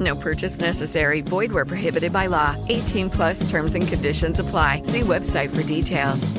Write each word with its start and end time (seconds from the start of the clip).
No 0.00 0.16
purchase 0.16 0.60
necessary. 0.60 1.20
Void 1.20 1.52
where 1.52 1.64
prohibited 1.64 2.12
by 2.12 2.26
law. 2.26 2.56
18 2.68 3.10
plus 3.10 3.50
terms 3.50 3.74
and 3.74 3.86
conditions 3.86 4.38
apply. 4.38 4.82
See 4.84 5.00
website 5.00 5.54
for 5.54 5.62
details. 5.62 6.32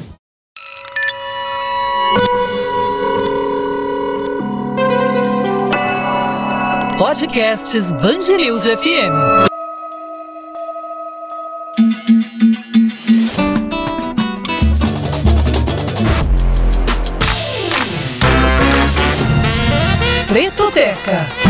Podcasts 7.04 7.92
Bangerils 8.02 8.66
FM. 8.66 9.48
Pretoteca. 20.28 21.43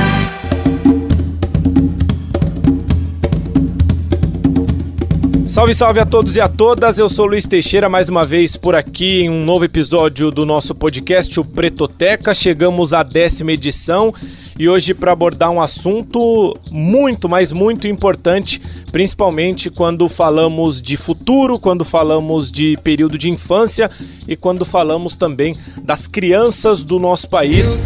Salve, 5.63 5.73
salve 5.75 5.99
a 6.01 6.05
todos 6.05 6.35
e 6.35 6.41
a 6.41 6.49
todas. 6.49 6.99
Eu 6.99 7.07
sou 7.07 7.25
Luiz 7.25 7.45
Teixeira, 7.45 7.87
mais 7.87 8.09
uma 8.09 8.25
vez 8.25 8.57
por 8.57 8.75
aqui 8.75 9.21
em 9.21 9.29
um 9.29 9.45
novo 9.45 9.63
episódio 9.63 10.29
do 10.29 10.45
nosso 10.45 10.75
podcast, 10.75 11.39
o 11.39 11.45
Pretoteca. 11.45 12.33
Chegamos 12.33 12.91
à 12.91 13.01
décima 13.01 13.53
edição 13.53 14.13
e 14.59 14.67
hoje 14.67 14.93
para 14.93 15.13
abordar 15.13 15.49
um 15.51 15.61
assunto 15.61 16.53
muito, 16.69 17.29
mas 17.29 17.53
muito 17.53 17.87
importante, 17.87 18.61
principalmente 18.91 19.69
quando 19.69 20.09
falamos 20.09 20.81
de 20.81 20.97
futuro, 20.97 21.57
quando 21.57 21.85
falamos 21.85 22.51
de 22.51 22.77
período 22.83 23.17
de 23.17 23.29
infância 23.29 23.89
e 24.27 24.35
quando 24.35 24.65
falamos 24.65 25.15
também 25.15 25.55
das 25.81 26.07
crianças 26.07 26.83
do 26.83 26.99
nosso 26.99 27.29
país. 27.29 27.79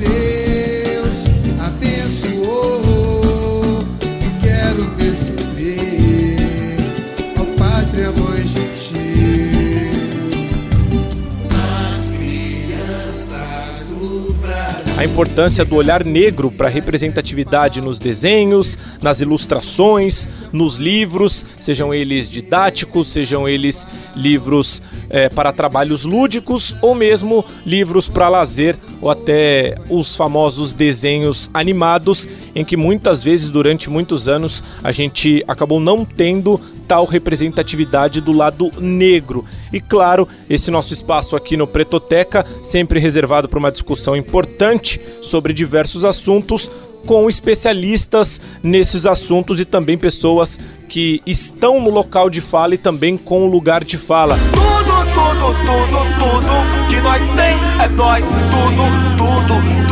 Importância 15.08 15.64
do 15.64 15.76
olhar 15.76 16.04
negro 16.04 16.52
para 16.52 16.68
a 16.68 16.70
representatividade 16.70 17.82
nos 17.82 17.98
desenhos, 17.98 18.78
nas 19.02 19.22
ilustrações, 19.22 20.28
nos 20.52 20.76
livros, 20.76 21.46
sejam 21.60 21.94
eles 21.94 22.30
didáticos, 22.30 23.08
sejam 23.08 23.48
eles 23.48 23.88
livros 24.16 24.82
eh, 25.10 25.30
para 25.30 25.54
trabalhos 25.54 26.04
lúdicos 26.04 26.76
ou 26.82 26.94
mesmo 26.94 27.44
livros 27.66 28.08
para 28.08 28.30
lazer 28.30 28.78
ou 29.02 29.10
até 29.10 29.76
os 29.90 30.16
famosos 30.16 30.74
desenhos 30.74 31.50
animados, 31.54 32.28
em 32.54 32.66
que 32.66 32.76
muitas 32.76 33.24
vezes 33.24 33.50
durante 33.50 33.90
muitos 33.90 34.28
anos 34.28 34.64
a 34.84 34.92
gente 34.92 35.44
acabou 35.48 35.80
não 35.80 36.04
tendo 36.04 36.60
tal 36.88 37.06
representatividade 37.06 38.22
do 38.22 38.32
lado 38.32 38.72
negro. 38.80 39.44
E 39.74 39.82
claro, 39.82 40.28
esse 40.50 40.72
nosso 40.72 40.94
espaço 40.94 41.36
aqui 41.36 41.58
no 41.58 41.68
Pretoteca, 41.68 42.46
sempre 42.64 43.00
reservado 43.00 43.50
para 43.50 43.60
uma 43.60 43.72
discussão 43.72 44.16
importante 44.16 44.97
sobre 45.22 45.54
diversos 45.54 46.04
assuntos, 46.06 46.70
com 47.06 47.30
especialistas 47.30 48.42
nesses 48.62 49.06
assuntos 49.06 49.60
e 49.60 49.66
também 49.66 49.98
pessoas 49.98 50.60
que 50.90 51.22
estão 51.26 51.82
no 51.82 51.90
local 51.90 52.30
de 52.30 52.42
fala 52.42 52.76
e 52.76 52.78
também 52.78 53.18
com 53.18 53.48
o 53.48 53.50
lugar 53.50 53.84
de 53.84 53.98
fala. 53.98 54.38
Tudo, 54.52 55.06
tudo, 55.14 55.56
tudo, 55.66 56.00
tudo 56.20 56.88
que 56.90 57.02
nós 57.02 57.22
tem 57.36 57.58
é 57.84 57.88
nós. 57.90 58.26
Tudo, 58.26 59.18
tudo, 59.18 59.87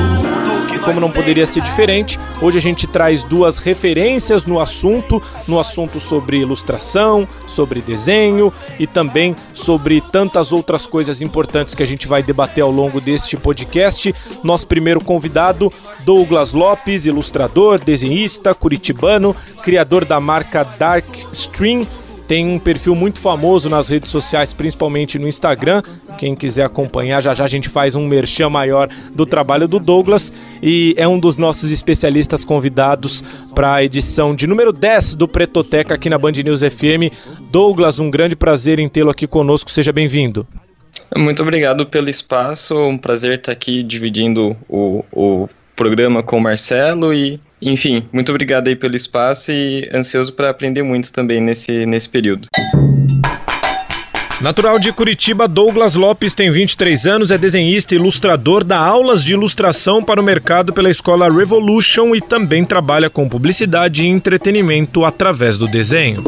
Como 0.86 1.00
não 1.00 1.10
poderia 1.10 1.48
ser 1.48 1.62
diferente, 1.62 2.20
hoje 2.40 2.60
a 2.60 2.62
gente 2.62 2.86
traz 2.86 3.24
duas 3.24 3.58
referências 3.58 4.46
no 4.46 4.60
assunto, 4.60 5.20
no 5.48 5.60
assunto 5.60 6.00
sobre 6.00 6.38
ilustração, 6.38 7.28
sobre 7.48 7.82
desenho 7.82 8.54
e 8.78 8.86
também 8.86 9.36
sobre 9.52 10.00
tantas 10.00 10.52
outras 10.52 10.86
coisas 10.86 11.24
importantes 11.24 11.74
que 11.74 11.82
a 11.82 11.88
gente 11.88 12.08
vai 12.08 12.22
debater 12.22 12.64
ao 12.64 12.70
longo 12.70 13.02
deste 13.02 13.36
podcast. 13.36 14.14
Nosso 14.44 14.68
primeiro 14.68 15.04
convidado, 15.04 15.74
Douglas 16.04 16.54
Lopes, 16.54 17.08
ilustrador, 17.08 17.80
desenhista, 17.80 18.54
curitibano, 18.54 19.36
criador 19.64 20.06
da 20.06 20.20
marca 20.20 20.64
Dark 20.64 21.06
Stream 21.34 21.88
tem 22.28 22.48
um 22.48 22.60
perfil 22.60 22.96
muito 22.96 23.20
famoso 23.20 23.70
nas 23.70 23.90
redes 23.90 24.10
sociais, 24.10 24.54
principalmente 24.54 25.20
no 25.20 25.28
Instagram. 25.28 25.82
Quem 26.18 26.36
quiser 26.36 26.66
acompanhar, 26.66 27.22
já 27.22 27.34
já 27.34 27.46
a 27.46 27.48
gente 27.48 27.70
faz 27.70 27.96
um 27.96 28.06
merchan 28.08 28.50
maior 28.50 28.90
do 29.14 29.26
trabalho 29.26 29.68
do 29.68 29.80
Douglas 29.80 30.32
e 30.62 30.94
é 30.98 31.08
um 31.08 31.20
dos 31.20 31.38
nossos 31.38 31.72
especialistas 31.72 32.44
convidados 32.44 33.24
para 33.54 33.76
a 33.76 33.84
edição 33.84 34.36
de 34.36 34.48
número 34.48 34.74
10 34.74 35.14
do 35.16 35.28
Pretoteca 35.28 35.94
aqui 35.94 36.10
na 36.10 36.18
Band 36.18 36.32
News 36.32 36.62
FM. 36.62 37.14
Douglas, 37.52 38.00
um 38.00 38.10
grande 38.10 38.36
prazer 38.36 38.80
em 38.80 38.90
tê-lo 38.90 39.10
aqui 39.10 39.28
conosco. 39.28 39.70
Seja 39.70 39.92
bem-vindo. 39.92 40.48
Muito 41.16 41.42
obrigado 41.42 41.86
pelo 41.86 42.10
espaço, 42.10 42.76
um 42.76 42.98
prazer 42.98 43.40
estar 43.40 43.52
aqui 43.52 43.84
dividindo 43.84 44.56
o, 44.68 45.04
o 45.12 45.50
programa 45.76 46.24
com 46.24 46.38
o 46.38 46.42
Marcelo 46.42 47.14
e, 47.14 47.40
enfim, 47.62 48.08
muito 48.12 48.30
obrigado 48.30 48.68
aí 48.68 48.76
pelo 48.76 48.96
espaço 48.96 49.52
e 49.52 49.90
ansioso 49.94 50.34
para 50.34 50.50
aprender 50.50 50.84
muito 50.84 51.12
também 51.12 51.42
nesse, 51.42 51.86
nesse 51.86 52.10
período. 52.10 52.48
Natural 54.42 54.78
de 54.78 54.92
Curitiba, 54.92 55.48
Douglas 55.48 55.96
Lopes 55.96 56.34
tem 56.34 56.52
23 56.52 57.08
anos, 57.08 57.32
é 57.32 57.38
desenhista 57.38 57.96
e 57.96 57.98
ilustrador, 57.98 58.64
dá 58.64 58.78
aulas 58.78 59.24
de 59.24 59.34
ilustração 59.34 60.04
para 60.04 60.20
o 60.20 60.24
mercado 60.24 60.74
pela 60.74 60.90
escola 60.90 61.32
Revolution 61.32 62.14
e 62.14 62.22
também 62.22 62.66
trabalha 62.66 63.10
com 63.10 63.30
publicidade 63.30 64.04
e 64.04 64.08
entretenimento 64.08 65.06
através 65.06 65.58
do 65.58 65.68
desenho. 65.68 66.22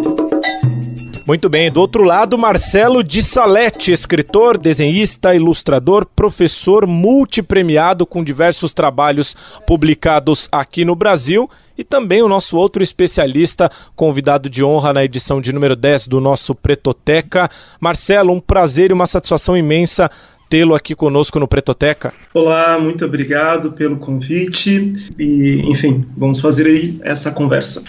Muito 1.27 1.49
bem, 1.49 1.69
do 1.69 1.81
outro 1.81 2.03
lado, 2.03 2.37
Marcelo 2.37 3.03
de 3.03 3.21
Salete, 3.21 3.91
escritor, 3.91 4.57
desenhista, 4.57 5.35
ilustrador, 5.35 6.05
professor 6.15 6.87
multipremiado 6.87 8.05
com 8.05 8.23
diversos 8.23 8.73
trabalhos 8.73 9.35
publicados 9.67 10.47
aqui 10.49 10.85
no 10.85 10.95
Brasil 10.95 11.49
e 11.77 11.83
também 11.83 12.21
o 12.21 12.29
nosso 12.29 12.55
outro 12.55 12.81
especialista, 12.81 13.69
convidado 13.93 14.49
de 14.49 14.63
honra 14.63 14.93
na 14.93 15.03
edição 15.03 15.41
de 15.41 15.51
número 15.51 15.75
10 15.75 16.07
do 16.07 16.21
nosso 16.21 16.55
Pretoteca. 16.55 17.49
Marcelo, 17.77 18.31
um 18.31 18.39
prazer 18.39 18.91
e 18.91 18.93
uma 18.93 19.05
satisfação 19.05 19.57
imensa 19.57 20.09
tê-lo 20.49 20.75
aqui 20.75 20.95
conosco 20.95 21.41
no 21.41 21.47
Pretoteca. 21.47 22.13
Olá, 22.33 22.79
muito 22.79 23.03
obrigado 23.03 23.73
pelo 23.73 23.97
convite 23.97 24.93
e, 25.19 25.61
enfim, 25.65 26.05
vamos 26.15 26.39
fazer 26.39 26.67
aí 26.67 26.97
essa 27.03 27.31
conversa. 27.31 27.83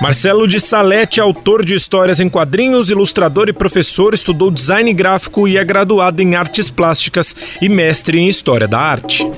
Marcelo 0.00 0.46
de 0.46 0.60
Salete, 0.60 1.20
autor 1.20 1.64
de 1.64 1.74
histórias 1.74 2.20
em 2.20 2.28
quadrinhos, 2.28 2.88
ilustrador 2.88 3.48
e 3.48 3.52
professor, 3.52 4.14
estudou 4.14 4.48
design 4.48 4.92
gráfico 4.92 5.48
e 5.48 5.58
é 5.58 5.64
graduado 5.64 6.22
em 6.22 6.36
artes 6.36 6.70
plásticas 6.70 7.34
e 7.60 7.68
mestre 7.68 8.16
em 8.16 8.28
história 8.28 8.68
da 8.68 8.78
arte. 8.78 9.28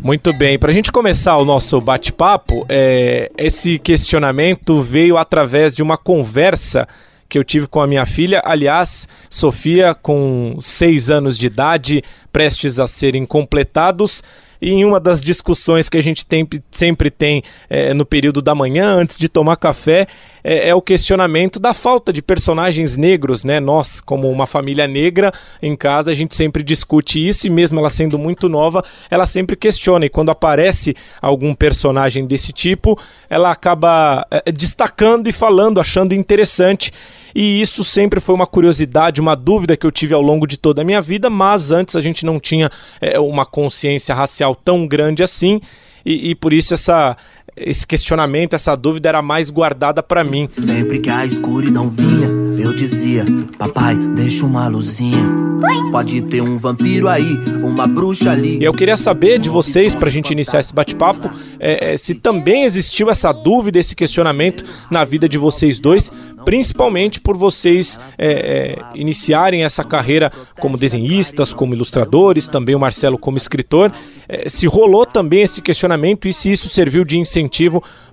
Muito 0.00 0.32
bem, 0.32 0.58
para 0.58 0.70
a 0.70 0.74
gente 0.74 0.90
começar 0.90 1.36
o 1.36 1.44
nosso 1.44 1.78
bate-papo, 1.78 2.64
é, 2.70 3.30
esse 3.36 3.78
questionamento 3.78 4.80
veio 4.80 5.18
através 5.18 5.74
de 5.74 5.82
uma 5.82 5.98
conversa 5.98 6.88
que 7.28 7.38
eu 7.38 7.44
tive 7.44 7.66
com 7.66 7.80
a 7.80 7.86
minha 7.86 8.06
filha. 8.06 8.40
Aliás, 8.44 9.08
Sofia, 9.28 9.94
com 9.94 10.56
seis 10.60 11.10
anos 11.10 11.36
de 11.36 11.48
idade, 11.48 12.02
prestes 12.32 12.80
a 12.80 12.86
serem 12.86 13.26
completados. 13.26 14.22
E 14.60 14.70
em 14.70 14.84
uma 14.84 15.00
das 15.00 15.20
discussões 15.20 15.88
que 15.88 15.96
a 15.96 16.02
gente 16.02 16.24
tem, 16.24 16.48
sempre 16.70 17.10
tem 17.10 17.42
é, 17.68 17.92
no 17.94 18.04
período 18.04 18.40
da 18.40 18.54
manhã, 18.54 18.94
antes 18.94 19.16
de 19.16 19.28
tomar 19.28 19.56
café, 19.56 20.06
é, 20.44 20.68
é, 20.68 20.74
o 20.74 20.82
questionamento 20.82 21.58
da 21.58 21.72
falta 21.72 22.12
de 22.12 22.20
personagens 22.20 22.98
negros, 22.98 23.42
né? 23.42 23.58
Nós, 23.58 23.98
como 23.98 24.30
uma 24.30 24.46
família 24.46 24.86
negra 24.86 25.32
em 25.62 25.74
casa, 25.74 26.10
a 26.10 26.14
gente 26.14 26.34
sempre 26.34 26.62
discute 26.62 27.26
isso 27.26 27.46
e 27.46 27.50
mesmo 27.50 27.78
ela 27.78 27.88
sendo 27.88 28.18
muito 28.18 28.46
nova, 28.46 28.84
ela 29.10 29.26
sempre 29.26 29.56
questiona. 29.56 30.04
E 30.04 30.10
quando 30.10 30.30
aparece 30.30 30.94
algum 31.22 31.54
personagem 31.54 32.26
desse 32.26 32.52
tipo, 32.52 33.00
ela 33.30 33.50
acaba 33.50 34.26
é, 34.30 34.52
destacando 34.52 35.28
e 35.28 35.32
falando, 35.32 35.80
achando 35.80 36.12
interessante. 36.14 36.92
E 37.34 37.60
isso 37.60 37.82
sempre 37.82 38.20
foi 38.20 38.34
uma 38.34 38.46
curiosidade, 38.46 39.22
uma 39.22 39.34
dúvida 39.34 39.76
que 39.76 39.86
eu 39.86 39.90
tive 39.90 40.12
ao 40.12 40.22
longo 40.22 40.46
de 40.46 40.58
toda 40.58 40.82
a 40.82 40.84
minha 40.84 41.00
vida, 41.00 41.30
mas 41.30 41.72
antes 41.72 41.96
a 41.96 42.00
gente 42.02 42.26
não 42.26 42.38
tinha 42.38 42.70
é, 43.00 43.18
uma 43.18 43.46
consciência 43.46 44.14
racial 44.14 44.54
tão 44.54 44.86
grande 44.86 45.22
assim. 45.22 45.60
E, 46.04 46.30
e, 46.30 46.34
por 46.34 46.52
isso 46.52 46.74
essa, 46.74 47.16
esse 47.56 47.86
questionamento, 47.86 48.54
essa 48.54 48.74
dúvida 48.76 49.08
era 49.08 49.22
mais 49.22 49.50
guardada 49.50 50.02
para 50.02 50.24
mim. 50.24 50.48
Sempre 50.52 50.98
que 50.98 51.10
a 51.10 51.24
escuridão 51.24 51.88
vinha, 51.88 52.28
eu 52.58 52.74
dizia: 52.74 53.24
Papai, 53.58 53.96
deixa 53.96 54.44
uma 54.44 54.68
luzinha. 54.68 55.44
Pode 55.90 56.20
ter 56.22 56.42
um 56.42 56.58
vampiro 56.58 57.08
aí, 57.08 57.38
uma 57.62 57.86
bruxa 57.86 58.30
ali. 58.30 58.58
E 58.58 58.64
eu 58.64 58.72
queria 58.72 58.96
saber 58.96 59.38
de 59.38 59.48
vocês, 59.48 59.94
pra 59.94 60.10
gente 60.10 60.30
iniciar 60.30 60.60
esse 60.60 60.74
bate-papo, 60.74 61.30
é, 61.58 61.94
é, 61.94 61.96
se 61.96 62.14
também 62.14 62.64
existiu 62.64 63.08
essa 63.08 63.32
dúvida, 63.32 63.78
esse 63.78 63.94
questionamento 63.94 64.62
na 64.90 65.04
vida 65.04 65.26
de 65.26 65.38
vocês 65.38 65.78
dois, 65.78 66.12
principalmente 66.44 67.18
por 67.18 67.36
vocês 67.36 67.98
é, 68.18 68.32
é, 68.32 68.78
iniciarem 68.94 69.64
essa 69.64 69.82
carreira 69.82 70.30
como 70.60 70.76
desenhistas, 70.76 71.54
como 71.54 71.72
ilustradores, 71.72 72.46
também 72.46 72.74
o 72.74 72.80
Marcelo 72.80 73.16
como 73.16 73.38
escritor. 73.38 73.90
É, 74.28 74.50
se 74.50 74.66
rolou 74.66 75.06
também 75.06 75.42
esse 75.42 75.62
questionamento 75.62 76.28
e 76.28 76.34
se 76.34 76.50
isso 76.50 76.68
serviu 76.68 77.04
de 77.04 77.16
incentivo 77.16 77.43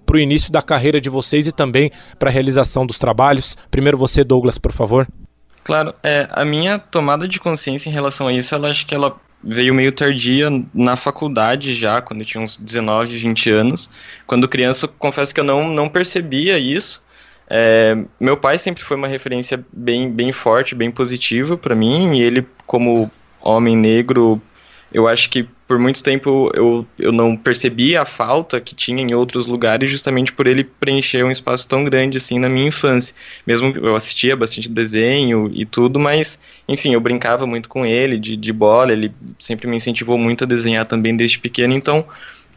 para 0.05 0.15
o 0.15 0.19
início 0.19 0.51
da 0.51 0.61
carreira 0.61 0.99
de 0.99 1.09
vocês 1.09 1.47
e 1.47 1.51
também 1.51 1.91
para 2.17 2.29
a 2.29 2.33
realização 2.33 2.85
dos 2.85 2.99
trabalhos. 2.99 3.57
Primeiro 3.69 3.97
você, 3.97 4.23
Douglas, 4.23 4.57
por 4.57 4.71
favor. 4.71 5.07
Claro, 5.63 5.93
é, 6.03 6.27
a 6.31 6.43
minha 6.43 6.79
tomada 6.79 7.27
de 7.27 7.39
consciência 7.39 7.89
em 7.89 7.93
relação 7.93 8.27
a 8.27 8.33
isso, 8.33 8.53
ela 8.55 8.69
acho 8.69 8.85
que 8.85 8.95
ela 8.95 9.15
veio 9.43 9.73
meio 9.73 9.91
tardia 9.91 10.49
na 10.73 10.95
faculdade 10.95 11.73
já, 11.75 12.01
quando 12.01 12.21
eu 12.21 12.25
tinha 12.25 12.43
uns 12.43 12.57
19, 12.57 13.17
20 13.17 13.49
anos. 13.49 13.89
Quando 14.27 14.47
criança, 14.47 14.87
confesso 14.87 15.33
que 15.33 15.39
eu 15.39 15.43
não, 15.43 15.67
não 15.67 15.87
percebia 15.87 16.57
isso. 16.57 17.03
É, 17.49 17.97
meu 18.19 18.37
pai 18.37 18.57
sempre 18.57 18.83
foi 18.83 18.95
uma 18.95 19.07
referência 19.07 19.63
bem, 19.73 20.09
bem 20.09 20.31
forte, 20.31 20.73
bem 20.73 20.89
positiva 20.89 21.57
para 21.57 21.75
mim, 21.75 22.15
e 22.15 22.21
ele, 22.21 22.47
como 22.65 23.11
homem 23.41 23.75
negro, 23.75 24.41
eu 24.93 25.07
acho 25.07 25.29
que 25.29 25.47
por 25.67 25.79
muito 25.79 26.03
tempo 26.03 26.51
eu, 26.53 26.85
eu 26.99 27.11
não 27.13 27.35
percebi 27.35 27.95
a 27.95 28.03
falta 28.03 28.59
que 28.59 28.75
tinha 28.75 29.01
em 29.01 29.13
outros 29.13 29.47
lugares 29.47 29.89
justamente 29.89 30.33
por 30.33 30.45
ele 30.45 30.65
preencher 30.65 31.23
um 31.23 31.31
espaço 31.31 31.67
tão 31.67 31.85
grande 31.85 32.17
assim 32.17 32.37
na 32.37 32.49
minha 32.49 32.67
infância. 32.67 33.15
Mesmo 33.47 33.73
eu 33.77 33.95
assistia 33.95 34.35
bastante 34.35 34.69
desenho 34.69 35.49
e 35.53 35.65
tudo, 35.65 35.97
mas 35.97 36.37
enfim, 36.67 36.93
eu 36.93 36.99
brincava 36.99 37.47
muito 37.47 37.69
com 37.69 37.85
ele 37.85 38.19
de, 38.19 38.35
de 38.35 38.51
bola, 38.51 38.91
ele 38.91 39.13
sempre 39.39 39.67
me 39.67 39.77
incentivou 39.77 40.17
muito 40.17 40.43
a 40.43 40.47
desenhar 40.47 40.85
também 40.85 41.15
desde 41.15 41.39
pequeno, 41.39 41.73
então 41.73 42.05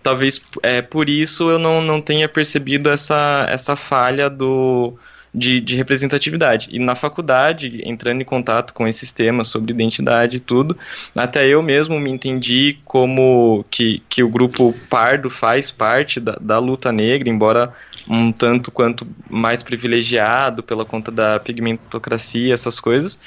talvez 0.03 0.51
é, 0.63 0.83
por 0.83 1.09
isso 1.09 1.49
eu 1.49 1.59
não, 1.59 1.81
não 1.81 2.01
tenha 2.01 2.29
percebido 2.29 2.91
essa, 2.91 3.47
essa 3.49 3.77
falha 3.77 4.29
do 4.29 4.99
de, 5.35 5.61
de, 5.61 5.77
representatividade. 5.77 6.69
E 6.71 6.79
na 6.79 6.95
faculdade, 6.95 7.83
entrando 7.85 8.23
em 8.23 8.25
contato 8.25 8.73
com 8.73 8.87
esses 8.87 9.11
temas 9.11 9.49
sobre 9.49 9.73
identidade 9.73 10.37
e 10.37 10.41
tudo, 10.41 10.77
até 11.15 11.47
eu 11.47 11.63
mesmo 11.63 11.99
me 11.99 12.11
entendi 12.11 12.79
como 12.85 13.65
que, 13.71 14.03
que 14.09 14.23
o 14.23 14.29
grupo 14.29 14.73
pardo 14.89 15.29
faz 15.29 15.71
parte 15.71 16.21
da, 16.21 16.37
da 16.41 16.59
luta 16.59 16.93
negra, 16.93 17.29
embora 17.29 17.75
um 18.09 18.31
tanto 18.31 18.71
quanto 18.71 19.07
mais 19.31 19.63
privilegiado 19.63 20.63
pela 20.63 20.85
conta 20.85 21.11
da 21.11 21.41
pigmentocracia, 21.41 22.53
essas 22.53 22.79
coisas, 22.79 23.19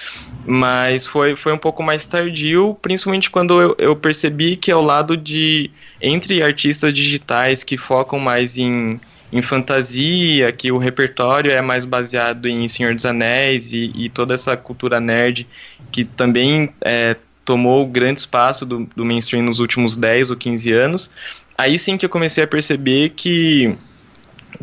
mas 0.46 1.06
foi, 1.06 1.36
foi 1.36 1.52
um 1.52 1.58
pouco 1.58 1.82
mais 1.82 2.06
tardio, 2.06 2.78
principalmente 2.82 3.30
quando 3.30 3.60
eu, 3.60 3.76
eu 3.80 3.96
percebi 3.96 4.56
que 4.56 4.72
ao 4.72 4.84
lado 4.84 5.18
de, 5.18 5.72
entre 6.00 6.44
artistas 6.44 6.94
digitais 6.94 7.64
que 7.64 7.76
focam 7.76 8.20
mais 8.20 8.58
em 8.58 9.00
em 9.32 9.42
fantasia, 9.42 10.52
que 10.52 10.72
o 10.72 10.78
repertório 10.78 11.52
é 11.52 11.62
mais 11.62 11.86
baseado 11.86 12.48
em 12.48 12.68
Senhor 12.68 12.96
dos 12.96 13.06
Anéis 13.06 13.74
e, 13.74 13.92
e 13.96 14.10
toda 14.10 14.34
essa 14.34 14.56
cultura 14.56 15.00
nerd 15.00 15.48
que 15.92 16.06
também 16.06 16.70
é, 16.82 17.16
tomou 17.44 17.86
grande 17.86 18.20
espaço 18.20 18.66
do, 18.66 18.88
do 18.96 19.04
mainstream 19.04 19.44
nos 19.44 19.60
últimos 19.60 19.98
10 19.98 20.32
ou 20.32 20.38
15 20.38 20.72
anos. 20.74 21.10
Aí 21.58 21.78
sim 21.78 21.98
que 21.98 22.06
eu 22.06 22.10
comecei 22.10 22.44
a 22.44 22.48
perceber 22.48 23.10
que 23.10 23.76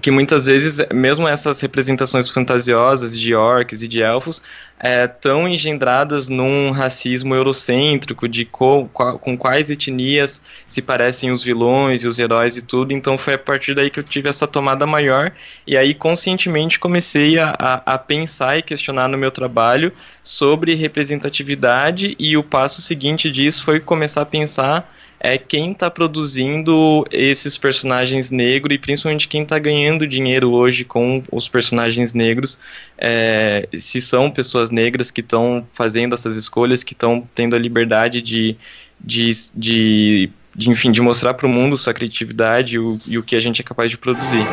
que 0.00 0.10
muitas 0.10 0.46
vezes, 0.46 0.78
mesmo 0.92 1.26
essas 1.26 1.60
representações 1.60 2.28
fantasiosas 2.28 3.18
de 3.18 3.34
orcs 3.34 3.82
e 3.82 3.88
de 3.88 4.02
elfos, 4.02 4.42
é, 4.78 5.06
tão 5.06 5.48
engendradas 5.48 6.28
num 6.28 6.70
racismo 6.70 7.34
eurocêntrico, 7.34 8.28
de 8.28 8.44
co, 8.44 8.88
com 8.88 9.38
quais 9.38 9.70
etnias 9.70 10.42
se 10.66 10.82
parecem 10.82 11.30
os 11.30 11.42
vilões 11.42 12.02
e 12.02 12.08
os 12.08 12.18
heróis 12.18 12.56
e 12.56 12.62
tudo. 12.62 12.92
Então 12.92 13.16
foi 13.16 13.34
a 13.34 13.38
partir 13.38 13.74
daí 13.74 13.88
que 13.88 14.00
eu 14.00 14.04
tive 14.04 14.28
essa 14.28 14.46
tomada 14.46 14.86
maior, 14.86 15.32
e 15.66 15.76
aí 15.76 15.94
conscientemente 15.94 16.78
comecei 16.78 17.38
a, 17.38 17.54
a, 17.58 17.94
a 17.94 17.98
pensar 17.98 18.58
e 18.58 18.62
questionar 18.62 19.08
no 19.08 19.16
meu 19.16 19.30
trabalho 19.30 19.92
sobre 20.22 20.74
representatividade, 20.74 22.16
e 22.18 22.36
o 22.36 22.42
passo 22.42 22.82
seguinte 22.82 23.30
disso 23.30 23.64
foi 23.64 23.80
começar 23.80 24.22
a 24.22 24.26
pensar 24.26 24.92
é 25.24 25.38
quem 25.38 25.72
está 25.72 25.90
produzindo 25.90 27.02
esses 27.10 27.56
personagens 27.56 28.30
negros 28.30 28.74
e 28.74 28.78
principalmente 28.78 29.26
quem 29.26 29.42
está 29.42 29.58
ganhando 29.58 30.06
dinheiro 30.06 30.52
hoje 30.52 30.84
com 30.84 31.22
os 31.32 31.48
personagens 31.48 32.12
negros, 32.12 32.58
é, 32.98 33.66
se 33.74 34.02
são 34.02 34.30
pessoas 34.30 34.70
negras 34.70 35.10
que 35.10 35.22
estão 35.22 35.66
fazendo 35.72 36.14
essas 36.14 36.36
escolhas, 36.36 36.84
que 36.84 36.92
estão 36.92 37.26
tendo 37.34 37.56
a 37.56 37.58
liberdade 37.58 38.20
de, 38.20 38.54
de, 39.00 39.30
de, 39.56 40.30
de 40.54 40.70
enfim, 40.70 40.92
de 40.92 41.00
mostrar 41.00 41.32
para 41.32 41.46
o 41.46 41.48
mundo 41.48 41.78
sua 41.78 41.94
criatividade 41.94 42.74
e 42.74 42.78
o, 42.78 43.00
e 43.06 43.16
o 43.16 43.22
que 43.22 43.34
a 43.34 43.40
gente 43.40 43.62
é 43.62 43.64
capaz 43.64 43.90
de 43.90 43.96
produzir. 43.96 44.44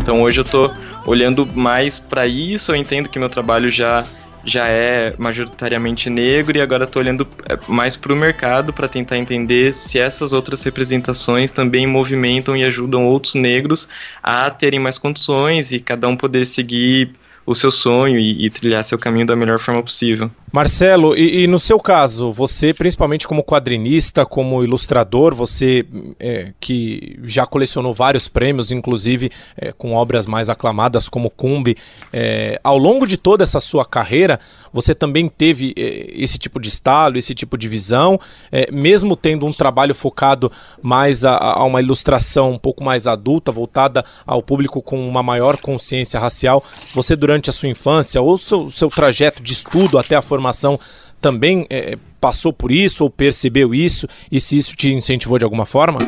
Então 0.00 0.22
hoje 0.22 0.40
eu 0.40 0.44
tô 0.44 0.70
olhando 1.04 1.46
mais 1.46 1.98
para 1.98 2.26
isso, 2.26 2.72
eu 2.72 2.76
entendo 2.76 3.08
que 3.08 3.18
meu 3.18 3.28
trabalho 3.28 3.70
já 3.70 4.04
já 4.42 4.68
é 4.68 5.14
majoritariamente 5.18 6.08
negro 6.08 6.56
e 6.56 6.60
agora 6.60 6.84
estou 6.84 7.02
olhando 7.02 7.28
é, 7.46 7.58
mais 7.68 7.94
para 7.94 8.12
o 8.12 8.16
mercado 8.16 8.72
para 8.72 8.88
tentar 8.88 9.18
entender 9.18 9.74
se 9.74 9.98
essas 9.98 10.32
outras 10.32 10.62
representações 10.62 11.52
também 11.52 11.86
movimentam 11.86 12.56
e 12.56 12.64
ajudam 12.64 13.06
outros 13.06 13.34
negros 13.34 13.86
a 14.22 14.50
terem 14.50 14.80
mais 14.80 14.96
condições 14.96 15.72
e 15.72 15.78
cada 15.78 16.08
um 16.08 16.16
poder 16.16 16.46
seguir 16.46 17.12
o 17.50 17.54
seu 17.54 17.70
sonho 17.70 18.16
e, 18.16 18.46
e, 18.46 18.48
trilhar 18.48 18.84
seu 18.84 18.96
caminho 18.96 19.26
da 19.26 19.34
melhor 19.34 19.58
forma 19.58 19.82
possível. 19.82 20.30
Marcelo, 20.52 21.16
e, 21.16 21.42
e 21.42 21.46
no 21.48 21.58
seu 21.58 21.80
caso, 21.80 22.32
você, 22.32 22.72
principalmente 22.72 23.26
como 23.26 23.42
quadrinista, 23.42 24.24
como 24.24 24.62
ilustrador, 24.62 25.34
você 25.34 25.84
é, 26.18 26.52
que 26.60 27.18
já 27.24 27.44
colecionou 27.46 27.92
vários 27.92 28.28
prêmios, 28.28 28.70
inclusive 28.70 29.30
é, 29.56 29.72
com 29.72 29.94
obras 29.94 30.26
mais 30.26 30.48
aclamadas 30.48 31.08
como 31.08 31.28
Cumbi, 31.28 31.76
é, 32.12 32.60
ao 32.62 32.78
longo 32.78 33.04
de 33.04 33.16
toda 33.16 33.42
essa 33.42 33.58
sua 33.58 33.84
carreira, 33.84 34.38
você 34.72 34.94
também 34.94 35.28
teve 35.28 35.74
é, 35.76 36.06
esse 36.14 36.38
tipo 36.38 36.60
de 36.60 36.68
estalo, 36.68 37.18
esse 37.18 37.34
tipo 37.34 37.58
de 37.58 37.66
visão, 37.66 38.18
é, 38.52 38.70
mesmo 38.70 39.16
tendo 39.16 39.44
um 39.44 39.52
trabalho 39.52 39.94
focado 39.94 40.52
mais 40.80 41.24
a, 41.24 41.36
a 41.36 41.64
uma 41.64 41.80
ilustração 41.80 42.52
um 42.52 42.58
pouco 42.58 42.82
mais 42.84 43.08
adulta, 43.08 43.50
voltada 43.50 44.04
ao 44.24 44.40
público 44.40 44.80
com 44.80 45.08
uma 45.08 45.22
maior 45.22 45.56
consciência 45.56 46.20
racial, 46.20 46.62
você 46.94 47.16
durante 47.16 47.39
durante 47.40 47.50
a 47.50 47.52
sua 47.52 47.68
infância 47.68 48.20
ou 48.20 48.36
seu, 48.36 48.70
seu 48.70 48.88
trajeto 48.90 49.42
de 49.42 49.52
estudo 49.52 49.98
até 49.98 50.14
a 50.14 50.22
formação 50.22 50.78
também 51.20 51.66
é, 51.70 51.96
passou 52.20 52.52
por 52.52 52.70
isso 52.70 53.02
ou 53.02 53.10
percebeu 53.10 53.74
isso 53.74 54.06
e 54.30 54.40
se 54.40 54.56
isso 54.56 54.76
te 54.76 54.92
incentivou 54.92 55.38
de 55.38 55.44
alguma 55.44 55.66
forma? 55.66 55.98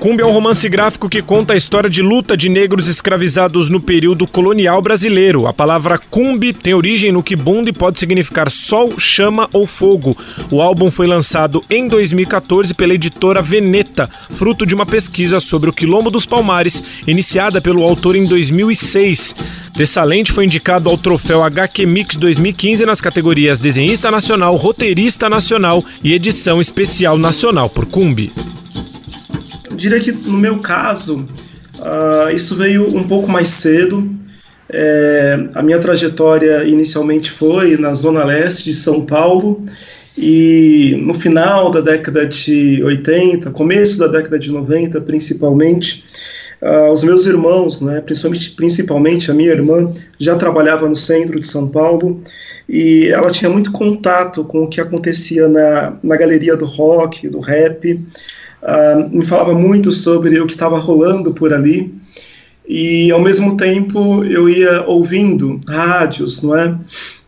Cumbi 0.00 0.22
é 0.22 0.26
um 0.26 0.30
romance 0.30 0.68
gráfico 0.68 1.08
que 1.08 1.22
conta 1.22 1.54
a 1.54 1.56
história 1.56 1.88
de 1.88 2.02
luta 2.02 2.36
de 2.36 2.48
negros 2.48 2.86
escravizados 2.86 3.70
no 3.70 3.80
período 3.80 4.26
colonial 4.26 4.80
brasileiro. 4.82 5.46
A 5.46 5.52
palavra 5.52 5.98
Cumbi 5.98 6.52
tem 6.52 6.74
origem 6.74 7.10
no 7.10 7.22
Kibundi 7.22 7.70
e 7.70 7.72
pode 7.72 7.98
significar 7.98 8.50
sol, 8.50 8.98
chama 8.98 9.48
ou 9.52 9.66
fogo. 9.66 10.16
O 10.50 10.60
álbum 10.60 10.90
foi 10.90 11.06
lançado 11.06 11.62
em 11.70 11.88
2014 11.88 12.74
pela 12.74 12.94
editora 12.94 13.40
Veneta, 13.40 14.08
fruto 14.30 14.66
de 14.66 14.74
uma 14.74 14.84
pesquisa 14.84 15.40
sobre 15.40 15.70
o 15.70 15.72
Quilombo 15.72 16.10
dos 16.10 16.26
Palmares, 16.26 16.82
iniciada 17.06 17.60
pelo 17.60 17.82
autor 17.82 18.16
em 18.16 18.24
2006. 18.24 19.34
Dessalente 19.72 20.30
foi 20.30 20.44
indicado 20.44 20.90
ao 20.90 20.98
troféu 20.98 21.42
HQ 21.42 21.86
Mix 21.86 22.16
2015 22.16 22.84
nas 22.84 23.00
categorias 23.00 23.58
Desenhista 23.58 24.10
Nacional, 24.10 24.56
Roteirista 24.56 25.28
Nacional 25.28 25.82
e 26.04 26.12
Edição 26.12 26.60
Especial 26.60 27.16
Nacional 27.16 27.68
por 27.70 27.86
Cumbi 27.86 28.30
diria 29.76 30.00
que 30.00 30.12
no 30.12 30.38
meu 30.38 30.58
caso, 30.58 31.26
uh, 31.78 32.34
isso 32.34 32.56
veio 32.56 32.96
um 32.96 33.04
pouco 33.06 33.30
mais 33.30 33.48
cedo. 33.48 34.16
É, 34.68 35.48
a 35.54 35.62
minha 35.62 35.78
trajetória 35.78 36.64
inicialmente 36.64 37.30
foi 37.30 37.76
na 37.76 37.94
zona 37.94 38.24
leste 38.24 38.64
de 38.64 38.74
São 38.74 39.06
Paulo 39.06 39.64
E 40.18 40.96
no 41.02 41.14
final 41.14 41.70
da 41.70 41.80
década 41.80 42.26
de 42.26 42.82
80, 42.82 43.50
começo 43.50 43.98
da 43.98 44.08
década 44.08 44.38
de 44.38 44.50
90, 44.50 45.00
principalmente, 45.02 46.04
uh, 46.62 46.90
os 46.90 47.02
meus 47.02 47.26
irmãos, 47.26 47.82
né, 47.82 48.00
principalmente, 48.00 48.50
principalmente 48.52 49.30
a 49.30 49.34
minha 49.34 49.50
irmã, 49.50 49.92
já 50.18 50.36
trabalhava 50.36 50.88
no 50.88 50.96
centro 50.96 51.38
de 51.38 51.46
São 51.46 51.68
Paulo 51.68 52.22
e 52.68 53.08
ela 53.08 53.30
tinha 53.30 53.50
muito 53.50 53.70
contato 53.72 54.42
com 54.44 54.64
o 54.64 54.68
que 54.68 54.80
acontecia 54.80 55.48
na, 55.48 55.96
na 56.02 56.16
galeria 56.16 56.56
do 56.56 56.64
rock, 56.64 57.28
do 57.28 57.38
rap, 57.38 58.00
uh, 58.66 59.08
me 59.10 59.24
falava 59.24 59.54
muito 59.54 59.92
sobre 59.92 60.38
o 60.40 60.46
que 60.46 60.52
estava 60.52 60.78
rolando 60.78 61.32
por 61.32 61.52
ali 61.52 61.94
e 62.68 63.10
ao 63.12 63.20
mesmo 63.20 63.56
tempo 63.56 64.24
eu 64.24 64.48
ia 64.48 64.82
ouvindo 64.86 65.60
rádios, 65.68 66.42
não 66.42 66.56
é? 66.56 66.76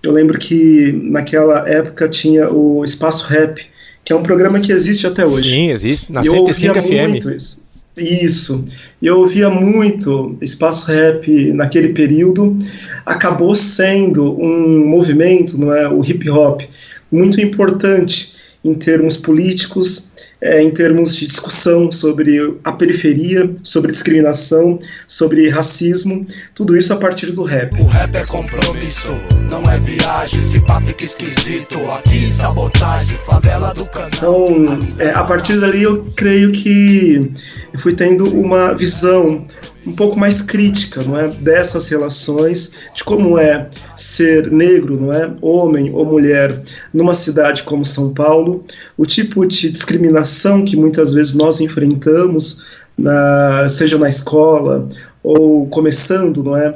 Eu 0.02 0.12
lembro 0.12 0.38
que 0.38 0.92
naquela 1.04 1.68
época 1.68 2.08
tinha 2.08 2.50
o 2.50 2.82
Espaço 2.82 3.26
Rap, 3.28 3.64
que 4.04 4.12
é 4.12 4.16
um 4.16 4.22
programa 4.22 4.58
que 4.58 4.72
existe 4.72 5.06
até 5.06 5.24
hoje. 5.24 5.50
Sim, 5.50 5.70
existe, 5.70 6.12
na 6.12 6.24
105 6.24 6.82
FM. 6.82 7.10
Muito 7.10 7.30
isso. 7.30 7.68
Isso. 7.96 8.64
Eu 9.02 9.18
ouvia 9.18 9.50
muito 9.50 10.36
espaço 10.40 10.86
rap 10.86 11.52
naquele 11.52 11.88
período. 11.88 12.56
Acabou 13.04 13.54
sendo 13.54 14.40
um 14.40 14.86
movimento, 14.86 15.58
não 15.58 15.74
é, 15.74 15.88
o 15.88 16.04
hip 16.04 16.30
hop, 16.30 16.62
muito 17.10 17.40
importante 17.40 18.32
em 18.64 18.74
termos 18.74 19.16
políticos, 19.16 20.07
é, 20.40 20.62
em 20.62 20.70
termos 20.70 21.16
de 21.16 21.26
discussão 21.26 21.90
sobre 21.90 22.58
a 22.62 22.72
periferia, 22.72 23.50
sobre 23.62 23.90
discriminação, 23.90 24.78
sobre 25.06 25.48
racismo, 25.48 26.26
tudo 26.54 26.76
isso 26.76 26.92
a 26.92 26.96
partir 26.96 27.32
do 27.32 27.42
rap. 27.42 27.80
O 27.80 27.86
rap 27.86 28.14
é 28.14 28.24
compromisso, 28.24 29.14
não 29.50 29.62
é 29.70 29.78
viagem, 29.80 30.40
se 30.42 30.60
pá 30.60 30.80
fica 30.80 31.04
esquisito, 31.04 31.78
aqui 31.90 32.30
sabotagem, 32.30 33.18
favela 33.26 33.74
do 33.74 33.84
canal. 33.86 34.08
Então, 34.16 34.78
é, 34.98 35.10
a 35.10 35.24
partir 35.24 35.60
dali 35.60 35.82
eu 35.82 36.04
creio 36.16 36.52
que 36.52 37.30
eu 37.72 37.78
fui 37.78 37.94
tendo 37.94 38.32
uma 38.32 38.74
visão 38.74 39.44
um 39.86 39.92
pouco 39.92 40.18
mais 40.18 40.42
crítica, 40.42 41.02
não 41.02 41.18
é, 41.18 41.28
dessas 41.28 41.88
relações, 41.88 42.72
de 42.94 43.02
como 43.04 43.38
é 43.38 43.68
ser 43.96 44.50
negro, 44.50 45.00
não 45.00 45.12
é, 45.12 45.32
homem 45.40 45.90
ou 45.94 46.04
mulher, 46.04 46.60
numa 46.92 47.14
cidade 47.14 47.62
como 47.62 47.84
São 47.84 48.12
Paulo, 48.12 48.64
o 48.96 49.06
tipo 49.06 49.46
de 49.46 49.70
discriminação 49.70 50.64
que 50.64 50.76
muitas 50.76 51.14
vezes 51.14 51.34
nós 51.34 51.60
enfrentamos, 51.60 52.78
na, 52.96 53.68
seja 53.68 53.96
na 53.96 54.08
escola 54.08 54.88
ou 55.22 55.66
começando, 55.68 56.42
não 56.42 56.56
é, 56.56 56.70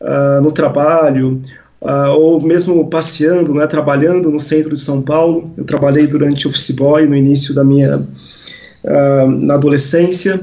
uh, 0.00 0.42
no 0.42 0.50
trabalho, 0.50 1.40
Uh, 1.80 2.10
ou 2.10 2.42
mesmo 2.42 2.90
passeando, 2.90 3.54
né, 3.54 3.64
trabalhando 3.64 4.32
no 4.32 4.40
centro 4.40 4.70
de 4.70 4.80
São 4.80 5.00
Paulo. 5.00 5.52
Eu 5.56 5.64
trabalhei 5.64 6.08
durante 6.08 6.48
office 6.48 6.72
boy 6.72 7.06
no 7.06 7.14
início 7.14 7.54
da 7.54 7.62
minha 7.62 7.98
uh, 7.98 9.30
na 9.30 9.54
adolescência. 9.54 10.40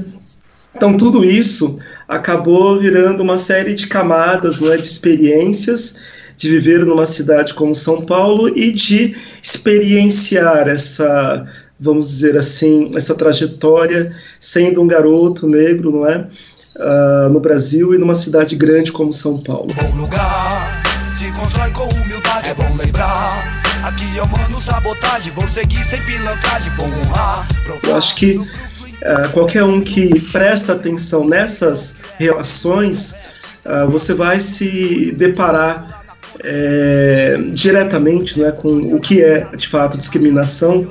Então 0.74 0.96
tudo 0.96 1.22
isso 1.22 1.76
acabou 2.08 2.78
virando 2.78 3.22
uma 3.22 3.38
série 3.38 3.74
de 3.74 3.86
camadas, 3.86 4.60
não 4.60 4.72
é, 4.72 4.76
de 4.76 4.86
experiências 4.86 6.16
de 6.36 6.50
viver 6.50 6.84
numa 6.84 7.06
cidade 7.06 7.54
como 7.54 7.74
São 7.74 8.02
Paulo 8.02 8.48
e 8.48 8.70
de 8.70 9.16
experienciar 9.42 10.68
essa, 10.68 11.46
vamos 11.80 12.08
dizer 12.08 12.36
assim, 12.36 12.90
essa 12.94 13.14
trajetória 13.14 14.14
sendo 14.38 14.82
um 14.82 14.86
garoto 14.86 15.48
negro, 15.48 15.90
não 15.90 16.06
é, 16.06 16.28
uh, 16.76 17.28
no 17.30 17.40
Brasil 17.40 17.94
e 17.94 17.98
numa 17.98 18.14
cidade 18.14 18.54
grande 18.54 18.92
como 18.92 19.12
São 19.12 19.38
Paulo. 19.42 19.68
Bom 19.74 19.96
lugar, 19.96 20.82
se 21.16 21.32
constrói 21.32 21.70
com 21.70 21.88
humildade, 22.02 22.50
é 22.50 22.54
bom 22.54 22.76
lembrar. 22.76 23.62
Aqui 23.82 24.16
eu 24.16 24.26
mando 24.26 24.60
sabotagem, 24.60 25.32
vou 25.32 25.48
seguir 25.48 25.84
sem 25.86 26.02
pilantragem, 26.02 26.72
honrar. 26.80 27.46
Eu 27.82 27.96
acho 27.96 28.14
que 28.16 28.40
Uh, 29.02 29.30
qualquer 29.32 29.62
um 29.62 29.80
que 29.80 30.20
presta 30.32 30.72
atenção 30.72 31.28
nessas 31.28 31.98
relações, 32.18 33.14
uh, 33.64 33.90
você 33.90 34.14
vai 34.14 34.40
se 34.40 35.12
deparar 35.12 36.04
é, 36.42 37.38
diretamente 37.50 38.38
né, 38.38 38.52
com 38.52 38.94
o 38.94 39.00
que 39.00 39.22
é 39.22 39.46
de 39.56 39.68
fato 39.68 39.96
discriminação 39.96 40.86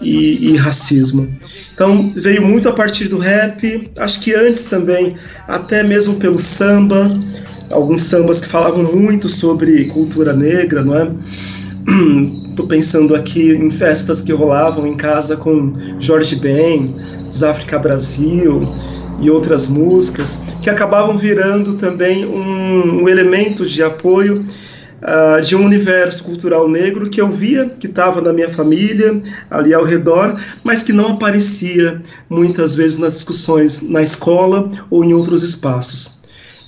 e, 0.00 0.52
e, 0.52 0.56
racismo. 0.56 1.28
Então 1.74 2.12
veio 2.16 2.42
muito 2.42 2.68
a 2.68 2.72
partir 2.72 3.08
do 3.08 3.18
rap, 3.18 3.90
acho 3.98 4.20
que 4.20 4.34
antes 4.34 4.64
também, 4.64 5.16
até 5.46 5.82
mesmo 5.82 6.16
pelo 6.16 6.38
samba, 6.38 7.10
alguns 7.70 8.02
sambas 8.02 8.40
que 8.40 8.48
falavam 8.48 8.84
muito 8.84 9.28
sobre 9.28 9.84
cultura 9.86 10.32
negra, 10.32 10.82
não 10.82 10.96
é? 10.96 11.10
Estou 12.50 12.66
pensando 12.66 13.14
aqui 13.14 13.52
em 13.52 13.70
festas 13.70 14.20
que 14.20 14.32
rolavam 14.32 14.86
em 14.86 14.96
casa 14.96 15.36
com 15.36 15.72
Jorge 15.98 16.36
Ben, 16.36 16.96
Záfrica 17.30 17.78
Brasil 17.78 18.60
e 19.20 19.30
outras 19.30 19.68
músicas, 19.68 20.42
que 20.60 20.68
acabavam 20.68 21.16
virando 21.16 21.74
também 21.74 22.26
um, 22.26 23.02
um 23.02 23.08
elemento 23.08 23.64
de 23.64 23.82
apoio 23.82 24.44
uh, 25.00 25.40
de 25.40 25.54
um 25.54 25.64
universo 25.64 26.24
cultural 26.24 26.68
negro 26.68 27.08
que 27.08 27.20
eu 27.20 27.28
via, 27.28 27.66
que 27.66 27.86
estava 27.86 28.20
na 28.20 28.32
minha 28.32 28.48
família, 28.48 29.22
ali 29.50 29.72
ao 29.72 29.84
redor, 29.84 30.38
mas 30.64 30.82
que 30.82 30.92
não 30.92 31.12
aparecia 31.12 32.02
muitas 32.28 32.74
vezes 32.74 32.98
nas 32.98 33.14
discussões 33.14 33.82
na 33.88 34.02
escola 34.02 34.68
ou 34.90 35.04
em 35.04 35.14
outros 35.14 35.42
espaços. 35.42 36.19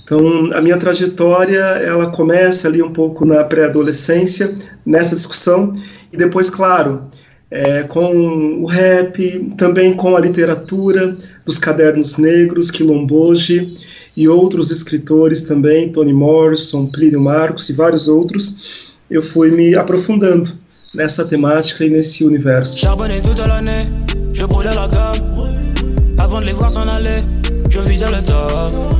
Então, 0.03 0.51
a 0.53 0.61
minha 0.61 0.77
trajetória, 0.77 1.61
ela 1.61 2.07
começa 2.07 2.67
ali 2.67 2.81
um 2.83 2.91
pouco 2.91 3.25
na 3.25 3.43
pré-adolescência, 3.43 4.53
nessa 4.85 5.15
discussão, 5.15 5.71
e 6.11 6.17
depois, 6.17 6.49
claro, 6.49 7.05
é, 7.49 7.83
com 7.83 8.61
o 8.61 8.65
rap, 8.65 9.51
também 9.57 9.93
com 9.93 10.15
a 10.17 10.19
literatura 10.19 11.15
dos 11.45 11.57
cadernos 11.57 12.17
negros, 12.17 12.69
Quilomboge 12.69 13.75
e 14.17 14.27
outros 14.27 14.71
escritores 14.71 15.43
também, 15.43 15.89
Toni 15.89 16.13
Morrison, 16.13 16.87
Plínio 16.87 17.21
Marcos 17.21 17.69
e 17.69 17.73
vários 17.73 18.07
outros, 18.07 18.95
eu 19.09 19.21
fui 19.21 19.51
me 19.51 19.75
aprofundando 19.75 20.49
nessa 20.93 21.25
temática 21.25 21.85
e 21.85 21.89
nesse 21.89 22.25
universo. 22.25 22.85
Toute 23.23 23.41
l'année, 23.41 23.85
je 24.33 24.45
brûlais 24.45 24.75
la 24.75 24.87
gamme, 24.87 25.73
avant 26.17 26.41
de 26.41 26.45
les 26.45 26.53
voir 26.53 26.71
s'en 26.71 26.87
aller. 26.87 27.42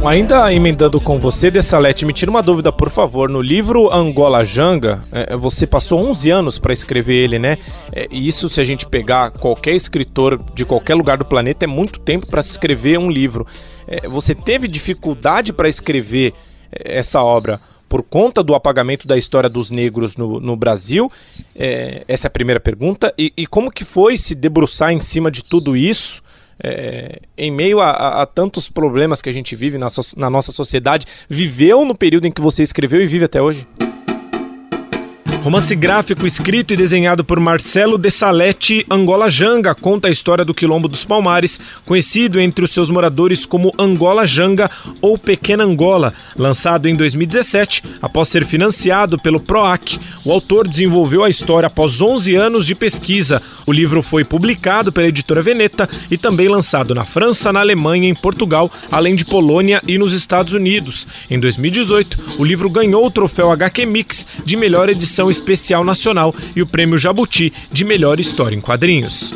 Ainda 0.03 0.51
emendando 0.51 0.99
com 0.99 1.19
você, 1.19 1.51
Dessalete, 1.51 2.07
me 2.07 2.11
tira 2.11 2.31
uma 2.31 2.41
dúvida, 2.41 2.71
por 2.71 2.89
favor. 2.89 3.29
No 3.29 3.39
livro 3.39 3.93
Angola 3.93 4.43
Janga, 4.43 5.03
é, 5.11 5.37
você 5.37 5.67
passou 5.67 5.99
11 5.99 6.31
anos 6.31 6.57
para 6.57 6.73
escrever 6.73 7.13
ele, 7.13 7.37
né? 7.37 7.59
É, 7.95 8.07
isso, 8.09 8.49
se 8.49 8.59
a 8.59 8.63
gente 8.63 8.87
pegar 8.87 9.29
qualquer 9.29 9.75
escritor 9.75 10.43
de 10.55 10.65
qualquer 10.65 10.95
lugar 10.95 11.19
do 11.19 11.25
planeta, 11.25 11.65
é 11.65 11.67
muito 11.67 11.99
tempo 11.99 12.25
para 12.25 12.39
escrever 12.39 12.97
um 12.97 13.11
livro. 13.11 13.45
É, 13.87 14.07
você 14.09 14.33
teve 14.33 14.67
dificuldade 14.67 15.53
para 15.53 15.69
escrever 15.69 16.33
é, 16.71 16.97
essa 16.97 17.21
obra? 17.21 17.61
por 17.87 18.01
conta 18.01 18.41
do 18.41 18.55
apagamento 18.55 19.07
da 19.07 19.15
história 19.15 19.47
dos 19.47 19.69
negros 19.69 20.17
no, 20.17 20.39
no 20.39 20.55
Brasil? 20.55 21.11
É, 21.55 22.03
essa 22.07 22.25
é 22.25 22.27
a 22.27 22.31
primeira 22.31 22.59
pergunta. 22.59 23.13
E, 23.15 23.31
e, 23.37 23.45
como 23.45 23.71
que 23.71 23.85
foi 23.85 24.17
se 24.17 24.33
debruçar 24.33 24.91
em 24.91 24.99
cima 24.99 25.29
de 25.29 25.43
tudo 25.43 25.77
isso 25.77 26.23
é, 26.61 27.21
em 27.37 27.51
meio 27.51 27.79
a, 27.79 27.91
a, 27.91 28.21
a, 28.23 28.25
tantos 28.25 28.69
problemas 28.69 29.21
que 29.21 29.29
a 29.29 29.33
gente 29.33 29.55
vive 29.55 29.77
na, 29.77 29.89
so, 29.89 30.01
na 30.17 30.29
nossa 30.29 30.51
sociedade, 30.51 31.05
viveu 31.29 31.85
no 31.85 31.95
período 31.95 32.27
em 32.27 32.31
que 32.31 32.41
você 32.41 32.63
escreveu 32.63 33.01
e 33.01 33.07
vive 33.07 33.25
até 33.25 33.41
hoje? 33.41 33.67
Romance 35.43 35.75
gráfico 35.75 36.25
escrito 36.25 36.73
e 36.73 36.77
desenhado 36.77 37.21
por 37.21 37.37
Marcelo 37.37 37.97
de 37.97 38.09
Salete, 38.09 38.85
Angola 38.89 39.29
Janga 39.29 39.75
conta 39.75 40.07
a 40.07 40.11
história 40.11 40.45
do 40.45 40.53
Quilombo 40.53 40.87
dos 40.87 41.03
Palmares, 41.03 41.59
conhecido 41.85 42.39
entre 42.39 42.63
os 42.63 42.71
seus 42.71 42.89
moradores 42.89 43.45
como 43.45 43.73
Angola 43.77 44.25
Janga 44.25 44.71
ou 45.01 45.17
Pequena 45.17 45.65
Angola. 45.65 46.13
Lançado 46.37 46.87
em 46.87 46.95
2017, 46.95 47.83
após 48.01 48.29
ser 48.29 48.45
financiado 48.45 49.17
pelo 49.17 49.37
PROAC, 49.37 49.99
o 50.23 50.31
autor 50.31 50.65
desenvolveu 50.65 51.25
a 51.25 51.29
história 51.29 51.67
após 51.67 51.99
11 51.99 52.33
anos 52.35 52.65
de 52.65 52.73
pesquisa. 52.73 53.41
O 53.67 53.73
livro 53.73 54.01
foi 54.01 54.23
publicado 54.23 54.93
pela 54.93 55.09
editora 55.09 55.41
Veneta 55.41 55.89
e 56.09 56.17
também 56.17 56.47
lançado 56.47 56.95
na 56.95 57.03
França, 57.03 57.51
na 57.51 57.59
Alemanha, 57.59 58.07
em 58.07 58.15
Portugal, 58.15 58.71
além 58.89 59.13
de 59.13 59.25
Polônia 59.25 59.81
e 59.85 59.97
nos 59.97 60.13
Estados 60.13 60.53
Unidos. 60.53 61.05
Em 61.29 61.37
2018, 61.37 62.37
o 62.39 62.45
livro 62.45 62.69
ganhou 62.69 63.05
o 63.05 63.11
troféu 63.11 63.51
HQ 63.51 63.85
Mix 63.85 64.25
de 64.45 64.55
melhor 64.55 64.87
edição 64.87 65.32
Especial 65.33 65.83
Nacional 65.83 66.33
e 66.55 66.61
o 66.61 66.65
Prêmio 66.65 66.97
Jabuti 66.97 67.51
de 67.71 67.83
Melhor 67.83 68.19
História 68.19 68.55
em 68.55 68.61
Quadrinhos. 68.61 69.33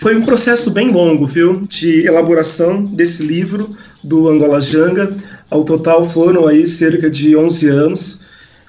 Foi 0.00 0.16
um 0.16 0.24
processo 0.24 0.70
bem 0.70 0.90
longo, 0.90 1.26
viu, 1.26 1.62
de 1.68 2.06
elaboração 2.06 2.84
desse 2.84 3.22
livro 3.22 3.76
do 4.02 4.28
Angola 4.28 4.60
Janga. 4.60 5.16
Ao 5.48 5.64
total 5.64 6.08
foram 6.08 6.46
aí 6.48 6.66
cerca 6.66 7.08
de 7.08 7.36
11 7.36 7.68
anos, 7.68 8.20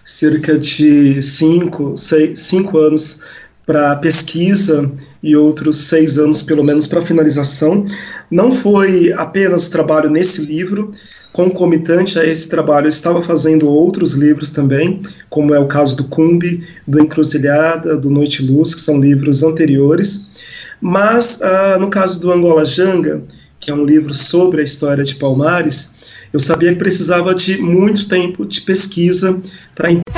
cerca 0.03 0.57
de 0.57 1.21
5, 1.21 1.97
6, 1.97 2.39
5 2.39 2.77
anos 2.77 3.19
para 3.65 3.95
pesquisa 3.95 4.91
e 5.23 5.35
outros 5.35 5.85
seis 5.85 6.19
anos, 6.19 6.41
pelo 6.41 6.63
menos, 6.63 6.85
para 6.85 7.01
finalização. 7.01 7.85
Não 8.29 8.51
foi 8.51 9.11
apenas 9.13 9.67
o 9.67 9.71
trabalho 9.71 10.09
nesse 10.09 10.41
livro, 10.41 10.91
concomitante 11.35 12.17
a 12.17 12.25
esse 12.25 12.47
trabalho, 12.47 12.85
eu 12.85 12.89
estava 12.89 13.21
fazendo 13.21 13.67
outros 13.67 14.13
livros 14.13 14.51
também, 14.51 15.01
como 15.29 15.53
é 15.53 15.59
o 15.59 15.67
caso 15.67 15.97
do 15.97 16.05
Cumbi, 16.05 16.63
do 16.87 16.97
Encruzilhada, 16.97 17.97
do 17.97 18.09
Noite 18.09 18.41
Luz, 18.41 18.73
que 18.73 18.79
são 18.79 19.01
livros 19.01 19.43
anteriores. 19.43 20.31
Mas, 20.79 21.41
ah, 21.41 21.77
no 21.77 21.89
caso 21.89 22.21
do 22.21 22.31
Angola 22.31 22.63
Janga, 22.63 23.21
que 23.59 23.69
é 23.69 23.73
um 23.73 23.83
livro 23.83 24.13
sobre 24.13 24.61
a 24.61 24.63
história 24.63 25.03
de 25.03 25.15
Palmares, 25.15 25.95
eu 26.31 26.39
sabia 26.39 26.71
que 26.71 26.79
precisava 26.79 27.35
de 27.35 27.57
muito 27.57 28.07
tempo 28.07 28.45
de 28.45 28.61
pesquisa 28.61 29.41
para 29.75 29.91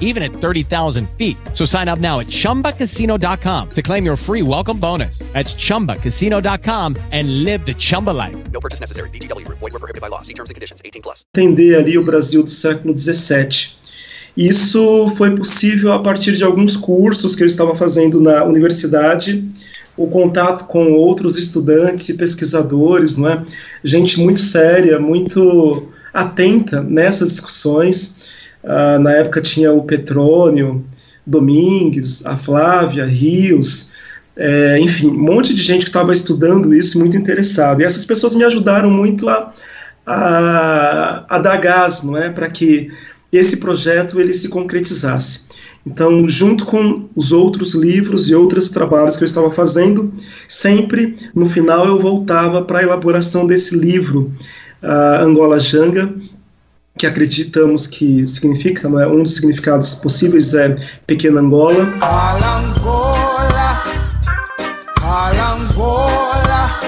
even 0.00 0.22
at 0.22 0.30
30,000 0.30 1.06
feet. 1.18 1.36
So 1.52 1.66
sign 1.66 1.88
up 1.88 1.98
now 1.98 2.20
at 2.20 2.28
chumbacasino.com 2.28 3.70
to 3.70 3.82
claim 3.82 4.06
your 4.06 4.16
free 4.16 4.42
welcome 4.42 4.78
bonus. 4.78 5.18
That's 5.32 5.54
chumbacasino.com 5.54 6.96
and 7.10 7.44
live 7.44 7.66
the 7.66 7.74
Chumba 7.74 8.10
life. 8.10 8.36
No 8.52 8.60
purchase 8.60 8.80
necessary. 8.80 9.10
DTW, 9.10 9.46
void, 9.48 9.60
were 9.60 9.70
prohibited 9.72 10.00
by 10.00 10.08
law. 10.08 10.22
See 10.22 10.34
terms 10.34 10.50
and 10.50 10.54
conditions 10.54 10.80
18 10.84 11.02
plus. 11.02 11.24
Entender 11.34 11.76
ali 11.76 11.98
o 11.98 12.04
Brasil 12.04 12.42
do 12.42 12.50
século 12.50 12.94
17. 12.94 13.84
Isso 14.36 15.08
foi 15.16 15.34
possível 15.34 15.92
a 15.92 16.00
partir 16.00 16.32
de 16.36 16.42
alguns 16.42 16.76
cursos 16.76 17.36
que 17.36 17.42
eu 17.42 17.46
estava 17.46 17.74
fazendo 17.74 18.20
na 18.20 18.42
universidade 18.44 19.48
o 19.96 20.08
contato 20.08 20.66
com 20.66 20.92
outros 20.92 21.38
estudantes 21.38 22.08
e 22.08 22.14
pesquisadores, 22.14 23.16
não 23.16 23.28
é? 23.28 23.44
Gente 23.82 24.20
muito 24.20 24.40
séria, 24.40 24.98
muito 24.98 25.88
atenta 26.12 26.82
nessas 26.82 27.30
discussões. 27.30 28.23
Uh, 28.64 28.98
na 28.98 29.12
época 29.12 29.40
tinha 29.40 29.72
o 29.72 29.82
Petrônio, 29.82 30.84
Domingues, 31.26 32.24
a 32.26 32.36
Flávia, 32.36 33.04
Rios, 33.04 33.92
é, 34.36 34.78
enfim, 34.80 35.08
um 35.08 35.18
monte 35.18 35.54
de 35.54 35.62
gente 35.62 35.82
que 35.82 35.88
estava 35.88 36.12
estudando 36.12 36.74
isso, 36.74 36.98
muito 36.98 37.16
interessado. 37.16 37.80
E 37.80 37.84
essas 37.84 38.04
pessoas 38.04 38.34
me 38.34 38.44
ajudaram 38.44 38.90
muito 38.90 39.28
a, 39.28 39.52
a, 40.04 41.24
a 41.28 41.38
dar 41.38 41.56
gás, 41.58 42.02
não 42.02 42.16
é, 42.16 42.30
para 42.30 42.48
que 42.48 42.90
esse 43.32 43.58
projeto 43.58 44.20
ele 44.20 44.34
se 44.34 44.48
concretizasse. 44.48 45.44
Então, 45.86 46.26
junto 46.28 46.64
com 46.64 47.08
os 47.14 47.30
outros 47.30 47.74
livros 47.74 48.28
e 48.28 48.34
outros 48.34 48.70
trabalhos 48.70 49.16
que 49.16 49.22
eu 49.22 49.26
estava 49.26 49.50
fazendo, 49.50 50.12
sempre 50.48 51.14
no 51.34 51.46
final 51.46 51.86
eu 51.86 51.98
voltava 51.98 52.62
para 52.62 52.78
a 52.78 52.82
elaboração 52.82 53.46
desse 53.46 53.76
livro, 53.76 54.32
uh, 54.82 55.22
Angola 55.22 55.60
Janga, 55.60 56.14
que 56.96 57.06
acreditamos 57.06 57.86
que 57.86 58.26
significa, 58.26 58.88
não 58.88 59.00
é? 59.00 59.06
um 59.06 59.22
dos 59.22 59.34
significados 59.34 59.94
possíveis 59.96 60.54
é 60.54 60.74
Pequena 61.06 61.40
Angola. 61.40 61.82
Angola, 61.82 63.84
Angola, 65.52 66.78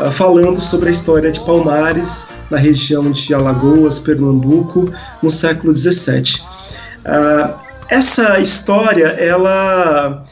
uh, 0.00 0.10
falando 0.10 0.60
sobre 0.60 0.88
a 0.88 0.92
história 0.92 1.30
de 1.30 1.38
Palmares, 1.40 2.30
na 2.50 2.56
região 2.56 3.10
de 3.10 3.34
Alagoas, 3.34 4.00
Pernambuco, 4.00 4.90
no 5.22 5.30
século 5.30 5.76
XVII. 5.76 6.40
Uh, 7.04 7.54
essa 7.90 8.40
história, 8.40 9.08
ela, 9.08 10.24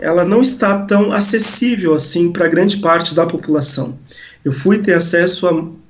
ela 0.00 0.24
não 0.24 0.42
está 0.42 0.80
tão 0.82 1.12
acessível 1.12 1.94
assim 1.94 2.32
para 2.32 2.48
grande 2.48 2.78
parte 2.78 3.14
da 3.14 3.24
população. 3.24 4.00
Eu 4.44 4.52
fui 4.52 4.78
ter 4.78 4.94
acesso 4.94 5.46
a 5.46 5.80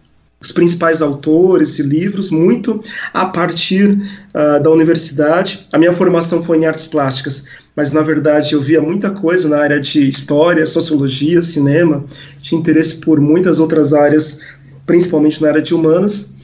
os 0.41 0.53
principais 0.53 1.03
autores 1.03 1.79
e 1.79 1.83
livros, 1.83 2.31
muito 2.31 2.83
a 3.13 3.27
partir 3.27 3.91
uh, 3.91 4.63
da 4.63 4.71
universidade. 4.71 5.67
A 5.71 5.79
minha 5.79 5.93
formação 5.93 6.43
foi 6.43 6.59
em 6.59 6.65
artes 6.65 6.87
plásticas, 6.87 7.45
mas 7.77 7.93
na 7.93 8.01
verdade 8.01 8.55
eu 8.55 8.63
via 8.63 8.81
muita 8.81 9.11
coisa 9.11 9.51
na 9.51 9.59
área 9.59 9.79
de 9.79 10.09
história, 10.09 10.65
sociologia, 10.65 11.43
cinema, 11.43 12.07
tinha 12.41 12.59
interesse 12.59 12.97
por 12.97 13.21
muitas 13.21 13.61
outras 13.61 13.93
áreas, 13.93 14.41
principalmente 14.87 15.43
na 15.43 15.49
área 15.49 15.63
de 15.63 15.75
humanas. 15.75 16.35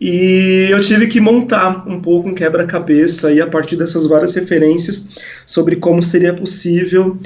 E 0.00 0.68
eu 0.70 0.80
tive 0.80 1.08
que 1.08 1.20
montar 1.20 1.84
um 1.88 2.00
pouco 2.00 2.28
um 2.28 2.34
quebra-cabeça 2.34 3.28
aí 3.28 3.40
a 3.40 3.46
partir 3.46 3.76
dessas 3.76 4.06
várias 4.06 4.34
referências 4.34 5.14
sobre 5.46 5.76
como 5.76 6.02
seria 6.02 6.34
possível 6.34 7.18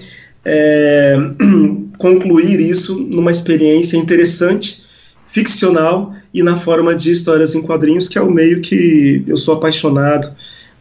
é, 0.47 1.17
concluir 1.99 2.61
isso 2.61 2.99
numa 2.99 3.31
experiência 3.31 3.97
interessante 3.97 4.85
ficcional 5.27 6.15
e 6.33 6.43
na 6.43 6.57
forma 6.57 6.95
de 6.95 7.11
histórias 7.11 7.55
em 7.55 7.63
quadrinhos, 7.63 8.09
que 8.09 8.19
é 8.19 8.23
o 8.23 8.31
meio 8.31 8.61
que 8.61 9.25
eu 9.27 9.37
sou 9.37 9.55
apaixonado 9.55 10.35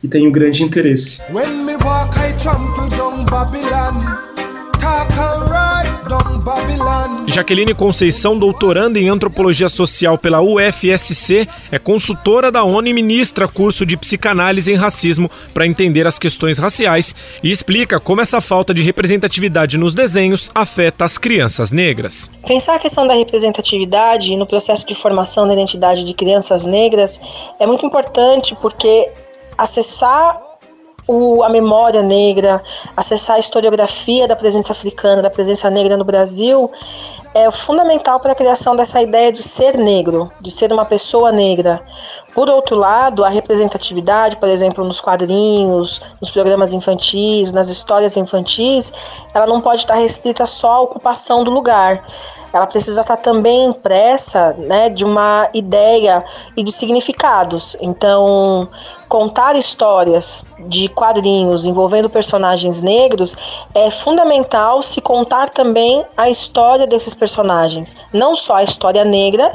e 0.04 0.08
tenho 0.08 0.32
grande 0.32 0.64
interesse. 0.64 1.22
Jaqueline 7.28 7.74
Conceição, 7.74 8.38
doutoranda 8.38 9.00
em 9.00 9.10
antropologia 9.10 9.68
social 9.68 10.18
pela 10.18 10.42
UFSC, 10.42 11.48
é 11.72 11.80
consultora 11.80 12.52
da 12.52 12.64
ONU 12.64 12.88
e 12.88 12.94
ministra 12.94 13.48
curso 13.48 13.86
de 13.86 13.98
psicanálise 13.98 14.72
em 14.72 14.76
racismo 14.76 15.30
para 15.54 15.66
entender 15.66 16.06
as 16.06 16.20
questões 16.20 16.58
raciais 16.58 17.16
e 17.44 17.52
explica 17.52 18.00
como 18.00 18.22
essa 18.22 18.40
falta 18.40 18.74
de 18.74 18.84
representatividade 18.84 19.78
nos 19.78 19.94
desenhos 19.94 20.52
afeta 20.54 21.04
as 21.04 21.18
crianças 21.18 21.72
negras. 21.72 22.30
Pensar 22.48 22.76
a 22.76 22.80
questão 22.80 23.08
da 23.08 23.16
representatividade 23.16 24.36
no 24.38 24.46
processo 24.46 24.86
de 24.86 24.96
formação 24.96 25.48
da 25.48 25.54
identidade 25.54 26.04
de 26.04 26.14
crianças 26.14 26.66
negras 26.66 27.20
é 27.60 27.66
muito 27.66 27.86
importante 27.86 28.56
porque 28.62 29.10
acessar 29.58 30.40
o, 31.08 31.44
a 31.44 31.50
memória 31.50 32.02
negra, 32.02 32.62
acessar 32.96 33.36
a 33.36 33.40
historiografia 33.40 34.28
da 34.28 34.36
presença 34.36 34.72
africana, 34.72 35.22
da 35.22 35.30
presença 35.30 35.70
negra 35.70 35.96
no 35.96 36.04
Brasil, 36.04 36.72
é 37.34 37.52
fundamental 37.52 38.20
para 38.20 38.32
a 38.32 38.36
criação 38.36 38.76
dessa 38.76 39.02
ideia 39.02 39.32
de 39.32 39.44
ser 39.44 39.78
negro, 39.78 40.32
de 40.40 40.50
ser 40.50 40.72
uma 40.72 40.86
pessoa 40.86 41.32
negra. 41.32 41.82
Por 42.34 42.50
outro 42.50 42.76
lado, 42.76 43.24
a 43.24 43.30
representatividade, 43.30 44.38
por 44.38 44.50
exemplo, 44.50 44.86
nos 44.86 45.02
quadrinhos, 45.02 46.02
nos 46.20 46.32
programas 46.32 46.74
infantis, 46.74 47.52
nas 47.52 47.70
histórias 47.70 48.16
infantis, 48.16 48.92
ela 49.34 49.46
não 49.46 49.62
pode 49.62 49.82
estar 49.82 49.96
restrita 49.96 50.46
só 50.46 50.72
à 50.72 50.82
ocupação 50.82 51.44
do 51.44 51.52
lugar 51.52 52.04
ela 52.56 52.66
precisa 52.66 53.02
estar 53.02 53.18
também 53.18 53.66
impressa 53.66 54.54
né, 54.58 54.88
de 54.88 55.04
uma 55.04 55.50
ideia 55.54 56.24
e 56.56 56.64
de 56.64 56.72
significados. 56.72 57.76
Então, 57.82 58.70
contar 59.10 59.58
histórias 59.58 60.42
de 60.60 60.88
quadrinhos 60.88 61.66
envolvendo 61.66 62.10
personagens 62.10 62.80
negros 62.80 63.36
é 63.74 63.92
fundamental 63.92 64.82
se 64.82 65.02
contar 65.02 65.50
também 65.50 66.06
a 66.16 66.30
história 66.30 66.88
desses 66.88 67.14
personagens, 67.14 67.94
não 68.14 68.36
só 68.36 68.56
a 68.56 68.64
história 68.64 69.04
negra, 69.04 69.52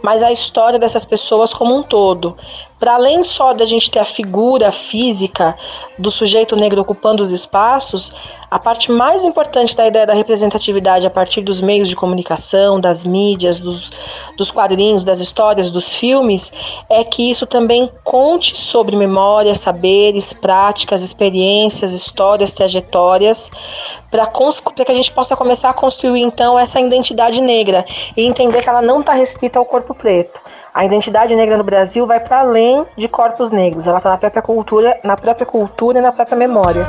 mas 0.00 0.22
a 0.22 0.30
história 0.30 0.78
dessas 0.78 1.04
pessoas 1.04 1.52
como 1.52 1.74
um 1.74 1.82
todo 1.82 2.36
para 2.78 2.94
além 2.94 3.22
só 3.22 3.52
da 3.52 3.64
gente 3.64 3.90
ter 3.90 3.98
a 3.98 4.04
figura 4.04 4.70
física 4.72 5.56
do 5.98 6.10
sujeito 6.10 6.56
negro 6.56 6.80
ocupando 6.80 7.22
os 7.22 7.30
espaços, 7.30 8.12
a 8.50 8.58
parte 8.58 8.90
mais 8.90 9.24
importante 9.24 9.74
da 9.74 9.86
ideia 9.86 10.06
da 10.06 10.12
representatividade 10.12 11.06
a 11.06 11.10
partir 11.10 11.40
dos 11.40 11.60
meios 11.60 11.88
de 11.88 11.96
comunicação, 11.96 12.80
das 12.80 13.04
mídias, 13.04 13.58
dos, 13.58 13.90
dos 14.36 14.50
quadrinhos, 14.50 15.04
das 15.04 15.20
histórias, 15.20 15.70
dos 15.70 15.94
filmes, 15.94 16.52
é 16.88 17.02
que 17.02 17.30
isso 17.30 17.46
também 17.46 17.90
conte 18.02 18.56
sobre 18.58 18.96
memória, 18.96 19.54
saberes, 19.54 20.32
práticas, 20.32 21.02
experiências, 21.02 21.92
histórias, 21.92 22.52
trajetórias, 22.52 23.50
para 24.10 24.26
que 24.84 24.92
a 24.92 24.94
gente 24.94 25.10
possa 25.10 25.34
começar 25.36 25.70
a 25.70 25.74
construir 25.74 26.20
então 26.20 26.58
essa 26.58 26.80
identidade 26.80 27.40
negra 27.40 27.84
e 28.16 28.22
entender 28.22 28.62
que 28.62 28.68
ela 28.68 28.82
não 28.82 29.00
está 29.00 29.12
restrita 29.12 29.58
ao 29.58 29.64
corpo 29.64 29.94
preto. 29.94 30.40
A 30.74 30.84
identidade 30.84 31.36
negra 31.36 31.56
no 31.56 31.62
Brasil 31.62 32.04
vai 32.04 32.18
para 32.18 32.40
além 32.40 32.84
de 32.96 33.06
corpos 33.06 33.52
negros, 33.52 33.86
ela 33.86 33.98
está 33.98 34.10
na 34.10 34.18
própria 34.18 34.42
cultura, 34.42 34.98
na 35.04 35.16
própria 35.16 35.46
cultura 35.46 36.00
e 36.00 36.02
na 36.02 36.10
própria 36.10 36.36
memória. 36.36 36.84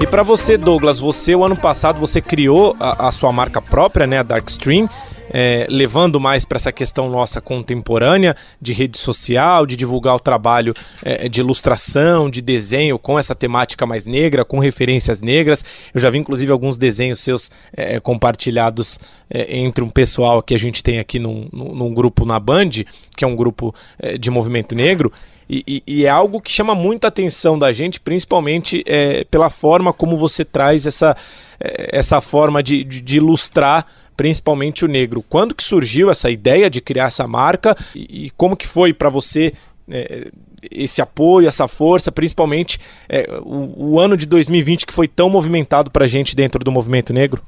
E 0.00 0.06
para 0.06 0.22
você, 0.22 0.56
Douglas, 0.56 1.00
você 1.00 1.34
o 1.34 1.44
ano 1.44 1.56
passado 1.56 1.98
você 1.98 2.22
criou 2.22 2.76
a, 2.78 3.08
a 3.08 3.10
sua 3.10 3.32
marca 3.32 3.60
própria, 3.60 4.06
né, 4.06 4.18
a 4.18 4.22
Darkstream. 4.22 4.88
É, 5.36 5.66
levando 5.68 6.20
mais 6.20 6.44
para 6.44 6.54
essa 6.54 6.70
questão 6.70 7.10
nossa 7.10 7.40
contemporânea 7.40 8.36
de 8.62 8.72
rede 8.72 8.96
social, 8.96 9.66
de 9.66 9.74
divulgar 9.74 10.14
o 10.14 10.20
trabalho 10.20 10.72
é, 11.02 11.28
de 11.28 11.40
ilustração, 11.40 12.30
de 12.30 12.40
desenho 12.40 12.96
com 13.00 13.18
essa 13.18 13.34
temática 13.34 13.84
mais 13.84 14.06
negra, 14.06 14.44
com 14.44 14.60
referências 14.60 15.20
negras. 15.20 15.64
Eu 15.92 16.00
já 16.00 16.08
vi 16.08 16.18
inclusive 16.18 16.52
alguns 16.52 16.78
desenhos 16.78 17.18
seus 17.18 17.50
é, 17.76 17.98
compartilhados 17.98 19.00
é, 19.28 19.58
entre 19.58 19.82
um 19.82 19.90
pessoal 19.90 20.40
que 20.40 20.54
a 20.54 20.58
gente 20.58 20.84
tem 20.84 21.00
aqui 21.00 21.18
num, 21.18 21.48
num, 21.52 21.92
grupo 21.92 22.24
na 22.24 22.38
Band, 22.38 22.70
que 23.16 23.24
é 23.24 23.26
um 23.26 23.34
grupo 23.34 23.74
é, 23.98 24.16
de 24.16 24.30
movimento 24.30 24.72
negro. 24.76 25.12
E, 25.50 25.64
e, 25.66 25.82
e, 25.86 26.06
é 26.06 26.08
algo 26.08 26.40
que 26.40 26.50
chama 26.50 26.74
muita 26.74 27.08
atenção 27.08 27.58
da 27.58 27.72
gente, 27.72 28.00
principalmente 28.00 28.82
é, 28.86 29.24
pela 29.24 29.50
forma 29.50 29.92
como 29.92 30.16
você 30.16 30.42
traz 30.42 30.86
essa, 30.86 31.14
essa 31.60 32.18
forma 32.20 32.62
de, 32.62 32.82
de, 32.82 33.00
de 33.02 33.16
ilustrar 33.16 33.84
principalmente 34.16 34.84
o 34.84 34.88
negro. 34.88 35.24
Quando 35.28 35.54
que 35.54 35.62
surgiu 35.62 36.10
essa 36.10 36.30
ideia 36.30 36.70
de 36.70 36.80
criar 36.80 37.06
essa 37.06 37.26
marca 37.26 37.76
e, 37.94 38.26
e 38.26 38.30
como 38.30 38.56
que 38.56 38.66
foi 38.66 38.92
para 38.92 39.08
você 39.08 39.52
é, 39.88 40.30
esse 40.70 41.02
apoio, 41.02 41.48
essa 41.48 41.68
força, 41.68 42.10
principalmente 42.10 42.78
é, 43.08 43.26
o, 43.42 43.92
o, 43.92 44.00
ano 44.00 44.16
de 44.16 44.26
2020 44.26 44.86
que 44.86 44.94
foi 44.94 45.06
tão 45.06 45.28
movimentado 45.28 45.90
para 45.90 46.04
a 46.04 46.08
gente 46.08 46.34
dentro 46.34 46.62
do 46.64 46.72
movimento 46.72 47.12
negro? 47.12 47.42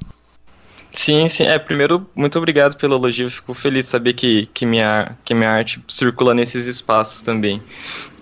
Sim, 0.92 1.28
sim. 1.28 1.44
É, 1.44 1.58
primeiro, 1.58 2.08
muito 2.14 2.38
obrigado 2.38 2.76
pelo 2.76 2.96
elogio. 2.96 3.30
Fico 3.30 3.52
feliz 3.52 3.84
de 3.84 3.90
saber 3.90 4.14
que, 4.14 4.46
que, 4.54 4.64
minha, 4.64 5.16
que 5.24 5.34
minha 5.34 5.50
arte 5.50 5.82
circula 5.88 6.34
nesses 6.34 6.66
espaços 6.66 7.20
também. 7.20 7.62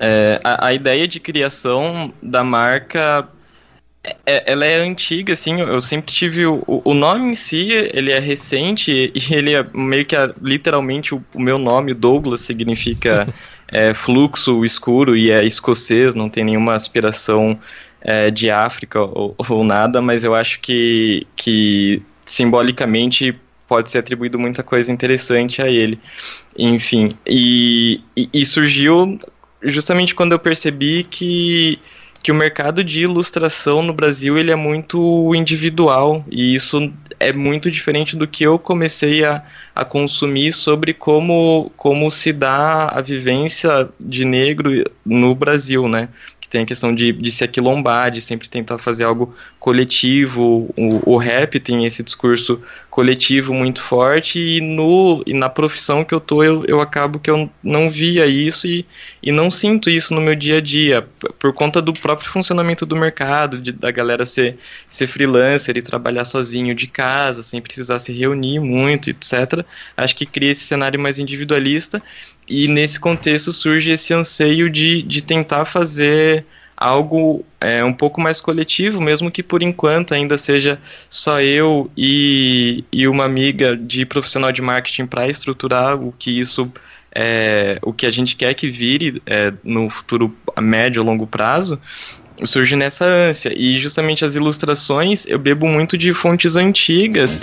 É, 0.01 0.41
a, 0.43 0.67
a 0.67 0.75
ideia 0.75 1.07
de 1.07 1.21
criação 1.21 2.13
da 2.21 2.43
marca 2.43 3.29
é, 4.27 4.53
ela 4.53 4.67
é 4.67 4.77
antiga, 4.77 5.33
assim, 5.33 5.61
eu 5.61 5.81
sempre 5.81 6.13
tive 6.13 6.47
o, 6.47 6.63
o 6.67 6.93
nome 6.93 7.33
em 7.33 7.35
si, 7.35 7.71
ele 7.73 8.13
é 8.13 8.19
recente 8.19 9.11
e 9.15 9.21
ele 9.35 9.55
é 9.55 9.67
meio 9.73 10.05
que 10.05 10.15
literalmente 10.41 11.15
o, 11.15 11.25
o, 11.35 11.41
meu 11.41 11.59
nome, 11.59 11.95
Douglas, 11.95 12.43
significa 12.43 13.33
é, 13.69 13.95
fluxo 13.95 14.65
escuro 14.65 15.17
e 15.17 15.31
é 15.31 15.43
escocês, 15.45 16.15
não 16.15 16.29
tem 16.29 16.45
nenhuma 16.45 16.75
aspiração 16.75 17.59
é, 18.03 18.31
de 18.31 18.51
África 18.51 19.01
ou, 19.01 19.35
ou, 19.49 19.65
nada, 19.65 20.03
mas 20.03 20.23
eu 20.23 20.35
acho 20.35 20.61
que, 20.61 21.27
que 21.35 22.03
simbolicamente 22.27 23.33
pode 23.67 23.91
ser 23.91 23.99
atribuído 23.99 24.39
muita 24.39 24.63
coisa 24.63 24.93
interessante 24.93 25.63
a 25.63 25.69
ele. 25.69 25.99
Enfim, 26.59 27.17
e, 27.27 28.03
e, 28.15 28.29
e 28.35 28.45
surgiu 28.45 29.19
justamente 29.63 30.15
quando 30.15 30.33
eu 30.33 30.39
percebi 30.39 31.05
que 31.05 31.79
que 32.25 32.33
o 32.33 32.35
mercado 32.35 32.83
de 32.83 33.03
ilustração 33.03 33.83
no 33.83 33.93
Brasil 33.93 34.39
ele 34.39 34.51
é 34.51 34.57
muito 34.57 35.35
individual 35.35 36.25
e 36.33 36.55
isso 36.55 36.91
é 37.21 37.35
muito 37.35 37.71
diferente 37.71 38.17
do 38.17 38.27
que 38.27 38.43
eu 38.43 38.59
comecei 38.59 39.23
a, 39.23 39.45
a 39.75 39.85
consumir 39.85 40.53
sobre 40.53 40.95
como, 40.95 41.71
como 41.77 42.11
se 42.11 42.33
dá 42.33 42.89
a 42.89 43.03
vivência 43.03 43.91
de 44.01 44.25
negro 44.25 44.71
no 45.05 45.35
Brasil, 45.35 45.87
né? 45.87 46.09
Tem 46.55 46.63
a 46.63 46.67
questão 46.67 46.95
de, 46.95 47.11
de 47.11 47.33
se 47.33 47.43
aquilombar, 47.43 48.13
de 48.13 48.21
sempre 48.21 48.49
tentar 48.49 48.79
fazer 48.79 49.03
algo 49.03 49.35
coletivo. 49.59 50.73
O, 50.79 51.15
o 51.15 51.17
rap 51.17 51.59
tem 51.59 51.85
esse 51.85 52.01
discurso 52.01 52.63
coletivo 52.89 53.53
muito 53.53 53.83
forte 53.83 54.39
e, 54.39 54.61
no, 54.61 55.25
e 55.27 55.35
na 55.35 55.49
profissão 55.49 56.05
que 56.05 56.15
eu 56.15 56.21
tô 56.21 56.45
eu, 56.45 56.65
eu 56.67 56.81
acabo 56.81 57.19
que 57.19 57.29
eu 57.29 57.51
não 57.61 57.91
via 57.91 58.25
isso 58.25 58.69
e, 58.69 58.87
e 59.21 59.33
não 59.33 59.51
sinto 59.51 59.91
isso 59.91 60.15
no 60.15 60.21
meu 60.21 60.37
dia 60.37 60.59
a 60.59 60.61
dia 60.61 61.05
por 61.41 61.53
conta 61.53 61.83
do 61.83 61.93
próprio 61.93 62.31
funcionamento 62.31 62.87
do 62.87 62.95
mercado, 62.95 63.59
de, 63.59 63.73
da 63.73 63.91
galera 63.91 64.25
ser, 64.25 64.59
ser 64.89 65.09
freelancer 65.09 65.77
e 65.77 65.83
trabalhar 65.83 66.25
sozinho 66.25 66.73
de 66.73 66.87
casa, 66.87 67.43
sem 67.43 67.61
precisar 67.61 67.99
se 67.99 68.13
reunir 68.13 68.61
muito, 68.61 69.11
etc. 69.11 69.65
Acho 69.97 70.15
que 70.15 70.25
cria 70.25 70.53
esse 70.53 70.65
cenário 70.65 71.01
mais 71.01 71.19
individualista 71.19 72.01
e 72.49 72.69
nesse 72.69 72.99
contexto 73.01 73.53
surge 73.53 73.91
esse 73.91 74.13
anseio 74.13 74.69
de, 74.71 75.03
de 75.03 75.23
tentar 75.23 75.65
fazer 75.65 76.45
algo 76.77 77.45
é, 77.61 77.85
um 77.85 77.93
pouco 77.93 78.21
mais 78.21 78.41
coletivo, 78.41 79.01
mesmo 79.01 79.31
que 79.31 79.43
por 79.43 79.63
enquanto 79.63 80.13
ainda 80.13 80.37
seja 80.37 80.79
só 81.09 81.41
eu 81.41 81.91
e, 81.97 82.85
e 82.93 83.07
uma 83.07 83.25
amiga 83.25 83.77
de 83.77 84.05
profissional 84.05 84.53
de 84.53 84.61
marketing 84.61 85.07
para 85.07 85.29
estruturar 85.29 85.97
o 85.97 86.13
que 86.13 86.39
isso 86.39 86.71
é, 87.15 87.79
o 87.81 87.93
que 87.93 88.07
a 88.07 88.11
gente 88.11 88.35
quer 88.35 88.55
que 88.55 88.69
vire 88.69 89.23
é, 89.25 89.53
no 89.63 89.89
futuro 89.89 90.37
a 90.57 90.61
médio 90.61 91.01
ou 91.01 91.07
longo 91.07 91.27
prazo 91.27 91.81
surge 92.45 92.75
nessa 92.75 93.05
ânsia. 93.05 93.53
E 93.57 93.79
justamente 93.79 94.25
as 94.25 94.35
ilustrações 94.35 95.25
eu 95.27 95.39
bebo 95.39 95.69
muito 95.69 95.97
de 95.97 96.13
fontes 96.13 96.57
antigas 96.57 97.39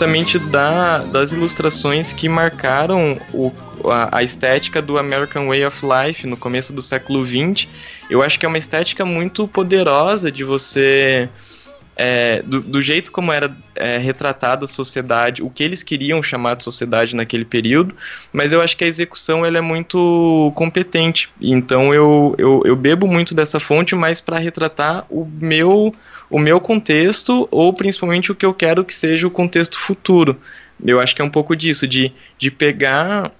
justamente 0.00 0.38
da, 0.38 0.98
das 1.04 1.30
ilustrações 1.30 2.10
que 2.10 2.26
marcaram 2.26 3.20
o, 3.34 3.52
a, 3.84 4.16
a, 4.16 4.22
estética 4.22 4.80
do 4.80 4.96
American 4.96 5.48
Way 5.48 5.66
of 5.66 5.82
Life 5.84 6.26
no 6.26 6.38
começo 6.38 6.72
do 6.72 6.80
século 6.80 7.22
XX. 7.26 7.68
Eu 8.08 8.22
acho 8.22 8.40
que 8.40 8.46
é 8.46 8.48
uma 8.48 8.56
estética 8.56 9.04
muito 9.04 9.46
poderosa 9.46 10.32
de 10.32 10.42
você. 10.42 11.28
É, 12.02 12.40
do, 12.46 12.62
do, 12.62 12.80
jeito 12.80 13.12
como 13.12 13.30
era 13.30 13.54
é, 13.74 13.98
retratada 13.98 14.64
a 14.64 14.68
sociedade, 14.68 15.42
o 15.42 15.50
que 15.50 15.62
eles 15.62 15.82
queriam 15.82 16.22
chamar 16.22 16.56
de 16.56 16.64
sociedade 16.64 17.14
naquele 17.14 17.44
período, 17.44 17.94
mas 18.32 18.54
eu 18.54 18.62
acho 18.62 18.74
que 18.74 18.84
a 18.84 18.86
execução 18.86 19.44
ela 19.44 19.58
é 19.58 19.60
muito 19.60 20.50
competente. 20.54 21.28
Então 21.38 21.92
eu, 21.92 22.34
eu, 22.38 22.62
eu 22.64 22.74
bebo 22.74 23.06
muito 23.06 23.34
dessa 23.34 23.60
fonte, 23.60 23.94
mas 23.94 24.18
para 24.18 24.38
retratar 24.38 25.04
o 25.10 25.26
meu 25.26 25.92
o 26.30 26.38
meu 26.38 26.58
contexto 26.58 27.46
ou 27.50 27.70
principalmente 27.74 28.32
o 28.32 28.34
que 28.34 28.46
eu 28.46 28.54
quero 28.54 28.82
que 28.82 28.94
seja 28.94 29.26
o 29.26 29.30
contexto 29.30 29.78
futuro. 29.78 30.40
Eu 30.82 31.00
acho 31.00 31.14
que 31.14 31.20
é 31.20 31.24
um 31.24 31.30
pouco 31.30 31.54
disso, 31.54 31.86
de, 31.86 32.12
de 32.38 32.50
pegar 32.50 33.30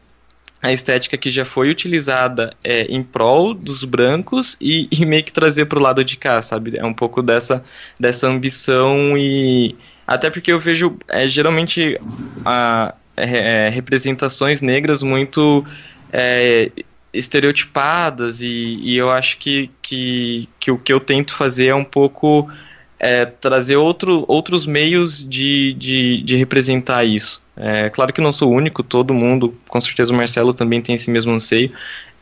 a 0.62 0.72
estética 0.72 1.16
que 1.16 1.30
já 1.30 1.44
foi 1.44 1.70
utilizada 1.70 2.54
é, 2.62 2.82
em 2.82 3.02
prol 3.02 3.54
dos 3.54 3.84
brancos 3.84 4.56
e, 4.60 4.88
e 4.92 5.04
meio 5.06 5.24
que 5.24 5.32
trazer 5.32 5.66
para 5.66 5.78
o 5.78 5.82
lado 5.82 6.04
de 6.04 6.16
cá, 6.16 6.42
sabe? 6.42 6.76
É 6.76 6.84
um 6.84 6.94
pouco 6.94 7.22
dessa, 7.22 7.62
dessa 7.98 8.26
ambição 8.28 9.16
e. 9.16 9.76
Até 10.06 10.28
porque 10.28 10.52
eu 10.52 10.58
vejo 10.58 10.98
é, 11.08 11.28
geralmente 11.28 11.96
a, 12.44 12.94
é, 13.16 13.66
é 13.66 13.68
representações 13.68 14.60
negras 14.60 15.04
muito 15.04 15.64
é, 16.12 16.70
estereotipadas 17.12 18.40
e, 18.40 18.80
e, 18.82 18.96
eu 18.96 19.10
acho 19.10 19.38
que, 19.38 19.70
que, 19.80 20.48
que 20.58 20.70
o 20.70 20.78
que 20.78 20.92
eu 20.92 20.98
tento 20.98 21.34
fazer 21.34 21.66
é 21.66 21.74
um 21.74 21.84
pouco 21.84 22.50
é, 23.00 23.24
trazer 23.24 23.76
outro, 23.76 24.26
outros 24.28 24.66
meios 24.66 25.26
de, 25.26 25.72
de, 25.72 26.22
de 26.22 26.36
representar 26.36 27.02
isso. 27.04 27.42
É 27.56 27.88
claro 27.90 28.12
que 28.12 28.20
não 28.20 28.32
sou 28.32 28.50
o 28.50 28.54
único, 28.54 28.82
todo 28.82 29.12
mundo, 29.14 29.54
com 29.66 29.80
certeza 29.80 30.12
o 30.12 30.16
Marcelo 30.16 30.52
também 30.52 30.80
tem 30.80 30.94
esse 30.94 31.10
mesmo 31.10 31.32
anseio, 31.32 31.72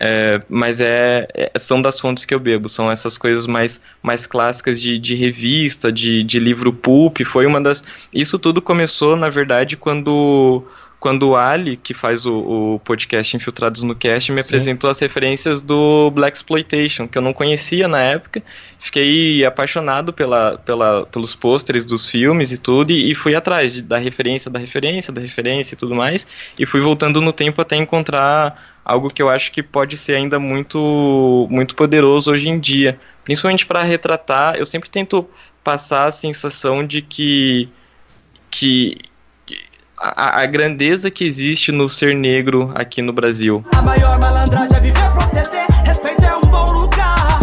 é, 0.01 0.41
mas 0.49 0.81
é, 0.81 1.29
é, 1.35 1.59
são 1.59 1.83
das 1.83 1.99
fontes 1.99 2.25
que 2.25 2.33
eu 2.33 2.39
bebo, 2.39 2.69
são 2.69 2.91
essas 2.91 3.19
coisas 3.19 3.47
mais, 3.47 3.81
mais 4.03 4.27
clássicas 4.27 4.81
de, 4.81 4.99
de 4.99 5.17
revista, 5.17 5.93
de, 5.93 6.23
de 6.23 6.39
livro 6.39 6.73
pulp, 6.73 7.19
foi 7.25 7.47
uma 7.47 7.61
das... 7.61 7.85
Isso 8.15 8.39
tudo 8.39 8.63
começou, 8.63 9.17
na 9.17 9.29
verdade, 9.29 9.77
quando 9.77 10.65
quando 11.01 11.29
o 11.29 11.37
Ali, 11.37 11.77
que 11.77 11.95
faz 11.95 12.27
o, 12.27 12.35
o 12.75 12.81
podcast 12.81 13.37
Infiltrados 13.37 13.83
no 13.83 13.95
Cast, 13.95 14.33
me 14.33 14.43
Sim. 14.43 14.49
apresentou 14.49 14.91
as 14.91 14.99
referências 14.99 15.63
do 15.63 16.11
Black 16.11 16.37
Exploitation, 16.37 17.07
que 17.07 17.17
eu 17.17 17.23
não 17.23 17.33
conhecia 17.33 17.87
na 17.87 18.01
época. 18.01 18.43
Fiquei 18.81 19.45
apaixonado 19.45 20.13
pela, 20.13 20.59
pela, 20.59 21.07
pelos 21.07 21.37
pôsteres 21.37 21.85
dos 21.85 22.09
filmes 22.09 22.51
e 22.51 22.59
tudo, 22.59 22.91
e, 22.91 23.13
e 23.13 23.15
fui 23.15 23.35
atrás 23.35 23.75
de, 23.75 23.83
da 23.83 23.97
referência, 23.97 24.51
da 24.51 24.59
referência, 24.59 25.13
da 25.13 25.21
referência 25.21 25.75
e 25.75 25.77
tudo 25.77 25.95
mais, 25.95 26.27
e 26.59 26.67
fui 26.67 26.81
voltando 26.81 27.21
no 27.21 27.33
tempo 27.33 27.63
até 27.63 27.77
encontrar 27.77 28.79
algo 28.85 29.09
que 29.09 29.23
eu 29.23 29.29
acho 29.29 29.53
que 29.53 29.63
pode 29.63 29.97
ser 29.97 30.17
ainda 30.17 30.39
muito, 30.41 31.47
muito 31.51 31.77
poderoso 31.77 32.33
hoje 32.33 32.49
em 32.49 32.59
dia. 32.59 32.99
Principalmente 33.23 33.67
para 33.67 33.83
retratar, 33.83 34.57
eu 34.57 34.67
sempre 34.67 34.91
tento 34.91 35.29
passar 35.63 36.07
a 36.07 36.13
sensação 36.13 36.85
de 36.85 37.03
que 37.03 37.69
que 38.51 38.97
a, 40.01 40.43
a, 40.43 40.47
grandeza 40.47 41.11
que 41.11 41.25
existe 41.25 41.73
no 41.73 41.89
ser 41.89 42.15
negro 42.15 42.71
aqui 42.75 43.03
no 43.03 43.13
Brasil. 43.13 43.63
A 43.75 43.83
maior 43.83 44.21
malandragem 44.21 44.77
é 44.77 44.81
viver 44.81 45.11
proceder, 45.13 45.67
respeito 45.85 46.25
é 46.25 46.37
um 46.37 46.41
bom 46.43 46.67
lugar. 46.67 47.39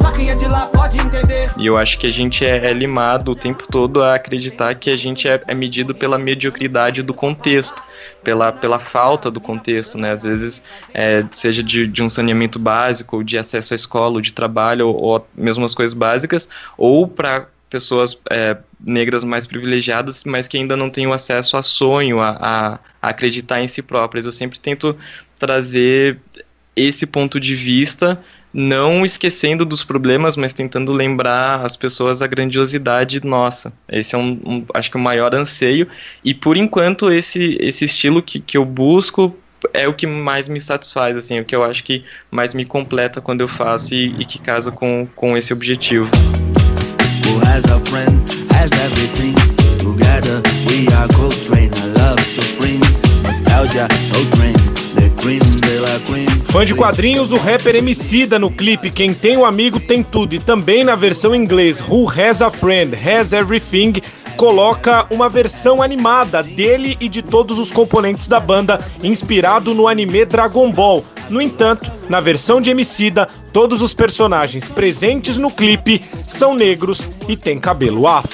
Só 0.00 0.10
quem 0.12 0.30
é 0.30 0.34
de 0.34 0.46
lá 0.46 0.66
pode 0.66 0.98
entender. 0.98 1.46
E 1.58 1.66
eu 1.66 1.76
acho 1.76 1.98
que 1.98 2.06
a 2.06 2.10
gente 2.10 2.44
é, 2.44 2.70
é 2.70 2.72
limado 2.72 3.32
o 3.32 3.36
tempo 3.36 3.66
todo 3.66 4.02
a 4.02 4.14
acreditar 4.14 4.74
que 4.74 4.90
a 4.90 4.96
gente 4.96 5.28
é, 5.28 5.40
é 5.46 5.54
medido 5.54 5.94
pela 5.94 6.18
mediocridade 6.18 7.02
do 7.02 7.12
contexto. 7.12 7.82
Pela, 8.22 8.50
pela 8.52 8.78
falta 8.78 9.30
do 9.30 9.40
contexto, 9.40 9.96
né? 9.96 10.10
Às 10.10 10.24
vezes, 10.24 10.62
é, 10.92 11.24
seja 11.30 11.62
de, 11.62 11.86
de 11.86 12.02
um 12.02 12.08
saneamento 12.08 12.58
básico, 12.58 13.16
ou 13.16 13.22
de 13.22 13.38
acesso 13.38 13.72
à 13.72 13.76
escola, 13.76 14.14
ou 14.14 14.20
de 14.20 14.32
trabalho, 14.32 14.88
ou, 14.88 15.00
ou 15.00 15.26
mesmo 15.34 15.64
as 15.64 15.72
coisas 15.72 15.94
básicas, 15.94 16.48
ou 16.76 17.06
para 17.06 17.46
pessoas 17.68 18.18
é, 18.30 18.56
negras 18.80 19.24
mais 19.24 19.46
privilegiadas, 19.46 20.24
mas 20.24 20.48
que 20.48 20.56
ainda 20.56 20.76
não 20.76 20.90
têm 20.90 21.06
o 21.06 21.12
acesso 21.12 21.56
a 21.56 21.62
sonho, 21.62 22.20
a, 22.20 22.30
a, 23.00 23.08
acreditar 23.08 23.60
em 23.60 23.68
si 23.68 23.82
próprias. 23.82 24.24
Eu 24.24 24.32
sempre 24.32 24.58
tento 24.58 24.96
trazer 25.38 26.18
esse 26.74 27.06
ponto 27.06 27.40
de 27.40 27.54
vista, 27.54 28.20
não 28.52 29.04
esquecendo 29.04 29.64
dos 29.64 29.82
problemas, 29.82 30.36
mas 30.36 30.52
tentando 30.52 30.92
lembrar 30.92 31.64
as 31.64 31.76
pessoas 31.76 32.22
a 32.22 32.26
grandiosidade 32.26 33.24
nossa. 33.24 33.72
Esse 33.88 34.14
é 34.14 34.18
um, 34.18 34.40
um 34.44 34.64
acho 34.74 34.90
que 34.90 34.96
o 34.96 35.00
maior 35.00 35.34
anseio. 35.34 35.88
E 36.24 36.32
por 36.32 36.56
enquanto 36.56 37.10
esse, 37.10 37.58
esse 37.60 37.84
estilo 37.84 38.22
que, 38.22 38.40
que 38.40 38.56
eu 38.56 38.64
busco 38.64 39.36
é 39.74 39.88
o 39.88 39.94
que 39.94 40.06
mais 40.06 40.48
me 40.48 40.60
satisfaz, 40.60 41.16
assim, 41.16 41.40
o 41.40 41.44
que 41.44 41.54
eu 41.54 41.64
acho 41.64 41.82
que 41.82 42.04
mais 42.30 42.54
me 42.54 42.64
completa 42.64 43.20
quando 43.20 43.40
eu 43.40 43.48
faço 43.48 43.94
e, 43.94 44.14
e 44.20 44.24
que 44.24 44.38
casa 44.38 44.70
com, 44.70 45.06
com 45.16 45.36
esse 45.36 45.52
objetivo. 45.52 46.08
Has 47.48 47.64
a 47.64 47.80
friend, 47.80 48.30
has 48.52 48.70
everything. 48.72 49.34
Together 49.78 50.42
we 50.66 50.86
are 50.88 51.08
Coltrane, 51.08 51.72
a 51.72 51.86
love 51.98 52.20
supreme. 52.20 52.80
Nostalgia, 53.22 53.88
so 54.04 54.22
dream. 54.36 54.58
Fã 56.44 56.64
de 56.64 56.74
quadrinhos, 56.74 57.32
o 57.32 57.36
rapper 57.36 57.76
Emicida 57.76 58.38
no 58.38 58.50
clipe 58.50 58.88
Quem 58.88 59.12
Tem 59.12 59.36
um 59.36 59.44
Amigo 59.44 59.78
Tem 59.78 60.02
Tudo 60.02 60.34
e 60.34 60.38
também 60.38 60.84
na 60.84 60.94
versão 60.94 61.34
em 61.34 61.42
inglês 61.42 61.80
Who 61.80 62.08
Has 62.08 62.40
a 62.40 62.50
Friend 62.50 62.94
Has 62.94 63.32
Everything 63.32 63.94
coloca 64.36 65.06
uma 65.10 65.28
versão 65.28 65.82
animada 65.82 66.42
dele 66.42 66.96
e 67.00 67.08
de 67.08 67.20
todos 67.20 67.58
os 67.58 67.72
componentes 67.72 68.28
da 68.28 68.38
banda, 68.38 68.80
inspirado 69.02 69.74
no 69.74 69.88
anime 69.88 70.24
Dragon 70.24 70.70
Ball. 70.70 71.04
No 71.28 71.40
entanto, 71.40 71.90
na 72.08 72.20
versão 72.20 72.60
de 72.60 72.70
Emicida, 72.70 73.28
todos 73.52 73.82
os 73.82 73.92
personagens 73.92 74.68
presentes 74.68 75.36
no 75.36 75.50
clipe 75.50 76.02
são 76.26 76.54
negros 76.54 77.10
e 77.28 77.36
têm 77.36 77.58
cabelo 77.58 78.06
afro. 78.06 78.30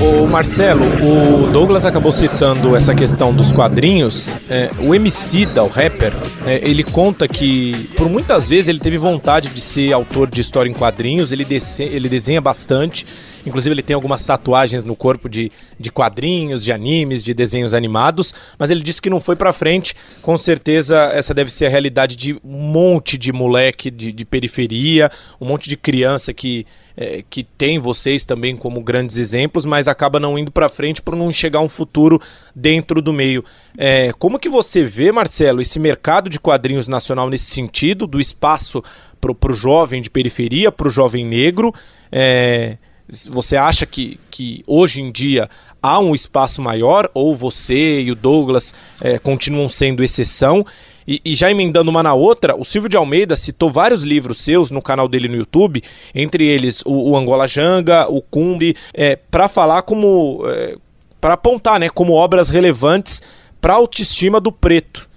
O 0.00 0.26
Marcelo, 0.26 0.84
o 0.84 1.50
Douglas 1.52 1.86
acabou 1.86 2.10
citando 2.10 2.74
essa 2.74 2.94
questão 2.94 3.32
dos 3.32 3.52
quadrinhos. 3.52 4.38
É, 4.48 4.70
o 4.80 4.94
Emicida, 4.94 5.62
o 5.62 5.68
rapper, 5.68 6.12
é, 6.46 6.60
ele 6.68 6.82
conta 6.82 7.28
que 7.28 7.88
por 7.96 8.08
muitas 8.08 8.48
vezes 8.48 8.68
ele 8.68 8.80
teve 8.80 8.98
vontade 8.98 9.48
de 9.48 9.60
ser 9.60 9.92
autor 9.92 10.28
de 10.30 10.40
história 10.40 10.68
em 10.70 10.74
quadrinhos, 10.74 11.30
ele, 11.30 11.46
ele 11.78 12.08
desenha 12.08 12.40
bastante 12.40 13.06
Inclusive, 13.48 13.74
ele 13.74 13.82
tem 13.82 13.94
algumas 13.94 14.22
tatuagens 14.22 14.84
no 14.84 14.94
corpo 14.94 15.28
de, 15.28 15.50
de 15.78 15.90
quadrinhos, 15.90 16.62
de 16.62 16.72
animes, 16.72 17.22
de 17.22 17.32
desenhos 17.32 17.74
animados, 17.74 18.34
mas 18.58 18.70
ele 18.70 18.82
disse 18.82 19.00
que 19.00 19.10
não 19.10 19.20
foi 19.20 19.34
pra 19.34 19.52
frente. 19.52 19.94
Com 20.22 20.36
certeza, 20.36 21.10
essa 21.14 21.32
deve 21.32 21.50
ser 21.50 21.66
a 21.66 21.68
realidade 21.68 22.14
de 22.14 22.34
um 22.44 22.58
monte 22.58 23.16
de 23.16 23.32
moleque 23.32 23.90
de, 23.90 24.12
de 24.12 24.24
periferia, 24.24 25.10
um 25.40 25.46
monte 25.46 25.68
de 25.68 25.76
criança 25.76 26.32
que, 26.32 26.66
é, 26.96 27.24
que 27.28 27.42
tem 27.42 27.78
vocês 27.78 28.24
também 28.24 28.56
como 28.56 28.82
grandes 28.82 29.16
exemplos, 29.16 29.64
mas 29.64 29.88
acaba 29.88 30.20
não 30.20 30.38
indo 30.38 30.52
pra 30.52 30.68
frente 30.68 31.00
por 31.00 31.16
não 31.16 31.32
chegar 31.32 31.60
um 31.60 31.68
futuro 31.68 32.20
dentro 32.54 33.00
do 33.00 33.12
meio. 33.12 33.44
É, 33.76 34.12
como 34.18 34.38
que 34.38 34.48
você 34.48 34.84
vê, 34.84 35.10
Marcelo, 35.10 35.60
esse 35.60 35.78
mercado 35.78 36.28
de 36.28 36.38
quadrinhos 36.38 36.86
nacional 36.86 37.30
nesse 37.30 37.50
sentido, 37.50 38.06
do 38.06 38.20
espaço 38.20 38.82
para 39.20 39.50
o 39.50 39.54
jovem 39.54 40.02
de 40.02 40.10
periferia, 40.10 40.70
para 40.70 40.88
o 40.88 40.90
jovem 40.90 41.24
negro? 41.24 41.72
É, 42.12 42.76
você 43.30 43.56
acha 43.56 43.86
que, 43.86 44.18
que 44.30 44.62
hoje 44.66 45.00
em 45.00 45.10
dia 45.10 45.48
há 45.82 45.98
um 45.98 46.14
espaço 46.14 46.60
maior 46.60 47.10
ou 47.14 47.34
você 47.34 48.02
e 48.02 48.10
o 48.10 48.14
Douglas 48.14 48.74
é, 49.00 49.18
continuam 49.18 49.68
sendo 49.68 50.04
exceção? 50.04 50.64
E, 51.06 51.22
e, 51.24 51.34
já 51.34 51.50
emendando 51.50 51.90
uma 51.90 52.02
na 52.02 52.12
outra, 52.12 52.54
o 52.54 52.64
Silvio 52.64 52.90
de 52.90 52.96
Almeida 52.96 53.34
citou 53.34 53.70
vários 53.70 54.02
livros 54.02 54.38
seus 54.38 54.70
no 54.70 54.82
canal 54.82 55.08
dele 55.08 55.26
no 55.26 55.36
YouTube, 55.36 55.82
entre 56.14 56.46
eles 56.46 56.82
o, 56.84 57.12
o 57.12 57.16
Angola 57.16 57.48
Janga, 57.48 58.06
o 58.10 58.20
Cumbi, 58.20 58.76
é, 58.92 59.16
para 59.16 59.48
falar 59.48 59.82
como. 59.82 60.42
É, 60.46 60.76
para 61.18 61.34
apontar 61.34 61.80
né, 61.80 61.88
como 61.88 62.12
obras 62.12 62.48
relevantes 62.48 63.20
para 63.60 63.72
a 63.72 63.76
autoestima 63.76 64.38
do 64.38 64.52
preto. 64.52 65.08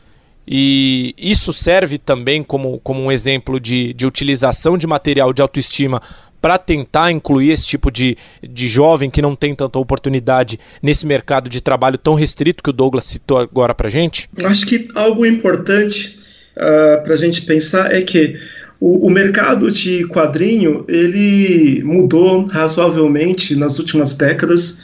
E 0.47 1.13
isso 1.17 1.53
serve 1.53 1.97
também 1.97 2.41
como, 2.41 2.79
como 2.79 2.99
um 3.01 3.11
exemplo 3.11 3.59
de, 3.59 3.93
de 3.93 4.07
utilização 4.07 4.77
de 4.77 4.87
material 4.87 5.31
de 5.31 5.41
autoestima 5.41 6.01
para 6.41 6.57
tentar 6.57 7.11
incluir 7.11 7.51
esse 7.51 7.67
tipo 7.67 7.91
de, 7.91 8.17
de 8.41 8.67
jovem 8.67 9.09
que 9.09 9.21
não 9.21 9.35
tem 9.35 9.53
tanta 9.53 9.77
oportunidade 9.77 10.59
nesse 10.81 11.05
mercado 11.05 11.49
de 11.49 11.61
trabalho 11.61 11.97
tão 11.97 12.15
restrito 12.15 12.63
que 12.63 12.69
o 12.69 12.73
Douglas 12.73 13.05
citou 13.05 13.37
agora 13.37 13.75
para 13.75 13.89
gente? 13.89 14.29
Acho 14.43 14.65
que 14.65 14.89
algo 14.95 15.25
importante 15.25 16.17
uh, 16.57 16.95
ah, 16.95 16.97
para 17.03 17.13
a 17.13 17.17
gente 17.17 17.43
pensar 17.43 17.93
é 17.93 18.01
que 18.01 18.35
o, 18.79 19.05
o, 19.07 19.09
mercado 19.11 19.69
de 19.69 20.07
quadrinho 20.07 20.83
ele 20.87 21.83
mudou 21.83 22.45
razoavelmente 22.45 23.55
nas 23.55 23.77
últimas 23.77 24.15
décadas. 24.15 24.81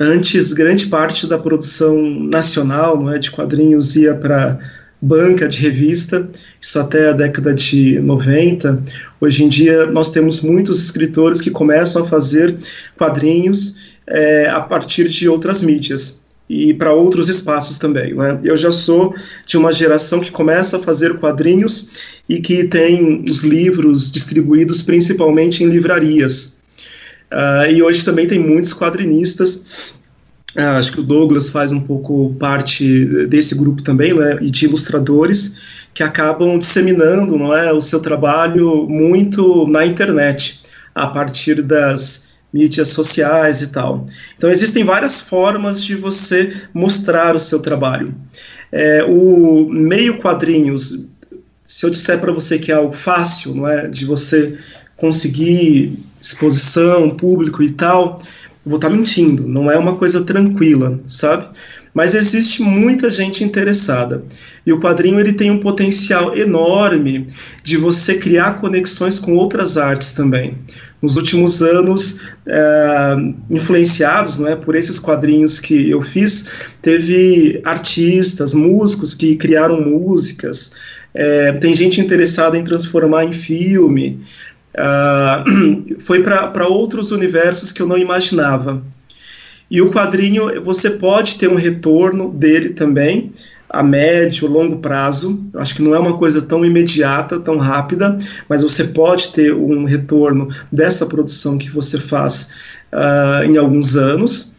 Antes, 0.00 0.52
grande 0.52 0.86
parte 0.86 1.26
da 1.26 1.38
produção 1.38 1.96
nacional 2.02 3.00
não 3.00 3.12
é, 3.12 3.18
de 3.18 3.30
quadrinhos 3.30 3.94
ia 3.94 4.14
para 4.14 4.58
banca 5.00 5.46
de 5.46 5.60
revista, 5.60 6.28
isso 6.60 6.78
até 6.78 7.10
a 7.10 7.12
década 7.12 7.54
de 7.54 8.00
90. 8.00 8.82
Hoje 9.20 9.44
em 9.44 9.48
dia, 9.48 9.86
nós 9.86 10.10
temos 10.10 10.40
muitos 10.40 10.82
escritores 10.82 11.40
que 11.40 11.50
começam 11.50 12.02
a 12.02 12.04
fazer 12.04 12.56
quadrinhos 12.96 13.96
é, 14.06 14.48
a 14.48 14.60
partir 14.60 15.08
de 15.08 15.28
outras 15.28 15.62
mídias 15.62 16.22
e 16.48 16.72
para 16.72 16.92
outros 16.92 17.28
espaços 17.28 17.78
também. 17.78 18.14
Né? 18.14 18.40
Eu 18.42 18.56
já 18.56 18.72
sou 18.72 19.14
de 19.46 19.56
uma 19.56 19.70
geração 19.70 20.20
que 20.20 20.30
começa 20.30 20.78
a 20.78 20.80
fazer 20.80 21.18
quadrinhos 21.18 22.20
e 22.28 22.40
que 22.40 22.64
tem 22.64 23.24
os 23.28 23.42
livros 23.42 24.10
distribuídos 24.10 24.82
principalmente 24.82 25.62
em 25.62 25.68
livrarias. 25.68 26.58
Uh, 27.30 27.70
e 27.70 27.82
hoje 27.82 28.04
também 28.04 28.26
tem 28.26 28.38
muitos 28.38 28.72
quadrinistas 28.72 29.92
ah, 30.56 30.78
acho 30.78 30.92
que 30.92 31.00
o 31.00 31.02
Douglas 31.02 31.50
faz 31.50 31.72
um 31.72 31.80
pouco 31.80 32.34
parte 32.38 33.04
desse 33.26 33.54
grupo 33.54 33.82
também, 33.82 34.14
né, 34.14 34.38
e 34.40 34.50
de 34.50 34.64
ilustradores 34.64 35.86
que 35.92 36.02
acabam 36.02 36.58
disseminando, 36.58 37.36
não 37.36 37.54
é, 37.54 37.72
o 37.72 37.80
seu 37.80 38.00
trabalho 38.00 38.86
muito 38.88 39.66
na 39.66 39.84
internet, 39.84 40.62
a 40.94 41.06
partir 41.06 41.62
das 41.62 42.28
mídias 42.52 42.88
sociais 42.88 43.62
e 43.62 43.72
tal. 43.72 44.06
Então 44.36 44.50
existem 44.50 44.84
várias 44.84 45.20
formas 45.20 45.84
de 45.84 45.94
você 45.94 46.52
mostrar 46.72 47.34
o 47.34 47.38
seu 47.38 47.60
trabalho. 47.60 48.14
É, 48.72 49.04
o 49.04 49.68
meio 49.68 50.18
quadrinhos, 50.18 51.06
se 51.64 51.84
eu 51.84 51.90
disser 51.90 52.18
para 52.20 52.32
você 52.32 52.58
que 52.58 52.72
é 52.72 52.74
algo 52.74 52.92
fácil, 52.92 53.54
não 53.54 53.68
é, 53.68 53.86
de 53.86 54.04
você 54.04 54.58
conseguir 54.96 55.98
exposição, 56.20 57.10
público 57.10 57.62
e 57.62 57.70
tal, 57.70 58.18
vou 58.68 58.76
estar 58.76 58.90
tá 58.90 58.94
mentindo, 58.94 59.48
não 59.48 59.70
é 59.70 59.76
uma 59.76 59.96
coisa 59.96 60.22
tranquila, 60.22 61.00
sabe? 61.06 61.46
Mas 61.94 62.14
existe 62.14 62.62
muita 62.62 63.10
gente 63.10 63.42
interessada. 63.42 64.22
E 64.64 64.72
o 64.72 64.78
quadrinho 64.78 65.18
ele 65.18 65.32
tem 65.32 65.50
um 65.50 65.58
potencial 65.58 66.36
enorme 66.36 67.26
de 67.62 67.76
você 67.76 68.16
criar 68.16 68.60
conexões 68.60 69.18
com 69.18 69.34
outras 69.34 69.76
artes 69.76 70.12
também. 70.12 70.56
Nos 71.00 71.16
últimos 71.16 71.62
anos, 71.62 72.22
é, 72.46 73.16
influenciados 73.50 74.38
não 74.38 74.48
é, 74.48 74.54
por 74.54 74.76
esses 74.76 74.98
quadrinhos 74.98 75.58
que 75.58 75.90
eu 75.90 76.02
fiz, 76.02 76.50
teve 76.82 77.60
artistas, 77.64 78.54
músicos 78.54 79.14
que 79.14 79.34
criaram 79.34 79.80
músicas, 79.80 80.72
é, 81.14 81.52
tem 81.52 81.74
gente 81.74 82.00
interessada 82.00 82.56
em 82.56 82.62
transformar 82.62 83.24
em 83.24 83.32
filme. 83.32 84.20
Uh, 84.78 85.98
foi 85.98 86.22
para 86.22 86.68
outros 86.68 87.10
universos 87.10 87.72
que 87.72 87.82
eu 87.82 87.86
não 87.86 87.98
imaginava. 87.98 88.82
E 89.70 89.82
o 89.82 89.90
quadrinho, 89.90 90.62
você 90.62 90.90
pode 90.90 91.38
ter 91.38 91.48
um 91.48 91.56
retorno 91.56 92.30
dele 92.30 92.70
também, 92.70 93.32
a 93.68 93.82
médio, 93.82 94.48
longo 94.48 94.78
prazo. 94.78 95.44
Eu 95.52 95.60
acho 95.60 95.74
que 95.74 95.82
não 95.82 95.94
é 95.94 95.98
uma 95.98 96.16
coisa 96.16 96.40
tão 96.40 96.64
imediata, 96.64 97.38
tão 97.38 97.58
rápida, 97.58 98.16
mas 98.48 98.62
você 98.62 98.84
pode 98.84 99.32
ter 99.32 99.52
um 99.52 99.84
retorno 99.84 100.48
dessa 100.72 101.04
produção 101.04 101.58
que 101.58 101.70
você 101.70 101.98
faz 101.98 102.78
uh, 102.92 103.44
em 103.44 103.58
alguns 103.58 103.96
anos. 103.96 104.56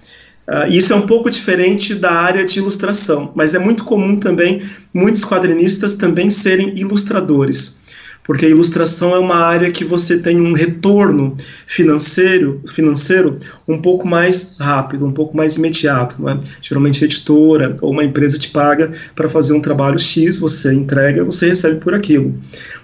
Uh, 0.47 0.69
isso 0.69 0.93
é 0.93 0.95
um 0.95 1.07
pouco 1.07 1.29
diferente 1.29 1.95
da 1.95 2.11
área 2.11 2.45
de 2.45 2.59
ilustração, 2.59 3.31
mas 3.35 3.55
é 3.55 3.59
muito 3.59 3.83
comum 3.85 4.15
também 4.15 4.61
muitos 4.93 5.25
quadrinistas 5.25 5.95
também 5.95 6.29
serem 6.29 6.77
ilustradores 6.77 7.79
porque 8.23 8.45
a 8.45 8.49
ilustração 8.49 9.15
é 9.15 9.19
uma 9.19 9.37
área 9.37 9.71
que 9.71 9.83
você 9.83 10.19
tem 10.19 10.39
um 10.39 10.53
retorno 10.53 11.35
financeiro, 11.65 12.61
financeiro 12.67 13.39
um 13.67 13.79
pouco 13.79 14.07
mais 14.07 14.55
rápido, 14.59 15.05
um 15.05 15.11
pouco 15.11 15.35
mais 15.35 15.55
imediato. 15.55 16.21
Não 16.21 16.29
é? 16.29 16.39
Geralmente 16.61 17.03
a 17.03 17.05
editora 17.05 17.75
ou 17.81 17.91
uma 17.91 18.03
empresa 18.03 18.37
te 18.37 18.49
paga 18.49 18.91
para 19.15 19.27
fazer 19.27 19.53
um 19.53 19.61
trabalho 19.61 19.97
X, 19.97 20.37
você 20.37 20.71
entrega, 20.71 21.23
você 21.23 21.49
recebe 21.49 21.79
por 21.79 21.93
aquilo. 21.93 22.35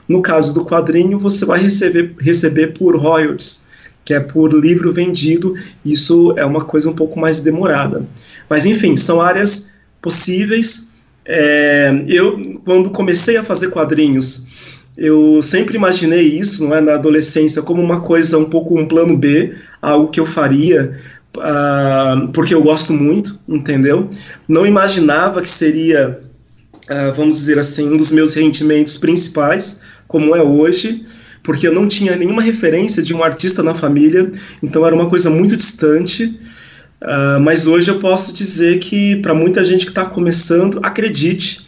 No 0.07 0.21
caso 0.21 0.53
do 0.53 0.65
quadrinho, 0.65 1.19
você 1.19 1.45
vai 1.45 1.61
receber, 1.61 2.15
receber 2.19 2.73
por 2.73 2.95
royalties, 2.95 3.67
que 4.03 4.13
é 4.13 4.19
por 4.19 4.53
livro 4.53 4.91
vendido, 4.91 5.55
isso 5.83 6.33
é 6.37 6.45
uma 6.45 6.61
coisa 6.61 6.89
um 6.89 6.93
pouco 6.93 7.19
mais 7.19 7.41
demorada. 7.41 8.03
Mas 8.49 8.65
enfim, 8.65 8.95
são 8.95 9.21
áreas 9.21 9.73
possíveis. 10.01 10.95
É, 11.23 12.03
eu, 12.07 12.59
quando 12.63 12.91
comecei 12.91 13.37
a 13.37 13.43
fazer 13.43 13.69
quadrinhos, 13.69 14.54
eu 14.97 15.41
sempre 15.41 15.75
imaginei 15.75 16.23
isso, 16.37 16.63
não 16.63 16.75
é, 16.75 16.81
na 16.81 16.93
adolescência, 16.93 17.61
como 17.61 17.81
uma 17.81 18.01
coisa 18.01 18.37
um 18.37 18.45
pouco 18.45 18.79
um 18.79 18.87
plano 18.87 19.17
B, 19.17 19.53
algo 19.81 20.09
que 20.09 20.19
eu 20.19 20.25
faria 20.25 20.95
uh, 21.37 22.31
porque 22.31 22.53
eu 22.53 22.63
gosto 22.63 22.93
muito, 22.93 23.39
entendeu? 23.47 24.09
Não 24.47 24.65
imaginava 24.65 25.41
que 25.41 25.49
seria 25.49 26.19
uh, 26.85 27.13
vamos 27.13 27.37
dizer 27.37 27.59
assim, 27.59 27.91
um 27.91 27.97
dos 27.97 28.11
meus 28.11 28.33
rendimentos 28.33 28.97
principais, 28.97 29.81
como 30.07 30.35
é 30.35 30.41
hoje, 30.41 31.05
porque 31.43 31.67
eu 31.67 31.73
não 31.73 31.87
tinha 31.87 32.15
nenhuma 32.15 32.41
referência 32.41 33.03
de 33.03 33.13
um 33.13 33.23
artista 33.23 33.61
na 33.61 33.73
família, 33.73 34.31
então 34.61 34.85
era 34.85 34.95
uma 34.95 35.09
coisa 35.09 35.29
muito 35.29 35.55
distante. 35.55 36.39
Uh, 37.01 37.39
mas 37.41 37.67
hoje 37.67 37.91
eu 37.91 37.99
posso 37.99 38.33
dizer 38.33 38.79
que 38.79 39.17
para 39.17 39.33
muita 39.33 39.63
gente 39.63 39.85
que 39.85 39.91
está 39.91 40.05
começando, 40.05 40.79
acredite, 40.81 41.67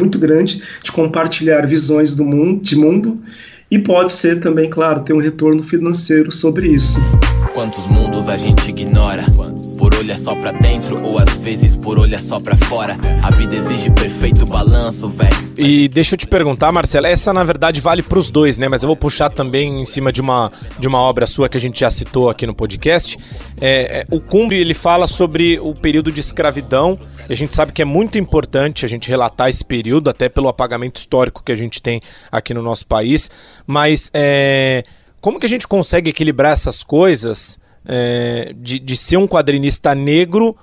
Muito 0.00 0.18
grande 0.18 0.62
de 0.82 0.92
compartilhar 0.92 1.66
visões 1.66 2.14
do 2.14 2.24
mundo, 2.24 2.62
de 2.62 2.76
mundo 2.76 3.20
e 3.70 3.78
pode 3.78 4.12
ser 4.12 4.40
também, 4.40 4.70
claro, 4.70 5.02
ter 5.02 5.12
um 5.12 5.20
retorno 5.20 5.62
financeiro 5.62 6.30
sobre 6.30 6.68
isso. 6.68 6.98
Quantos 7.58 7.88
mundos 7.88 8.28
a 8.28 8.36
gente 8.36 8.68
ignora? 8.68 9.24
Por 9.76 9.92
olhar 9.96 10.16
só 10.16 10.32
pra 10.36 10.52
dentro 10.52 11.04
ou 11.04 11.18
às 11.18 11.38
vezes 11.38 11.74
por 11.74 11.98
olhar 11.98 12.22
só 12.22 12.38
pra 12.38 12.54
fora. 12.54 12.96
A 13.20 13.32
vida 13.32 13.56
exige 13.56 13.90
perfeito 13.90 14.46
balanço, 14.46 15.08
velho. 15.08 15.34
E 15.56 15.88
deixa 15.88 16.14
eu 16.14 16.18
te 16.18 16.24
perguntar, 16.24 16.70
Marcela, 16.70 17.08
essa 17.08 17.32
na 17.32 17.42
verdade 17.42 17.80
vale 17.80 18.00
pros 18.00 18.30
dois, 18.30 18.58
né? 18.58 18.68
Mas 18.68 18.84
eu 18.84 18.86
vou 18.86 18.94
puxar 18.94 19.28
também 19.28 19.82
em 19.82 19.84
cima 19.84 20.12
de 20.12 20.20
uma, 20.20 20.52
de 20.78 20.86
uma 20.86 21.00
obra 21.00 21.26
sua 21.26 21.48
que 21.48 21.56
a 21.56 21.60
gente 21.60 21.80
já 21.80 21.90
citou 21.90 22.30
aqui 22.30 22.46
no 22.46 22.54
podcast. 22.54 23.18
É, 23.60 24.02
é, 24.02 24.06
o 24.08 24.20
Cumbre 24.20 24.60
ele 24.60 24.72
fala 24.72 25.08
sobre 25.08 25.58
o 25.58 25.74
período 25.74 26.12
de 26.12 26.20
escravidão. 26.20 26.96
E 27.28 27.32
a 27.32 27.36
gente 27.36 27.56
sabe 27.56 27.72
que 27.72 27.82
é 27.82 27.84
muito 27.84 28.18
importante 28.18 28.86
a 28.86 28.88
gente 28.88 29.08
relatar 29.08 29.50
esse 29.50 29.64
período, 29.64 30.08
até 30.08 30.28
pelo 30.28 30.46
apagamento 30.46 30.98
histórico 30.98 31.42
que 31.42 31.50
a 31.50 31.56
gente 31.56 31.82
tem 31.82 32.00
aqui 32.30 32.54
no 32.54 32.62
nosso 32.62 32.86
país. 32.86 33.28
Mas 33.66 34.12
é, 34.14 34.84
como 35.20 35.38
que 35.40 35.46
a 35.46 35.48
gente 35.48 35.66
consegue 35.66 36.10
equilibrar 36.10 36.52
essas 36.52 36.82
coisas 36.82 37.58
é, 37.84 38.52
de, 38.56 38.78
de 38.78 38.96
ser 38.96 39.16
um 39.16 39.26
quadrinista 39.26 39.94
negro 39.94 40.56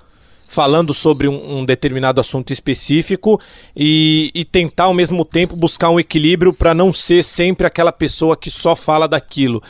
falando 0.48 0.94
sobre 0.94 1.28
um, 1.28 1.58
um 1.58 1.64
determinado 1.64 2.20
assunto 2.20 2.52
específico 2.52 3.40
e, 3.76 4.30
e, 4.34 4.44
tentar 4.44 4.84
ao 4.84 4.94
mesmo 4.94 5.24
tempo 5.24 5.56
buscar 5.56 5.90
um 5.90 5.98
equilíbrio 5.98 6.52
para 6.52 6.72
não 6.72 6.92
ser 6.92 7.24
sempre 7.24 7.66
aquela 7.66 7.92
pessoa 7.92 8.36
que 8.36 8.50
só 8.50 8.76
fala 8.76 9.08
daquilo. 9.08 9.62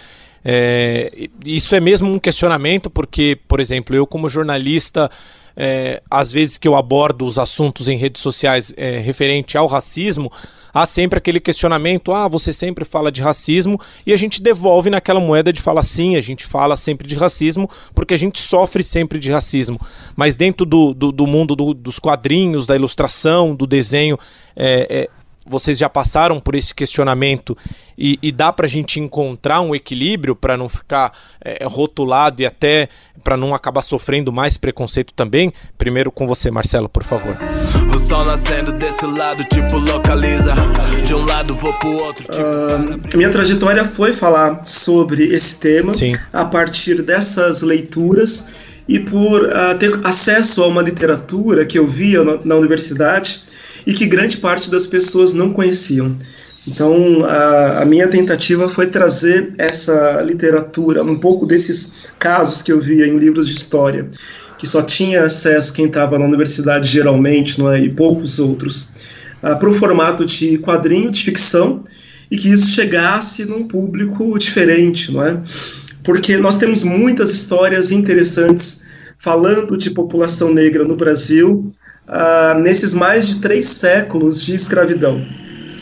É, 0.45 1.29
isso 1.45 1.75
é 1.75 1.81
mesmo 1.81 2.13
um 2.13 2.19
questionamento, 2.19 2.89
porque, 2.89 3.39
por 3.49 3.59
exemplo, 3.59 3.97
eu 3.97 4.07
como 4.07 4.29
jornalista, 4.29 5.11
é, 5.57 6.03
às 6.11 6.31
vezes 6.31 6.59
que 6.59 6.69
eu 6.69 6.75
abordo 6.75 7.25
os 7.25 7.39
assuntos 7.39 7.89
em 7.89 7.97
redes 7.97 8.21
sociais 8.21 8.73
é, 8.77 8.99
referente 8.99 9.57
ao 9.57 9.67
racismo, 9.67 10.31
há 10.73 10.85
sempre 10.85 11.19
aquele 11.19 11.41
questionamento: 11.41 12.13
ah, 12.13 12.29
você 12.29 12.53
sempre 12.53 12.85
fala 12.85 13.11
de 13.11 13.23
racismo, 13.23 13.81
e 14.05 14.13
a 14.13 14.17
gente 14.17 14.43
devolve 14.43 14.91
naquela 14.91 15.21
moeda 15.21 15.53
de 15.53 15.63
falar 15.63 15.83
sim, 15.83 16.17
a 16.17 16.21
gente 16.21 16.47
fala 16.47 16.77
sempre 16.77 17.09
de 17.09 17.17
racismo, 17.17 17.71
porque 17.95 18.13
a 18.13 18.19
gente 18.19 18.41
sofre 18.41 18.83
sempre 18.83 19.19
de 19.19 19.31
racismo. 19.31 19.81
Mas 20.15 20.37
dentro 20.37 20.67
do, 20.67 20.93
do, 20.93 21.11
do 21.11 21.27
mundo 21.27 21.57
do, 21.57 21.73
dos 21.73 21.99
quadrinhos, 21.99 22.67
da 22.67 22.77
ilustração, 22.77 23.55
do 23.55 23.67
desenho, 23.67 24.19
é, 24.55 24.87
é 25.05 25.09
vocês 25.47 25.79
já 25.79 25.89
passaram 25.89 26.41
por 26.41 26.55
esse 26.55 26.75
questionamento 26.75 27.57
e, 27.97 28.19
e 28.23 28.33
dá 28.33 28.53
para 28.53 28.67
a 28.67 28.69
gente 28.69 29.01
encontrar 29.01 29.61
um 29.61 29.75
equilíbrio 29.75 30.35
para 30.35 30.57
não 30.57 30.69
ficar 30.69 31.13
é, 31.43 31.65
rotulado 31.65 32.43
e 32.43 32.47
até 32.47 32.89
para 33.23 33.37
não 33.37 33.55
acabar 33.55 33.83
sofrendo 33.83 34.33
mais 34.33 34.57
preconceito 34.57 35.13
também? 35.15 35.53
Primeiro 35.79 36.11
com 36.11 36.27
você, 36.27 36.51
Marcelo, 36.51 36.89
por 36.89 37.03
favor. 37.03 37.37
O 37.95 37.99
sol 37.99 38.25
nascendo 38.25 38.73
desse 38.73 39.07
lado, 39.07 39.45
tipo 39.45 39.79
localiza. 39.79 40.55
De 41.05 41.15
um 41.15 41.25
lado 41.25 41.55
vou 41.55 41.73
pro 41.79 41.91
outro. 41.91 42.25
Tipo, 42.25 42.43
uh, 42.43 43.17
minha 43.17 43.31
trajetória 43.31 43.85
foi 43.85 44.13
falar 44.13 44.67
sobre 44.67 45.25
esse 45.25 45.59
tema 45.59 45.95
Sim. 45.95 46.17
a 46.33 46.45
partir 46.45 47.03
dessas 47.03 47.63
leituras 47.63 48.49
e 48.89 49.01
por 49.01 49.43
uh, 49.43 49.79
ter 49.79 50.01
acesso 50.05 50.63
a 50.63 50.69
uma 50.69 50.83
literatura 50.83 51.65
que 51.65 51.79
eu 51.79 51.87
via 51.87 52.23
na, 52.23 52.39
na 52.45 52.55
universidade 52.55 53.56
e 53.87 53.95
que 53.95 54.07
grande 54.07 54.39
parte 54.39 54.71
das 54.71 54.87
pessoas 54.87 55.33
não 55.33 55.51
conheciam. 55.51 56.17
Então, 56.67 57.25
a, 57.25 57.83
a, 57.83 57.85
minha 57.85 58.09
tentativa 58.09 58.69
foi 58.69 58.89
trazer 58.89 59.55
essa 59.57 60.21
literatura, 60.23 61.03
um 61.05 61.19
pouco 61.19 61.47
desses 61.47 62.11
casos 62.19 62.61
que 62.61 62.73
eu 62.73 62.81
via 62.81 63.07
em 63.07 63.19
livros 63.19 63.47
de 63.47 63.55
história, 63.55 64.11
que 64.59 64.67
só 64.67 64.83
tinha 64.83 65.23
acesso 65.23 65.73
quem 65.73 65.87
estava 65.87 66.19
na 66.19 66.25
universidade 66.25 66.89
geralmente, 66.89 67.61
não 67.61 67.71
é, 67.71 67.81
e 67.81 67.89
poucos 67.89 68.41
outros, 68.41 68.91
uh, 69.43 69.57
para 69.57 69.69
o 69.69 69.75
formato 69.75 70.25
de 70.25 70.59
quadrinho, 70.59 71.11
de 71.11 71.23
ficção, 71.23 71.85
e 72.29 72.37
que 72.37 72.49
isso 72.49 72.67
chegasse 72.67 73.45
num 73.45 73.69
público 73.69 74.37
diferente, 74.37 75.13
não 75.13 75.25
é? 75.25 75.41
Porque 76.03 76.37
nós 76.37 76.59
temos 76.59 76.83
muitas 76.83 77.33
histórias 77.33 77.93
interessantes 77.93 78.83
falando 79.19 79.77
de 79.77 79.91
população 79.91 80.53
negra 80.53 80.85
no 80.85 80.97
Brasil, 80.97 81.65
uh, 82.09 82.59
nesses 82.61 82.95
mais 82.95 83.29
de 83.29 83.41
três 83.41 83.69
séculos 83.69 84.45
de 84.45 84.55
escravidão. 84.55 85.25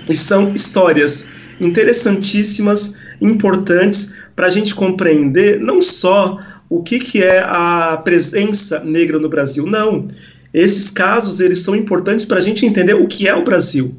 E 0.09 0.15
são 0.15 0.53
histórias 0.53 1.29
interessantíssimas, 1.61 2.99
importantes 3.21 4.17
para 4.35 4.47
a 4.47 4.51
gente 4.51 4.75
compreender 4.75 5.61
não 5.61 5.81
só 5.81 6.39
o 6.69 6.83
que, 6.83 6.99
que 6.99 7.23
é 7.23 7.41
a 7.41 8.01
presença 8.03 8.81
negra 8.81 9.19
no 9.19 9.29
Brasil, 9.29 9.67
não. 9.67 10.09
Esses 10.53 10.91
casos 10.91 11.41
eles 11.41 11.61
são 11.61 11.75
importantes 11.75 12.25
para 12.25 12.39
a 12.39 12.41
gente 12.41 12.67
entender 12.67 12.95
o 12.95 13.07
que 13.07 13.29
é 13.29 13.35
o 13.35 13.45
Brasil. 13.45 13.97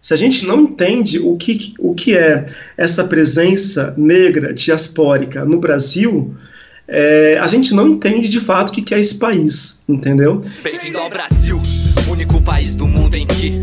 Se 0.00 0.14
a 0.14 0.16
gente 0.16 0.46
não 0.46 0.60
entende 0.62 1.18
o 1.18 1.36
que, 1.36 1.74
o 1.78 1.94
que 1.94 2.16
é 2.16 2.46
essa 2.76 3.04
presença 3.04 3.94
negra 3.96 4.52
diaspórica 4.54 5.44
no 5.44 5.58
Brasil, 5.58 6.34
é, 6.88 7.38
a 7.38 7.46
gente 7.46 7.74
não 7.74 7.86
entende 7.86 8.28
de 8.28 8.40
fato 8.40 8.70
o 8.70 8.72
que 8.72 8.94
é 8.94 8.98
esse 8.98 9.18
país, 9.18 9.82
entendeu? 9.86 10.40
Bem-vindo 10.62 10.96
ao 10.96 11.10
Brasil, 11.10 11.60
único 12.10 12.40
país 12.40 12.74
do 12.74 12.88
mundo 12.88 13.14
em 13.14 13.26
que 13.26 13.60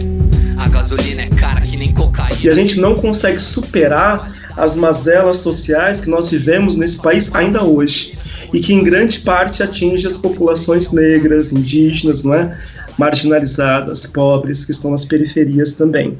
a 0.57 0.69
gasolina 0.69 1.23
é 1.23 1.29
cara 1.29 1.61
que 1.61 1.75
nem 1.75 1.91
cocaína. 1.91 2.39
E 2.43 2.49
a 2.49 2.53
gente 2.53 2.79
não 2.79 2.93
consegue 2.93 3.39
superar 3.39 4.31
as 4.55 4.77
mazelas 4.77 5.37
sociais 5.37 5.99
que 5.99 6.09
nós 6.09 6.29
vivemos 6.29 6.77
nesse 6.77 7.01
país 7.01 7.33
ainda 7.33 7.63
hoje 7.63 8.15
e 8.53 8.59
que 8.59 8.71
em 8.71 8.83
grande 8.83 9.19
parte 9.19 9.63
atinge 9.63 10.05
as 10.05 10.17
populações 10.17 10.91
negras, 10.91 11.51
indígenas, 11.51 12.23
não 12.23 12.35
é? 12.35 12.57
marginalizadas, 12.97 14.05
pobres, 14.05 14.63
que 14.63 14.71
estão 14.71 14.91
nas 14.91 15.03
periferias 15.03 15.73
também. 15.73 16.17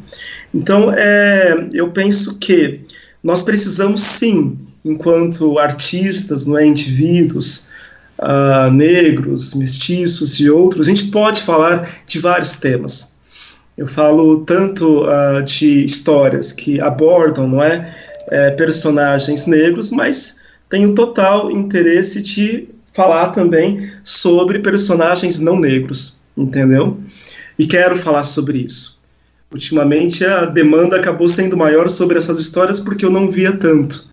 Então, 0.54 0.92
é, 0.92 1.70
eu 1.74 1.90
penso 1.92 2.38
que 2.38 2.82
nós 3.24 3.44
precisamos 3.44 4.02
sim 4.02 4.58
enquanto 4.86 5.58
artistas, 5.58 6.46
não 6.46 6.58
é, 6.58 6.66
indivíduos 6.66 7.70
uh, 8.20 8.72
negros, 8.72 9.56
mestiços 9.56 10.40
e 10.40 10.48
outros, 10.48 10.88
a 10.88 10.90
gente 10.92 11.08
pode 11.08 11.42
falar 11.42 11.90
de 12.06 12.20
vários 12.20 12.58
temas. 12.58 13.16
Eu 13.76 13.88
falo 13.88 14.46
tanto 14.46 15.04
uh, 15.04 15.44
de 15.44 15.84
histórias 15.84 16.54
que 16.54 16.80
abordam, 16.80 17.48
não 17.48 17.64
é, 17.64 17.94
é, 18.30 18.52
personagens 18.52 19.48
negros, 19.48 19.92
mas 19.92 20.40
tenho 20.70 20.94
total 20.94 21.52
interesse 21.52 22.22
de 22.22 22.70
falar 22.94 23.30
também 23.30 23.92
sobre 24.04 24.60
personagens 24.60 25.40
não 25.40 25.60
negros, 25.60 26.20
entendeu? 26.38 26.98
E 27.60 27.68
quero 27.68 27.96
falar 27.98 28.24
sobre 28.24 28.60
isso. 28.60 28.98
Ultimamente 29.52 30.24
a 30.24 30.46
demanda 30.46 30.96
acabou 30.96 31.28
sendo 31.28 31.58
maior 31.58 31.90
sobre 31.90 32.18
essas 32.18 32.40
histórias 32.40 32.80
porque 32.80 33.06
eu 33.06 33.12
não 33.12 33.30
via 33.30 33.52
tanto 33.52 34.08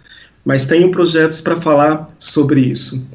mas 0.44 0.66
tenho 0.66 0.90
projetos 0.90 1.40
para 1.40 1.56
falar 1.56 2.08
sobre 2.18 2.60
isso. 2.60 3.06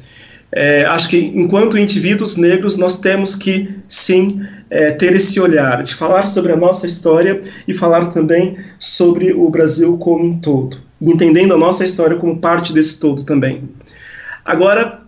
é, 0.52 0.84
acho 0.86 1.08
que 1.08 1.18
enquanto 1.18 1.76
indivíduos 1.76 2.36
negros 2.36 2.76
nós 2.76 2.96
temos 2.96 3.34
que 3.36 3.68
sim 3.86 4.40
é, 4.70 4.90
ter 4.92 5.14
esse 5.14 5.38
olhar 5.40 5.82
de 5.82 5.94
falar 5.94 6.26
sobre 6.26 6.52
a 6.52 6.56
nossa 6.56 6.86
história 6.86 7.40
e 7.66 7.74
falar 7.74 8.06
também 8.06 8.58
sobre 8.78 9.32
o 9.32 9.48
Brasil 9.50 9.98
como 9.98 10.24
um 10.24 10.38
todo, 10.38 10.78
entendendo 11.00 11.54
a 11.54 11.58
nossa 11.58 11.84
história 11.84 12.16
como 12.16 12.38
parte 12.38 12.72
desse 12.72 12.98
todo 12.98 13.24
também. 13.24 13.64
Agora, 14.44 15.02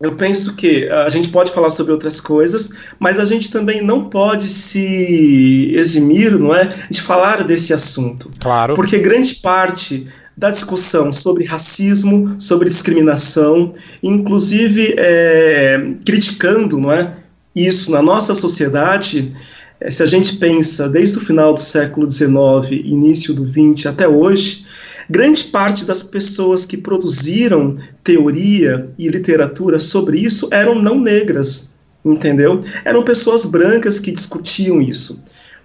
eu 0.00 0.14
penso 0.14 0.56
que 0.56 0.88
a 0.88 1.10
gente 1.10 1.28
pode 1.28 1.52
falar 1.52 1.68
sobre 1.68 1.92
outras 1.92 2.20
coisas, 2.20 2.72
mas 2.98 3.18
a 3.18 3.24
gente 3.24 3.50
também 3.50 3.82
não 3.82 4.04
pode 4.04 4.48
se 4.48 5.70
eximir, 5.74 6.38
não 6.38 6.54
é, 6.54 6.74
de 6.90 7.02
falar 7.02 7.44
desse 7.44 7.74
assunto. 7.74 8.30
Claro. 8.40 8.74
Porque 8.74 8.98
grande 8.98 9.34
parte 9.34 10.08
da 10.34 10.50
discussão 10.50 11.12
sobre 11.12 11.44
racismo, 11.44 12.36
sobre 12.40 12.70
discriminação, 12.70 13.74
inclusive 14.02 14.94
é, 14.96 15.92
criticando, 16.06 16.78
não 16.78 16.90
é, 16.90 17.14
isso 17.54 17.90
na 17.90 18.00
nossa 18.00 18.34
sociedade. 18.34 19.34
É, 19.78 19.90
se 19.90 20.02
a 20.02 20.06
gente 20.06 20.36
pensa 20.36 20.88
desde 20.88 21.18
o 21.18 21.20
final 21.20 21.52
do 21.52 21.60
século 21.60 22.10
XIX, 22.10 22.70
início 22.84 23.34
do 23.34 23.46
XX 23.46 23.84
até 23.84 24.08
hoje, 24.08 24.64
grande 25.10 25.44
parte 25.44 25.84
das 25.84 26.02
pessoas 26.02 26.64
que 26.64 26.76
produziram 26.76 27.76
teoria 28.04 28.88
e 28.96 29.08
literatura 29.08 29.80
sobre 29.80 30.20
isso 30.20 30.48
eram 30.52 30.80
não 30.80 31.00
negras, 31.00 31.76
entendeu? 32.04 32.60
Eram 32.84 33.02
pessoas 33.02 33.44
brancas 33.44 33.98
que 33.98 34.12
discutiam 34.12 34.80
isso. 34.80 35.22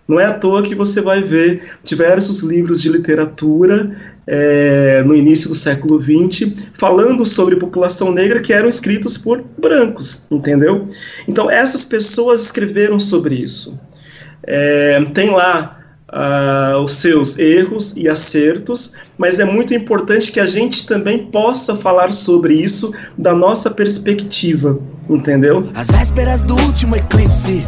Não 0.07 0.19
é 0.19 0.25
à 0.25 0.33
toa 0.33 0.61
que 0.61 0.75
você 0.75 1.01
vai 1.01 1.21
ver 1.21 1.63
diversos 1.83 2.41
livros 2.41 2.81
de 2.81 2.89
literatura 2.89 3.95
é, 4.27 5.03
no 5.03 5.15
início 5.15 5.49
do 5.49 5.55
século 5.55 6.01
XX 6.01 6.69
falando 6.73 7.25
sobre 7.25 7.55
população 7.55 8.11
negra 8.11 8.39
que 8.39 8.53
eram 8.53 8.69
escritos 8.69 9.17
por 9.17 9.43
brancos, 9.57 10.27
entendeu? 10.29 10.87
Então 11.27 11.49
essas 11.49 11.85
pessoas 11.85 12.43
escreveram 12.43 12.99
sobre 12.99 13.35
isso. 13.35 13.79
É, 14.43 15.01
tem 15.13 15.31
lá 15.31 15.84
uh, 16.15 16.79
os 16.79 16.93
seus 16.93 17.37
erros 17.37 17.93
e 17.97 18.07
acertos, 18.07 18.93
mas 19.17 19.39
é 19.39 19.45
muito 19.45 19.73
importante 19.73 20.31
que 20.31 20.39
a 20.39 20.45
gente 20.45 20.87
também 20.87 21.25
possa 21.27 21.75
falar 21.75 22.13
sobre 22.13 22.53
isso 22.53 22.93
da 23.17 23.33
nossa 23.33 23.69
perspectiva, 23.69 24.79
entendeu? 25.09 25.69
Às 25.75 25.89
vésperas 25.89 26.41
do 26.41 26.55
último 26.55 26.95
eclipse, 26.95 27.61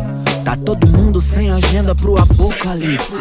tá 0.45 0.55
todo 0.55 0.87
mundo 0.87 1.19
sem 1.19 1.51
agenda 1.51 1.93
pro 1.93 2.17
apocalipse. 2.17 3.19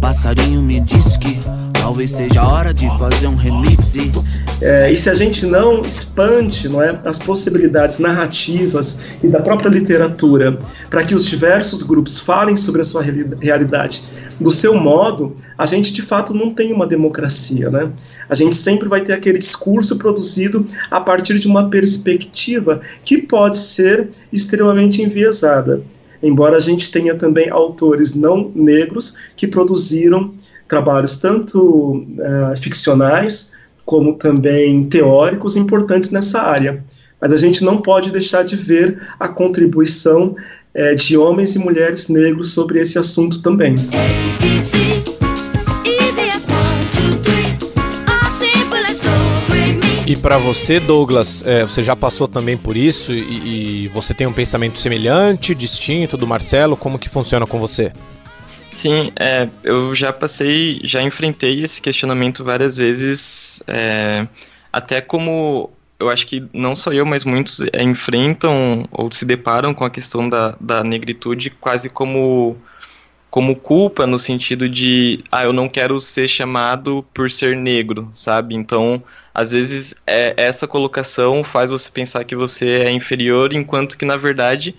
Passarinho 0.00 0.62
me 0.62 0.80
disse 0.80 1.18
que 1.18 1.38
talvez 1.78 2.10
seja 2.10 2.42
hora 2.42 2.72
de 2.72 2.88
fazer 2.98 3.26
um 3.26 3.36
remix. 3.36 3.94
E... 3.94 4.10
É, 4.62 4.90
e 4.90 4.96
se 4.96 5.10
a 5.10 5.14
gente 5.14 5.44
não 5.44 5.84
expande 5.84 6.68
não 6.68 6.82
é, 6.82 6.98
as 7.04 7.18
possibilidades 7.18 7.98
narrativas 7.98 9.00
e 9.22 9.28
da 9.28 9.40
própria 9.40 9.68
literatura 9.68 10.58
para 10.88 11.04
que 11.04 11.14
os 11.14 11.26
diversos 11.26 11.82
grupos 11.82 12.18
falem 12.18 12.56
sobre 12.56 12.80
a 12.80 12.84
sua 12.84 13.02
realidade 13.02 14.02
do 14.40 14.50
seu 14.50 14.74
modo, 14.74 15.36
a 15.56 15.66
gente 15.66 15.92
de 15.92 16.02
fato 16.02 16.32
não 16.32 16.50
tem 16.50 16.72
uma 16.72 16.86
democracia. 16.86 17.70
Né? 17.70 17.90
A 18.28 18.34
gente 18.34 18.54
sempre 18.54 18.88
vai 18.88 19.02
ter 19.02 19.12
aquele 19.12 19.38
discurso 19.38 19.96
produzido 19.96 20.66
a 20.90 21.00
partir 21.00 21.38
de 21.38 21.46
uma 21.46 21.68
perspectiva 21.68 22.80
que 23.04 23.18
pode 23.18 23.58
ser 23.58 24.08
extremamente 24.32 25.02
enviesada 25.02 25.82
embora 26.22 26.56
a 26.56 26.60
gente 26.60 26.90
tenha 26.90 27.14
também 27.14 27.48
autores 27.50 28.14
não 28.14 28.50
negros 28.54 29.16
que 29.36 29.46
produziram 29.46 30.32
trabalhos 30.68 31.18
tanto 31.18 31.96
uh, 31.98 32.56
ficcionais 32.60 33.54
como 33.84 34.14
também 34.14 34.84
teóricos 34.84 35.56
importantes 35.56 36.10
nessa 36.10 36.42
área. 36.42 36.82
Mas 37.20 37.32
a 37.32 37.36
gente 37.36 37.64
não 37.64 37.78
pode 37.78 38.12
deixar 38.12 38.44
de 38.44 38.56
ver 38.56 39.00
a 39.18 39.28
contribuição 39.28 40.36
uh, 40.74 40.96
de 40.96 41.16
homens 41.16 41.56
e 41.56 41.58
mulheres 41.58 42.08
negros 42.08 42.52
sobre 42.52 42.80
esse 42.80 42.98
assunto 42.98 43.42
também. 43.42 43.74
E 50.10 50.16
para 50.16 50.38
você, 50.38 50.80
Douglas, 50.80 51.46
é, 51.46 51.62
você 51.62 51.84
já 51.84 51.94
passou 51.94 52.26
também 52.26 52.56
por 52.56 52.76
isso 52.76 53.12
e, 53.12 53.84
e, 53.84 53.88
você 53.94 54.12
tem 54.12 54.26
um 54.26 54.32
pensamento 54.32 54.76
semelhante, 54.76 55.54
distinto 55.54 56.16
do 56.16 56.26
Marcelo? 56.26 56.76
Como 56.76 56.98
que 56.98 57.08
funciona 57.08 57.46
com 57.46 57.60
você? 57.60 57.92
Sim, 58.72 59.12
é, 59.14 59.48
eu 59.62 59.94
já 59.94 60.12
passei, 60.12 60.80
já 60.82 61.00
enfrentei 61.00 61.62
esse 61.62 61.80
questionamento 61.80 62.42
várias 62.42 62.76
vezes, 62.76 63.62
é, 63.68 64.26
até 64.72 65.00
como 65.00 65.70
eu 66.00 66.10
acho 66.10 66.26
que 66.26 66.44
não 66.52 66.74
só 66.74 66.92
eu, 66.92 67.06
mas 67.06 67.24
muitos 67.24 67.60
é, 67.72 67.80
enfrentam 67.80 68.82
ou 68.90 69.12
se 69.12 69.24
deparam 69.24 69.72
com 69.72 69.84
a 69.84 69.90
questão 69.90 70.28
da, 70.28 70.56
da 70.60 70.82
negritude 70.82 71.50
quase 71.50 71.88
como 71.88 72.56
como 73.30 73.54
culpa 73.56 74.06
no 74.06 74.18
sentido 74.18 74.68
de 74.68 75.22
ah 75.30 75.44
eu 75.44 75.52
não 75.52 75.68
quero 75.68 75.98
ser 76.00 76.28
chamado 76.28 77.04
por 77.14 77.30
ser 77.30 77.56
negro 77.56 78.10
sabe 78.14 78.54
então 78.54 79.02
às 79.34 79.52
vezes 79.52 79.94
é, 80.06 80.34
essa 80.36 80.66
colocação 80.66 81.44
faz 81.44 81.70
você 81.70 81.90
pensar 81.90 82.24
que 82.24 82.34
você 82.34 82.82
é 82.82 82.90
inferior, 82.90 83.52
enquanto 83.52 83.96
que 83.96 84.04
na 84.04 84.16
verdade, 84.16 84.74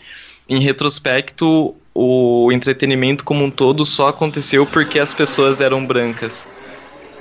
em 0.48 0.60
retrospecto, 0.60 1.76
o 1.94 2.52
entretenimento 2.52 3.24
como 3.24 3.44
um 3.44 3.50
todo 3.50 3.86
só 3.86 4.10
aconteceu 4.10 4.66
porque 4.66 5.00
as 5.00 5.14
pessoas 5.14 5.62
eram 5.62 5.86
brancas. 5.86 6.50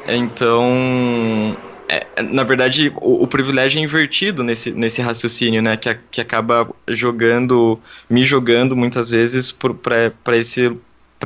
Então, 0.06 1.56
é, 1.88 2.22
na 2.22 2.42
verdade, 2.42 2.92
o, 2.96 3.22
o, 3.22 3.26
privilégio 3.26 3.80
é 3.80 3.84
invertido 3.84 4.42
nesse, 4.42 4.72
nesse 4.72 5.00
raciocínio, 5.00 5.62
né? 5.62 5.76
Que, 5.76 5.96
que 6.10 6.20
acaba 6.20 6.68
jogando, 6.88 7.78
me 8.08 8.24
jogando 8.24 8.76
muitas 8.76 9.10
vezes 9.10 9.52
para 9.52 10.36
esse, 10.36 10.76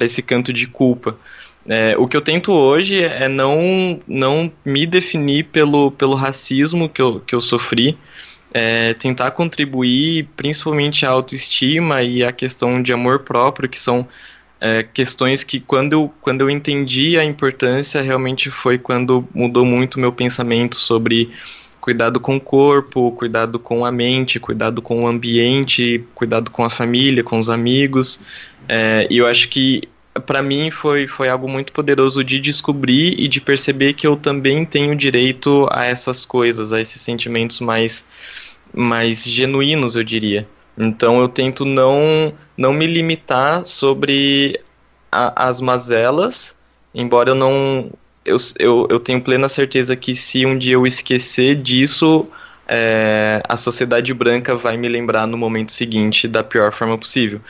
esse 0.02 0.22
canto 0.22 0.52
de 0.52 0.66
culpa. 0.66 1.16
É, 1.66 1.94
o 1.98 2.06
que 2.06 2.16
eu 2.16 2.20
tento 2.20 2.52
hoje 2.52 3.02
é 3.02 3.28
não, 3.28 3.98
não 4.06 4.52
me 4.64 4.84
definir 4.86 5.44
pelo, 5.44 5.90
pelo 5.90 6.14
racismo 6.14 6.88
que 6.88 7.00
eu, 7.00 7.20
que 7.20 7.34
eu 7.34 7.40
sofri, 7.40 7.98
é, 8.52 8.94
tentar 8.94 9.30
contribuir 9.32 10.28
principalmente 10.36 11.04
a 11.06 11.10
autoestima 11.10 12.02
e 12.02 12.22
a 12.22 12.32
questão 12.32 12.82
de 12.82 12.92
amor 12.92 13.20
próprio, 13.20 13.68
que 13.68 13.80
são 13.80 14.06
é, 14.60 14.82
questões 14.82 15.42
que 15.42 15.58
quando 15.58 15.92
eu, 15.92 16.14
quando 16.20 16.42
eu 16.42 16.50
entendi 16.50 17.18
a 17.18 17.24
importância, 17.24 18.00
realmente 18.00 18.50
foi 18.50 18.78
quando 18.78 19.26
mudou 19.34 19.64
muito 19.64 19.98
meu 19.98 20.12
pensamento 20.12 20.76
sobre 20.76 21.30
cuidado 21.80 22.18
com 22.18 22.36
o 22.36 22.40
corpo, 22.40 23.12
cuidado 23.12 23.58
com 23.58 23.84
a 23.84 23.92
mente, 23.92 24.40
cuidado 24.40 24.80
com 24.80 25.00
o 25.02 25.06
ambiente, 25.06 26.02
cuidado 26.14 26.50
com 26.50 26.64
a 26.64 26.70
família, 26.70 27.22
com 27.22 27.38
os 27.38 27.50
amigos. 27.50 28.20
É, 28.68 29.06
e 29.10 29.18
eu 29.18 29.26
acho 29.26 29.48
que 29.48 29.82
para 30.26 30.42
mim 30.42 30.70
foi, 30.70 31.08
foi 31.08 31.28
algo 31.28 31.48
muito 31.48 31.72
poderoso 31.72 32.22
de 32.22 32.38
descobrir 32.38 33.18
e 33.18 33.26
de 33.26 33.40
perceber 33.40 33.94
que 33.94 34.06
eu 34.06 34.16
também 34.16 34.64
tenho 34.64 34.94
direito 34.94 35.66
a 35.70 35.84
essas 35.84 36.24
coisas, 36.24 36.72
a 36.72 36.80
esses 36.80 37.00
sentimentos 37.00 37.60
mais, 37.60 38.06
mais 38.72 39.24
genuínos, 39.24 39.96
eu 39.96 40.04
diria. 40.04 40.46
Então 40.78 41.20
eu 41.20 41.28
tento 41.28 41.64
não, 41.64 42.32
não 42.56 42.72
me 42.72 42.86
limitar 42.86 43.66
sobre 43.66 44.60
a, 45.10 45.48
as 45.48 45.60
mazelas, 45.60 46.54
embora 46.94 47.30
eu 47.30 47.34
não. 47.34 47.90
Eu, 48.24 48.36
eu, 48.58 48.86
eu 48.90 48.98
tenho 48.98 49.20
plena 49.20 49.48
certeza 49.48 49.94
que 49.94 50.14
se 50.14 50.46
um 50.46 50.56
dia 50.56 50.74
eu 50.74 50.86
esquecer 50.86 51.56
disso, 51.56 52.26
é, 52.68 53.42
a 53.48 53.56
sociedade 53.56 54.12
branca 54.14 54.56
vai 54.56 54.76
me 54.76 54.88
lembrar 54.88 55.26
no 55.26 55.36
momento 55.36 55.72
seguinte 55.72 56.26
da 56.26 56.42
pior 56.42 56.72
forma 56.72 56.96
possível. 56.96 57.40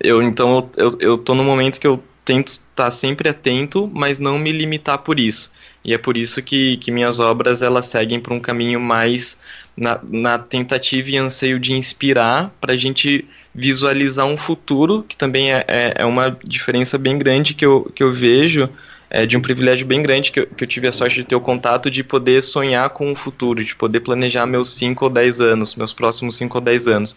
Eu, 0.00 0.22
então 0.22 0.70
eu, 0.76 0.96
eu, 0.98 1.18
tô 1.18 1.34
no 1.34 1.44
momento 1.44 1.78
que 1.78 1.86
eu 1.86 2.02
tento 2.24 2.48
estar 2.48 2.90
sempre 2.90 3.28
atento, 3.28 3.90
mas 3.92 4.18
não 4.18 4.38
me 4.38 4.52
limitar 4.52 4.98
por 4.98 5.18
isso. 5.18 5.52
E 5.84 5.92
é 5.92 5.98
por 5.98 6.16
isso 6.16 6.42
que, 6.42 6.76
que 6.78 6.90
minhas 6.90 7.20
obras 7.20 7.62
elas 7.62 7.86
seguem 7.86 8.20
para 8.20 8.32
um 8.32 8.40
caminho 8.40 8.80
mais 8.80 9.38
na, 9.76 10.00
na 10.08 10.38
tentativa 10.38 11.10
e 11.10 11.16
anseio 11.16 11.58
de 11.58 11.72
inspirar 11.72 12.52
para 12.60 12.72
a 12.72 12.76
gente 12.76 13.26
visualizar 13.54 14.26
um 14.26 14.36
futuro, 14.36 15.04
que 15.08 15.16
também 15.16 15.52
é, 15.52 15.64
é, 15.66 15.94
é 15.98 16.04
uma 16.04 16.36
diferença 16.44 16.96
bem 16.96 17.18
grande 17.18 17.54
que 17.54 17.66
eu, 17.66 17.90
que 17.94 18.02
eu 18.02 18.12
vejo 18.12 18.68
é, 19.14 19.26
de 19.26 19.36
um 19.36 19.42
privilégio 19.42 19.86
bem 19.86 20.00
grande 20.00 20.32
que 20.32 20.40
eu, 20.40 20.46
que 20.46 20.64
eu 20.64 20.66
tive 20.66 20.88
a 20.88 20.92
sorte 20.92 21.16
de 21.16 21.24
ter 21.24 21.36
o 21.36 21.40
contato 21.40 21.90
de 21.90 22.02
poder 22.02 22.42
sonhar 22.42 22.88
com 22.88 23.12
o 23.12 23.14
futuro, 23.14 23.62
de 23.62 23.74
poder 23.76 24.00
planejar 24.00 24.46
meus 24.46 24.74
5 24.74 25.04
ou 25.04 25.10
10 25.10 25.40
anos, 25.42 25.74
meus 25.76 25.92
próximos 25.92 26.34
5 26.38 26.56
ou 26.56 26.64
10 26.64 26.88
anos. 26.88 27.16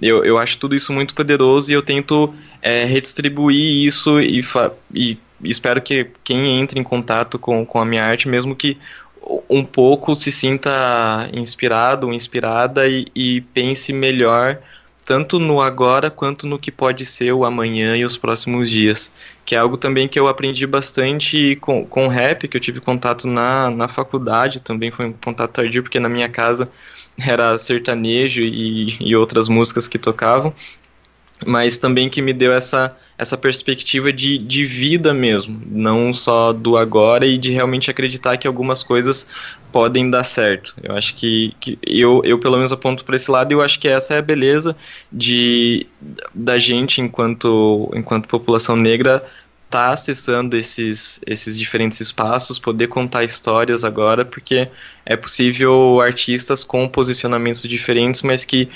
Eu, 0.00 0.24
eu 0.24 0.38
acho 0.38 0.56
tudo 0.56 0.74
isso 0.74 0.90
muito 0.90 1.14
poderoso 1.14 1.70
e 1.70 1.74
eu 1.74 1.82
tento 1.82 2.34
é, 2.62 2.86
redistribuir 2.86 3.84
isso 3.84 4.18
e, 4.22 4.42
e 4.94 5.18
espero 5.44 5.82
que 5.82 6.06
quem 6.24 6.58
entre 6.58 6.80
em 6.80 6.82
contato 6.82 7.38
com, 7.38 7.66
com 7.66 7.78
a 7.78 7.84
minha 7.84 8.02
arte, 8.02 8.26
mesmo 8.26 8.56
que 8.56 8.78
um 9.48 9.62
pouco 9.62 10.14
se 10.14 10.32
sinta 10.32 11.28
inspirado, 11.34 12.10
inspirada 12.10 12.88
e, 12.88 13.06
e 13.14 13.42
pense 13.42 13.92
melhor 13.92 14.58
tanto 15.04 15.38
no 15.38 15.60
agora 15.60 16.10
quanto 16.10 16.46
no 16.46 16.58
que 16.58 16.70
pode 16.70 17.04
ser 17.04 17.32
o 17.32 17.44
amanhã 17.44 17.96
e 17.96 18.04
os 18.04 18.16
próximos 18.16 18.70
dias. 18.70 19.12
Que 19.44 19.54
é 19.54 19.58
algo 19.58 19.76
também 19.76 20.08
que 20.08 20.18
eu 20.18 20.26
aprendi 20.26 20.66
bastante 20.66 21.56
com, 21.56 21.84
com 21.84 22.08
rap, 22.08 22.48
que 22.48 22.56
eu 22.56 22.60
tive 22.60 22.80
contato 22.80 23.28
na, 23.28 23.70
na 23.70 23.88
faculdade, 23.88 24.60
também 24.60 24.90
foi 24.90 25.06
um 25.06 25.12
contato 25.12 25.52
tardio, 25.52 25.82
porque 25.82 26.00
na 26.00 26.08
minha 26.08 26.28
casa 26.28 26.70
era 27.18 27.58
sertanejo 27.58 28.40
e, 28.40 28.96
e 29.00 29.14
outras 29.14 29.48
músicas 29.48 29.86
que 29.86 29.98
tocavam, 29.98 30.54
mas 31.46 31.78
também 31.78 32.08
que 32.08 32.22
me 32.22 32.32
deu 32.32 32.52
essa, 32.52 32.96
essa 33.16 33.36
perspectiva 33.36 34.12
de, 34.12 34.38
de 34.38 34.64
vida 34.64 35.14
mesmo, 35.14 35.62
não 35.66 36.12
só 36.12 36.52
do 36.52 36.76
agora 36.76 37.24
e 37.24 37.38
de 37.38 37.52
realmente 37.52 37.90
acreditar 37.90 38.36
que 38.36 38.46
algumas 38.46 38.82
coisas 38.82 39.26
podem 39.70 40.10
dar 40.10 40.24
certo. 40.24 40.74
Eu 40.82 40.94
acho 40.94 41.14
que, 41.14 41.54
que 41.60 41.78
eu, 41.86 42.22
eu 42.24 42.38
pelo 42.38 42.56
menos 42.56 42.72
aponto 42.72 43.04
para 43.04 43.16
esse 43.16 43.30
lado 43.30 43.52
e 43.52 43.54
eu 43.54 43.62
acho 43.62 43.78
que 43.78 43.88
essa 43.88 44.14
é 44.14 44.18
a 44.18 44.22
beleza 44.22 44.76
de 45.12 45.86
da 46.32 46.58
gente 46.58 47.00
enquanto 47.00 47.90
enquanto 47.94 48.28
população 48.28 48.76
negra 48.76 49.24
tá 49.70 49.90
acessando 49.90 50.56
esses 50.56 51.20
esses 51.26 51.58
diferentes 51.58 52.00
espaços, 52.00 52.58
poder 52.58 52.86
contar 52.88 53.24
histórias 53.24 53.84
agora, 53.84 54.24
porque 54.24 54.68
é 55.04 55.16
possível 55.16 56.00
artistas 56.00 56.62
com 56.62 56.88
posicionamentos 56.88 57.62
diferentes, 57.62 58.22
mas 58.22 58.44
que 58.44 58.68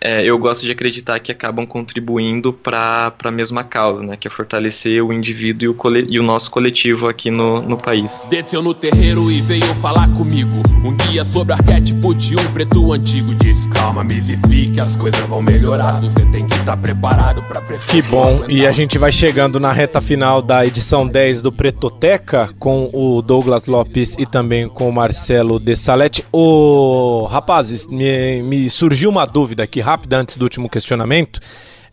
é, 0.00 0.22
eu 0.24 0.38
gosto 0.38 0.66
de 0.66 0.72
acreditar 0.72 1.18
que 1.18 1.32
acabam 1.32 1.66
contribuindo 1.66 2.52
para 2.52 3.12
a 3.24 3.30
mesma 3.30 3.64
causa, 3.64 4.04
né? 4.04 4.16
Que 4.16 4.28
é 4.28 4.30
fortalecer 4.30 5.02
o 5.02 5.12
indivíduo 5.12 5.64
e 5.64 5.68
o, 5.68 5.74
cole, 5.74 6.06
e 6.10 6.20
o 6.20 6.22
nosso 6.22 6.50
coletivo 6.50 7.08
aqui 7.08 7.30
no, 7.30 7.62
no 7.62 7.76
país. 7.76 8.22
Desceu 8.28 8.62
no 8.62 8.74
terreiro 8.74 9.30
e 9.30 9.40
veio 9.40 9.74
falar 9.76 10.08
comigo. 10.12 10.62
Um 10.84 10.94
guia 10.94 11.24
sobre 11.24 11.54
arquétipo 11.54 12.14
de 12.14 12.36
um 12.36 12.52
preto 12.52 12.92
antigo. 12.92 13.34
Disse: 13.34 13.68
Calma, 13.70 14.04
misifique, 14.04 14.78
as 14.78 14.94
coisas 14.94 15.20
vão 15.20 15.40
melhorar. 15.40 16.00
Você 16.00 16.26
tem 16.26 16.46
que 16.46 16.54
estar 16.54 16.76
tá 16.76 16.76
preparado 16.76 17.42
para 17.44 17.62
Que 17.62 18.02
bom, 18.02 18.44
e 18.48 18.66
a 18.66 18.72
gente 18.72 18.98
vai 18.98 19.10
chegando 19.10 19.58
na 19.58 19.72
reta 19.72 20.00
final 20.00 20.42
da 20.42 20.66
edição 20.66 21.06
10 21.06 21.40
do 21.40 21.50
Pretoteca 21.50 22.50
com 22.58 22.90
o 22.92 23.22
Douglas 23.22 23.66
Lopes 23.66 24.16
e 24.18 24.26
também 24.26 24.68
com 24.68 24.88
o 24.88 24.92
Marcelo 24.92 25.58
de 25.58 25.74
Salete. 25.76 26.24
Ô, 26.30 27.26
rapazes, 27.30 27.86
me, 27.86 28.42
me 28.42 28.68
surgiu 28.68 29.08
uma 29.08 29.24
dúvida 29.24 29.62
aqui 29.62 29.80
rápida 29.84 30.18
antes 30.18 30.36
do 30.36 30.42
último 30.42 30.68
questionamento. 30.68 31.38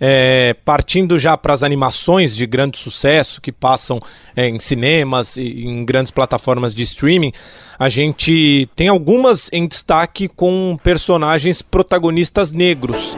É, 0.03 0.55
partindo 0.65 1.15
já 1.15 1.37
para 1.37 1.53
as 1.53 1.61
animações 1.61 2.35
de 2.35 2.47
grande 2.47 2.75
sucesso 2.79 3.39
que 3.39 3.51
passam 3.51 3.99
é, 4.35 4.47
em 4.47 4.59
cinemas 4.59 5.37
e 5.37 5.63
em 5.63 5.85
grandes 5.85 6.09
plataformas 6.09 6.73
de 6.73 6.81
streaming, 6.81 7.31
a 7.77 7.87
gente 7.87 8.67
tem 8.75 8.87
algumas 8.87 9.47
em 9.53 9.67
destaque 9.67 10.27
com 10.27 10.75
personagens 10.83 11.61
protagonistas 11.61 12.51
negros. 12.51 13.15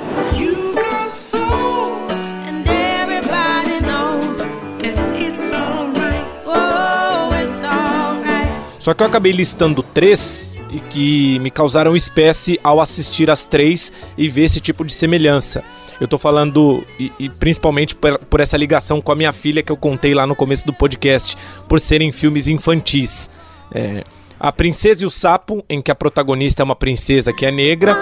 Só 8.77 8.93
que 8.93 9.01
eu 9.01 9.07
acabei 9.07 9.31
listando 9.31 9.81
três 9.81 10.52
e 10.73 10.79
que 10.79 11.39
me 11.39 11.51
causaram 11.51 11.95
espécie 11.95 12.59
ao 12.63 12.81
assistir 12.81 13.29
as 13.29 13.45
três 13.45 13.91
e 14.17 14.27
ver 14.27 14.45
esse 14.45 14.59
tipo 14.59 14.83
de 14.83 14.91
semelhança. 14.91 15.63
Eu 16.01 16.07
tô 16.07 16.17
falando, 16.17 16.83
e, 16.99 17.11
e 17.19 17.29
principalmente 17.29 17.93
por, 17.93 18.17
por, 18.17 18.39
essa 18.39 18.57
ligação 18.57 18.99
com 18.99 19.11
a 19.11 19.15
minha 19.15 19.31
filha 19.31 19.61
que 19.61 19.71
eu 19.71 19.77
contei 19.77 20.15
lá 20.15 20.25
no 20.25 20.35
começo 20.35 20.65
do 20.65 20.73
podcast, 20.73 21.37
por 21.69 21.79
serem 21.79 22.11
filmes 22.11 22.47
infantis. 22.47 23.29
É, 23.71 24.03
a 24.39 24.51
Princesa 24.51 25.03
e 25.03 25.05
o 25.05 25.11
Sapo, 25.11 25.63
em 25.69 25.81
que 25.81 25.91
a 25.91 25.95
protagonista 25.95 26.63
é 26.63 26.65
uma 26.65 26.75
princesa 26.75 27.31
que 27.31 27.45
é 27.45 27.51
negra. 27.51 27.95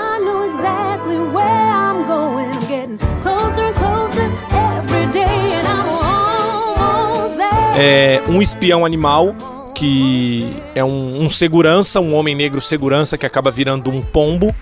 É, 7.78 8.22
um 8.28 8.42
espião 8.42 8.86
animal 8.86 9.36
que 9.82 10.62
é 10.76 10.84
um, 10.84 11.24
um 11.24 11.28
segurança, 11.28 12.00
um 12.00 12.14
homem 12.14 12.36
negro 12.36 12.62
segurança 12.62 13.18
que 13.18 13.26
acaba 13.26 13.50
virando 13.50 13.90
um 13.90 14.04
pombo, 14.04 14.56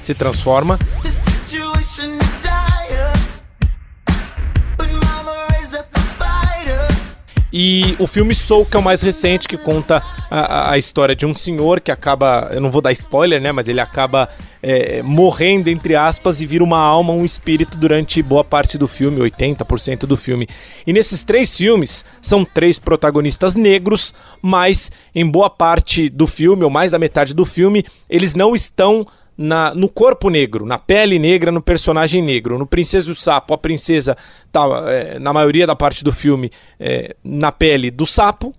se 0.00 0.14
transforma. 0.14 0.78
E 7.52 7.94
o 7.98 8.06
filme 8.06 8.34
Soul, 8.34 8.64
que 8.64 8.76
é 8.76 8.80
o 8.80 8.82
mais 8.82 9.02
recente, 9.02 9.46
que 9.46 9.58
conta 9.58 10.02
a, 10.30 10.72
a, 10.72 10.78
história 10.78 11.14
de 11.14 11.26
um 11.26 11.34
senhor 11.34 11.80
que 11.80 11.90
acaba. 11.90 12.48
Eu 12.52 12.60
não 12.60 12.70
vou 12.70 12.80
dar 12.80 12.92
spoiler, 12.92 13.40
né? 13.40 13.52
Mas 13.52 13.68
ele 13.68 13.80
acaba 13.80 14.28
é, 14.62 15.02
morrendo, 15.02 15.68
entre 15.68 15.94
aspas, 15.94 16.40
e 16.40 16.46
vira 16.46 16.64
uma 16.64 16.78
alma, 16.78 17.12
um 17.12 17.24
espírito 17.24 17.76
durante 17.76 18.22
boa 18.22 18.42
parte 18.42 18.78
do 18.78 18.88
filme, 18.88 19.20
80% 19.20 20.06
do 20.06 20.16
filme. 20.16 20.48
E 20.86 20.92
nesses 20.92 21.24
três 21.24 21.54
filmes, 21.54 22.04
são 22.22 22.44
três 22.44 22.78
protagonistas 22.78 23.54
negros, 23.54 24.14
mas 24.40 24.90
em 25.14 25.26
boa 25.26 25.50
parte 25.50 26.08
do 26.08 26.26
filme, 26.26 26.64
ou 26.64 26.70
mais 26.70 26.92
da 26.92 26.98
metade 26.98 27.34
do 27.34 27.44
filme, 27.44 27.84
eles 28.08 28.34
não 28.34 28.54
estão 28.54 29.06
na, 29.36 29.74
no 29.74 29.88
corpo 29.88 30.28
negro, 30.28 30.66
na 30.66 30.78
pele 30.78 31.18
negra, 31.18 31.50
no 31.50 31.62
personagem 31.62 32.22
negro. 32.22 32.58
No 32.58 32.66
Princesa 32.66 33.08
e 33.08 33.12
o 33.12 33.14
Sapo, 33.14 33.54
a 33.54 33.58
princesa 33.58 34.16
tá, 34.50 34.64
é, 34.86 35.18
na 35.18 35.32
maioria 35.32 35.66
da 35.66 35.74
parte 35.74 36.04
do 36.04 36.12
filme, 36.12 36.50
é, 36.78 37.16
na 37.24 37.50
pele 37.50 37.90
do 37.90 38.06
sapo. 38.06 38.54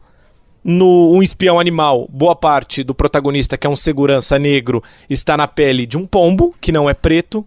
No 0.64 1.12
Um 1.12 1.22
Espião 1.22 1.60
Animal, 1.60 2.08
boa 2.10 2.36
parte 2.36 2.84
do 2.84 2.96
protagonista, 2.96 3.58
que 3.58 3.68
é 3.68 3.70
um 3.70 3.76
segurança 3.76 4.40
negro, 4.40 4.82
está 5.10 5.36
na 5.36 5.46
pele 5.46 5.86
de 5.86 5.98
um 5.98 6.06
pombo, 6.06 6.56
que 6.62 6.72
não 6.72 6.90
é 6.90 6.94
preto. 6.94 7.46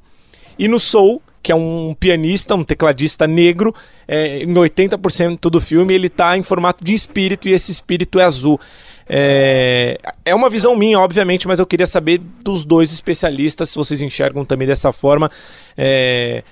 E 0.58 0.68
no 0.68 0.78
Soul, 0.78 1.22
que 1.46 1.52
é 1.52 1.54
um 1.54 1.94
pianista, 1.98 2.54
um 2.54 2.64
tecladista 2.64 3.24
negro, 3.24 3.72
é, 4.08 4.42
em 4.42 4.52
80% 4.52 5.48
do 5.48 5.60
filme 5.60 5.94
ele 5.94 6.08
está 6.08 6.36
em 6.36 6.42
formato 6.42 6.84
de 6.84 6.92
espírito 6.92 7.48
e 7.48 7.52
esse 7.52 7.70
espírito 7.70 8.18
é 8.18 8.24
azul. 8.24 8.60
É, 9.08 9.98
é 10.24 10.34
uma 10.34 10.50
visão 10.50 10.74
minha, 10.74 10.98
obviamente, 10.98 11.46
mas 11.46 11.58
eu 11.58 11.66
queria 11.66 11.86
saber 11.86 12.18
dos 12.42 12.64
dois 12.64 12.92
especialistas 12.92 13.70
se 13.70 13.76
vocês 13.76 14.00
enxergam 14.00 14.44
também 14.44 14.66
dessa 14.66 14.92
forma. 14.92 15.30
É, 15.76 16.42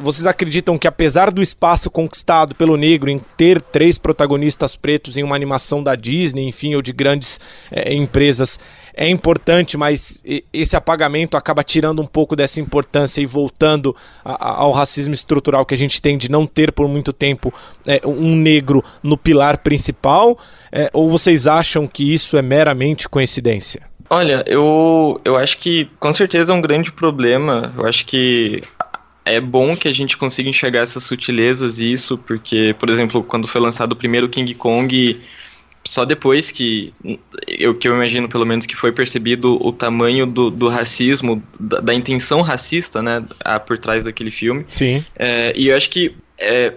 vocês 0.00 0.26
acreditam 0.26 0.76
que 0.76 0.88
apesar 0.88 1.30
do 1.30 1.40
espaço 1.40 1.88
conquistado 1.88 2.54
pelo 2.54 2.76
negro 2.76 3.08
em 3.08 3.20
ter 3.36 3.60
três 3.60 3.96
protagonistas 3.96 4.74
pretos 4.74 5.16
em 5.16 5.22
uma 5.22 5.36
animação 5.36 5.82
da 5.82 5.94
Disney, 5.94 6.48
enfim, 6.48 6.74
ou 6.74 6.82
de 6.82 6.92
grandes 6.92 7.40
é, 7.70 7.94
empresas, 7.94 8.58
é 8.92 9.08
importante, 9.08 9.76
mas 9.76 10.22
esse 10.52 10.74
apagamento 10.74 11.36
acaba 11.36 11.62
tirando 11.62 12.02
um 12.02 12.06
pouco 12.06 12.34
dessa 12.34 12.60
importância 12.60 13.20
e 13.20 13.26
voltando 13.26 13.94
a, 14.24 14.32
a, 14.32 14.54
ao 14.62 14.72
racismo 14.72 15.14
estrutural 15.14 15.64
que 15.64 15.74
a 15.74 15.78
gente 15.78 16.02
tem 16.02 16.18
de 16.18 16.28
não 16.28 16.44
ter 16.44 16.72
por 16.72 16.88
muito 16.88 17.12
tempo 17.12 17.54
é, 17.86 18.00
um 18.04 18.34
negro 18.34 18.84
no 19.00 19.16
pilar 19.16 19.58
principal? 19.58 20.36
É, 20.72 20.90
ou 20.92 21.08
vocês 21.08 21.46
acham 21.46 21.86
que 21.86 22.12
isso 22.12 22.36
é 22.36 22.42
meramente 22.42 23.08
coincidência? 23.08 23.82
Olha, 24.10 24.42
eu, 24.46 25.20
eu 25.24 25.36
acho 25.36 25.58
que 25.58 25.88
com 26.00 26.12
certeza 26.12 26.52
é 26.52 26.56
um 26.56 26.60
grande 26.60 26.90
problema. 26.90 27.72
Eu 27.76 27.86
acho 27.86 28.06
que 28.06 28.62
é 29.28 29.40
bom 29.40 29.76
que 29.76 29.88
a 29.88 29.92
gente 29.92 30.16
consiga 30.16 30.48
enxergar 30.48 30.80
essas 30.80 31.04
sutilezas 31.04 31.78
e 31.78 31.92
isso, 31.92 32.16
porque, 32.18 32.74
por 32.78 32.88
exemplo, 32.88 33.22
quando 33.22 33.46
foi 33.46 33.60
lançado 33.60 33.92
o 33.92 33.96
primeiro 33.96 34.28
King 34.28 34.54
Kong, 34.54 35.20
só 35.84 36.04
depois 36.04 36.50
que 36.50 36.92
eu 37.46 37.74
que 37.74 37.88
eu 37.88 37.94
imagino 37.94 38.28
pelo 38.28 38.44
menos 38.44 38.66
que 38.66 38.76
foi 38.76 38.92
percebido 38.92 39.58
o 39.64 39.72
tamanho 39.72 40.26
do, 40.26 40.50
do 40.50 40.68
racismo, 40.68 41.42
da, 41.58 41.80
da, 41.80 41.94
intenção 41.94 42.40
racista, 42.40 43.00
né, 43.00 43.24
por 43.66 43.78
trás 43.78 44.04
daquele 44.04 44.30
filme. 44.30 44.64
Sim. 44.68 45.04
É, 45.16 45.52
e 45.56 45.68
eu 45.68 45.76
acho 45.76 45.88
que 45.90 46.14
é, 46.36 46.74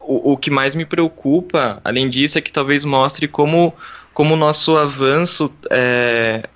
o, 0.00 0.32
o 0.32 0.36
que 0.36 0.50
mais 0.50 0.74
me 0.74 0.84
preocupa, 0.84 1.80
além 1.84 2.08
disso, 2.08 2.38
é 2.38 2.40
que 2.40 2.52
talvez 2.52 2.84
mostre 2.84 3.26
como 3.26 3.74
como 4.12 4.34
o 4.34 4.36
nosso 4.36 4.76
avanço 4.76 5.52
é, 5.68 6.48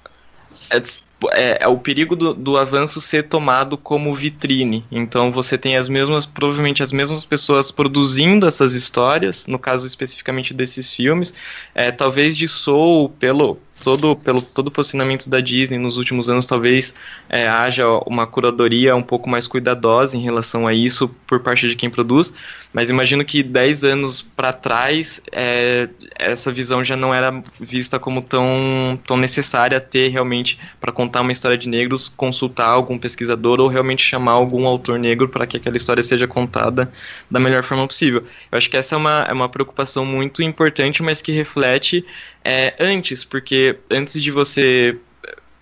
é 1.33 1.59
é, 1.61 1.67
o 1.67 1.77
perigo 1.79 2.15
do, 2.15 2.33
do, 2.33 2.57
avanço 2.57 3.01
ser 3.01 3.25
tomado 3.25 3.77
como 3.77 4.15
vitrine. 4.15 4.85
Então 4.91 5.33
você 5.33 5.59
tem 5.59 5.77
as 5.77 5.89
mesmas, 5.89 6.25
provavelmente 6.25 6.83
as 6.83 6.93
mesmas 6.93 7.25
pessoas 7.25 7.71
produzindo 7.71 8.47
essas 8.47 8.75
histórias, 8.75 9.47
no 9.47 9.59
caso 9.59 9.87
especificamente 9.87 10.55
desses 10.55 10.93
filmes, 10.93 11.35
é, 11.75 11.91
talvez 11.91 12.37
de 12.37 12.47
Soul, 12.47 13.09
pelo 13.09 13.59
todo, 13.83 14.17
pelo 14.17 14.43
todo 14.43 14.71
posicionamento 14.71 15.29
da 15.29 15.41
Disney 15.41 15.79
nos 15.79 15.97
últimos 15.97 16.29
anos, 16.29 16.47
talvez 16.47 16.95
é, 17.29 17.49
haja 17.49 17.87
uma 18.07 18.27
curadoria 18.27 18.95
um 18.95 19.03
pouco 19.03 19.29
mais 19.29 19.47
cuidadosa 19.47 20.17
em 20.17 20.21
relação 20.21 20.67
a 20.67 20.75
isso 20.75 21.09
por 21.27 21.41
parte 21.41 21.69
de 21.69 21.77
quem 21.77 21.91
produz, 21.91 22.33
mas 22.73 22.91
imagino 22.91 23.25
que 23.25 23.43
10 23.43 23.85
anos 23.85 24.21
para 24.21 24.53
trás 24.53 25.21
é, 25.33 25.89
essa 26.19 26.53
visão 26.53 26.85
já 26.85 26.97
não 26.97 27.15
era 27.15 27.43
vista 27.59 27.99
como 27.99 28.23
tão, 28.23 28.99
tão 29.07 29.17
necessária 29.17 29.81
ter 29.81 30.09
realmente 30.09 30.59
para 30.81 30.93
contar 30.93 31.23
uma 31.23 31.33
história 31.33 31.57
de 31.57 31.69
negros, 31.69 32.09
consultar 32.09 32.69
algum 32.69 32.99
pesquisador 32.99 33.61
ou 33.61 33.69
realmente 33.69 34.05
chamar 34.05 34.33
algum 34.33 34.67
autor 34.67 34.99
negro 34.99 35.29
para 35.29 35.47
que 35.47 35.57
aquela 35.57 35.77
história 35.77 36.03
seja 36.03 36.27
contada 36.27 36.93
da 37.31 37.41
melhor 37.41 37.63
forma 37.65 37.87
possível. 37.87 38.25
Eu 38.53 38.59
acho 38.59 38.69
que 38.69 38.77
essa 38.77 38.95
é 38.95 38.99
uma, 38.99 39.27
é 39.29 39.33
uma 39.33 39.49
preocupação 39.49 40.05
muito 40.05 40.43
importante, 40.43 41.03
mas 41.03 41.23
que 41.23 41.33
reflete 41.33 42.05
é, 42.45 42.75
antes, 42.79 43.25
porque 43.25 43.79
antes 43.91 44.23
de 44.23 44.31
você 44.31 44.97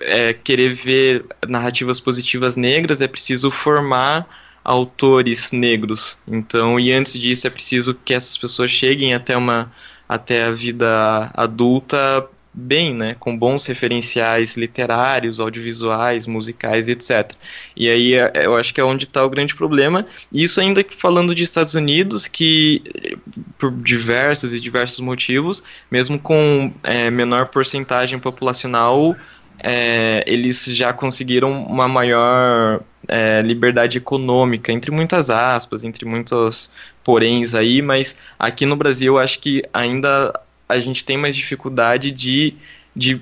é, 0.01 0.33
querer 0.33 0.75
ver 0.75 1.25
narrativas 1.47 2.01
positivas 2.01 2.57
negras, 2.57 3.01
é 3.01 3.07
preciso 3.07 3.51
formar 3.51 4.27
autores 4.67 5.53
negros. 5.53 6.19
Então, 6.27 6.79
e 6.79 6.93
antes 6.93 7.13
disso 7.19 7.47
é 7.47 7.51
preciso 7.51 7.95
que 7.95 8.13
essas 8.13 8.37
pessoas 8.37 8.71
cheguem 8.71 9.15
até 9.15 9.37
uma 9.37 9.73
até 10.09 10.45
a 10.45 10.53
vida 10.53 11.31
adulta 11.35 12.29
bem, 12.53 12.95
né, 12.95 13.15
com 13.19 13.37
bons 13.37 13.67
referenciais 13.67 14.57
literários, 14.57 15.41
audiovisuais, 15.41 16.27
musicais, 16.27 16.89
etc. 16.89 17.33
E 17.77 17.89
aí 17.89 18.15
é, 18.15 18.33
eu 18.35 18.57
acho 18.57 18.73
que 18.73 18.81
é 18.81 18.85
onde 18.85 19.05
está 19.05 19.25
o 19.25 19.29
grande 19.29 19.55
problema. 19.55 20.07
Isso 20.33 20.61
ainda 20.61 20.85
falando 20.97 21.35
de 21.35 21.43
Estados 21.43 21.75
Unidos, 21.75 22.27
que 22.27 22.83
por 23.59 23.71
diversos 23.71 24.55
e 24.55 24.61
diversos 24.61 25.01
motivos, 25.01 25.63
mesmo 25.91 26.19
com 26.19 26.73
é, 26.83 27.11
menor 27.11 27.49
porcentagem 27.49 28.19
populacional, 28.19 29.15
é, 29.59 30.25
eles 30.27 30.65
já 30.65 30.93
conseguiram 30.93 31.63
uma 31.65 31.89
maior 31.89 32.81
é, 33.09 33.43
liberdade 33.43 33.99
econômica, 33.99 34.73
entre 34.73 34.91
muitas 34.91 35.31
aspas, 35.31 35.85
entre 35.85 36.05
muitos 36.05 36.71
poréns 37.05 37.55
aí, 37.55 37.81
mas 37.81 38.17
aqui 38.39 38.67
no 38.67 38.77
Brasil 38.77 39.19
acho 39.19 39.39
que 39.41 39.63
ainda 39.73 40.33
a 40.69 40.79
gente 40.81 41.05
tem 41.05 41.17
mais 41.17 41.37
dificuldade 41.37 42.11
de, 42.11 42.55
de 42.95 43.21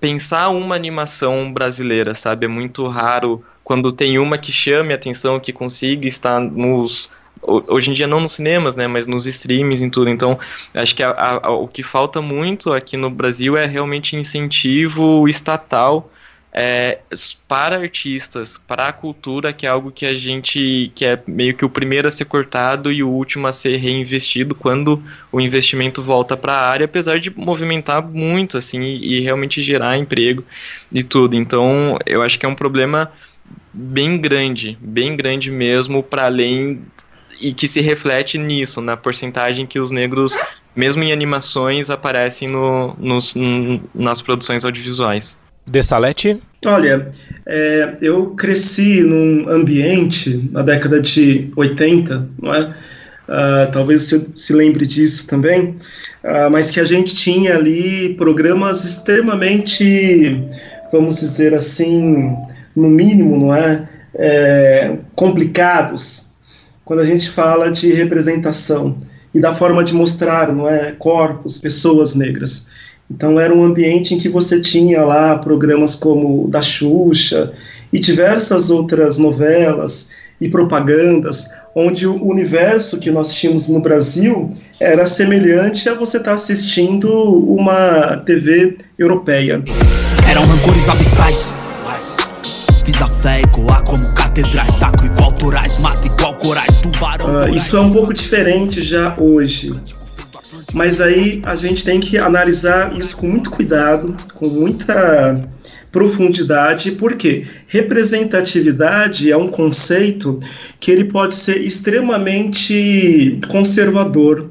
pensar 0.00 0.48
uma 0.50 0.74
animação 0.74 1.52
brasileira, 1.52 2.14
sabe? 2.14 2.46
É 2.46 2.48
muito 2.48 2.86
raro 2.86 3.44
quando 3.64 3.92
tem 3.92 4.18
uma 4.18 4.38
que 4.38 4.52
chame 4.52 4.92
a 4.92 4.96
atenção, 4.96 5.40
que 5.40 5.52
consiga 5.52 6.06
estar 6.06 6.40
nos. 6.40 7.10
Hoje 7.42 7.90
em 7.90 7.94
dia 7.94 8.06
não 8.06 8.20
nos 8.20 8.32
cinemas, 8.32 8.74
né? 8.76 8.86
Mas 8.86 9.06
nos 9.06 9.26
streams 9.26 9.82
e 9.84 9.90
tudo. 9.90 10.08
Então, 10.10 10.38
acho 10.74 10.94
que 10.94 11.02
a, 11.02 11.40
a, 11.42 11.50
o 11.50 11.68
que 11.68 11.82
falta 11.82 12.20
muito 12.20 12.72
aqui 12.72 12.96
no 12.96 13.10
Brasil 13.10 13.56
é 13.56 13.66
realmente 13.66 14.16
incentivo 14.16 15.28
estatal 15.28 16.10
é, 16.52 16.98
para 17.46 17.76
artistas, 17.76 18.58
para 18.58 18.88
a 18.88 18.92
cultura, 18.92 19.52
que 19.52 19.66
é 19.66 19.68
algo 19.68 19.92
que 19.92 20.06
a 20.06 20.14
gente, 20.14 20.90
que 20.94 21.04
é 21.04 21.20
meio 21.26 21.54
que 21.54 21.64
o 21.64 21.70
primeiro 21.70 22.08
a 22.08 22.10
ser 22.10 22.24
cortado 22.24 22.90
e 22.90 23.02
o 23.02 23.08
último 23.08 23.46
a 23.46 23.52
ser 23.52 23.76
reinvestido 23.76 24.54
quando 24.54 25.02
o 25.30 25.40
investimento 25.40 26.02
volta 26.02 26.36
para 26.36 26.54
a 26.54 26.68
área, 26.68 26.86
apesar 26.86 27.20
de 27.20 27.30
movimentar 27.36 28.02
muito, 28.02 28.56
assim, 28.56 28.80
e, 28.80 29.18
e 29.18 29.20
realmente 29.20 29.62
gerar 29.62 29.98
emprego 29.98 30.44
e 30.90 31.04
tudo. 31.04 31.36
Então, 31.36 31.98
eu 32.06 32.22
acho 32.22 32.38
que 32.38 32.46
é 32.46 32.48
um 32.48 32.54
problema 32.54 33.12
bem 33.72 34.18
grande, 34.18 34.76
bem 34.80 35.16
grande 35.16 35.50
mesmo, 35.50 36.02
para 36.02 36.26
além 36.26 36.82
e 37.40 37.52
que 37.52 37.68
se 37.68 37.80
reflete 37.80 38.36
nisso, 38.36 38.80
na 38.80 38.96
porcentagem 38.96 39.66
que 39.66 39.78
os 39.78 39.90
negros, 39.90 40.36
mesmo 40.74 41.02
em 41.04 41.12
animações, 41.12 41.88
aparecem 41.90 42.48
no, 42.48 42.96
nos, 42.98 43.34
nas 43.94 44.20
produções 44.20 44.64
audiovisuais. 44.64 45.36
De 45.68 45.82
Salete? 45.82 46.40
Olha, 46.64 47.10
é, 47.46 47.96
eu 48.00 48.30
cresci 48.30 49.02
num 49.02 49.48
ambiente 49.48 50.48
na 50.50 50.62
década 50.62 51.00
de 51.00 51.50
80, 51.56 52.28
não 52.40 52.54
é? 52.54 52.74
Uh, 53.28 53.70
talvez 53.70 54.04
você 54.04 54.26
se 54.34 54.54
lembre 54.54 54.86
disso 54.86 55.26
também, 55.26 55.76
uh, 56.24 56.50
mas 56.50 56.70
que 56.70 56.80
a 56.80 56.84
gente 56.84 57.14
tinha 57.14 57.56
ali 57.56 58.14
programas 58.14 58.84
extremamente, 58.84 60.42
vamos 60.90 61.20
dizer 61.20 61.52
assim, 61.52 62.34
no 62.74 62.88
mínimo, 62.88 63.38
não 63.38 63.54
é? 63.54 63.86
é 64.14 64.96
complicados, 65.14 66.30
quando 66.86 67.00
a 67.00 67.04
gente 67.04 67.28
fala 67.28 67.70
de 67.70 67.92
representação 67.92 68.96
e 69.34 69.38
da 69.38 69.52
forma 69.52 69.84
de 69.84 69.92
mostrar, 69.92 70.50
não 70.50 70.66
é, 70.66 70.92
corpos, 70.92 71.58
pessoas 71.58 72.14
negras. 72.14 72.70
Então 73.10 73.40
era 73.40 73.54
um 73.54 73.64
ambiente 73.64 74.14
em 74.14 74.18
que 74.18 74.28
você 74.28 74.60
tinha 74.60 75.02
lá 75.02 75.38
programas 75.38 75.94
como 75.94 76.46
da 76.48 76.60
Xuxa 76.60 77.52
e 77.92 77.98
diversas 77.98 78.70
outras 78.70 79.18
novelas 79.18 80.10
e 80.40 80.48
propagandas, 80.48 81.48
onde 81.74 82.06
o 82.06 82.22
universo 82.24 82.98
que 82.98 83.10
nós 83.10 83.32
tínhamos 83.32 83.68
no 83.68 83.80
Brasil 83.80 84.50
era 84.78 85.06
semelhante 85.06 85.88
a 85.88 85.94
você 85.94 86.18
estar 86.18 86.30
tá 86.30 86.34
assistindo 86.34 87.10
uma 87.10 88.18
TV 88.18 88.76
europeia. 88.98 89.64
Eram 90.28 90.44
rancores 90.46 90.88
abissais. 90.88 91.50
Fiz 92.84 93.02
a 93.02 93.08
fé 93.08 93.40
ecoar 93.40 93.82
como 93.84 94.14
catedrais, 94.14 94.72
sacro 94.74 95.06
igual 95.06 95.32
torais, 95.32 95.76
mata 95.78 96.06
igual 96.06 96.34
corais, 96.36 96.76
tubarão. 96.76 97.44
Uh, 97.44 97.54
isso 97.54 97.76
é 97.76 97.80
um 97.80 97.92
pouco 97.92 98.14
diferente 98.14 98.80
já 98.80 99.14
hoje 99.18 99.74
mas 100.72 101.00
aí 101.00 101.40
a 101.44 101.54
gente 101.54 101.84
tem 101.84 101.98
que 101.98 102.18
analisar 102.18 102.96
isso 102.98 103.16
com 103.16 103.26
muito 103.26 103.50
cuidado, 103.50 104.16
com 104.34 104.48
muita 104.48 105.48
profundidade, 105.90 106.92
porque 106.92 107.46
representatividade 107.66 109.32
é 109.32 109.36
um 109.36 109.48
conceito 109.48 110.38
que 110.78 110.90
ele 110.90 111.04
pode 111.04 111.34
ser 111.34 111.58
extremamente 111.58 113.40
conservador, 113.48 114.50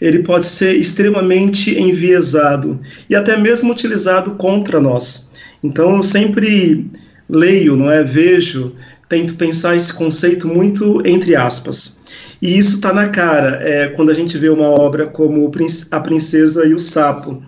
ele 0.00 0.20
pode 0.20 0.46
ser 0.46 0.74
extremamente 0.74 1.78
enviesado 1.78 2.80
e 3.08 3.14
até 3.14 3.36
mesmo 3.36 3.70
utilizado 3.72 4.32
contra 4.32 4.80
nós. 4.80 5.30
Então 5.62 5.96
eu 5.96 6.02
sempre 6.02 6.90
leio, 7.28 7.76
não 7.76 7.88
é, 7.88 8.02
vejo, 8.02 8.74
tento 9.08 9.36
pensar 9.36 9.76
esse 9.76 9.92
conceito 9.92 10.48
muito 10.48 11.00
entre 11.06 11.36
aspas. 11.36 12.01
E 12.42 12.58
isso 12.58 12.74
está 12.74 12.92
na 12.92 13.08
cara 13.08 13.60
é, 13.62 13.86
quando 13.86 14.10
a 14.10 14.14
gente 14.14 14.36
vê 14.36 14.48
uma 14.48 14.66
obra 14.66 15.06
como 15.06 15.48
A 15.92 16.00
Princesa 16.00 16.66
e 16.66 16.74
o 16.74 16.78
Sapo. 16.78 17.40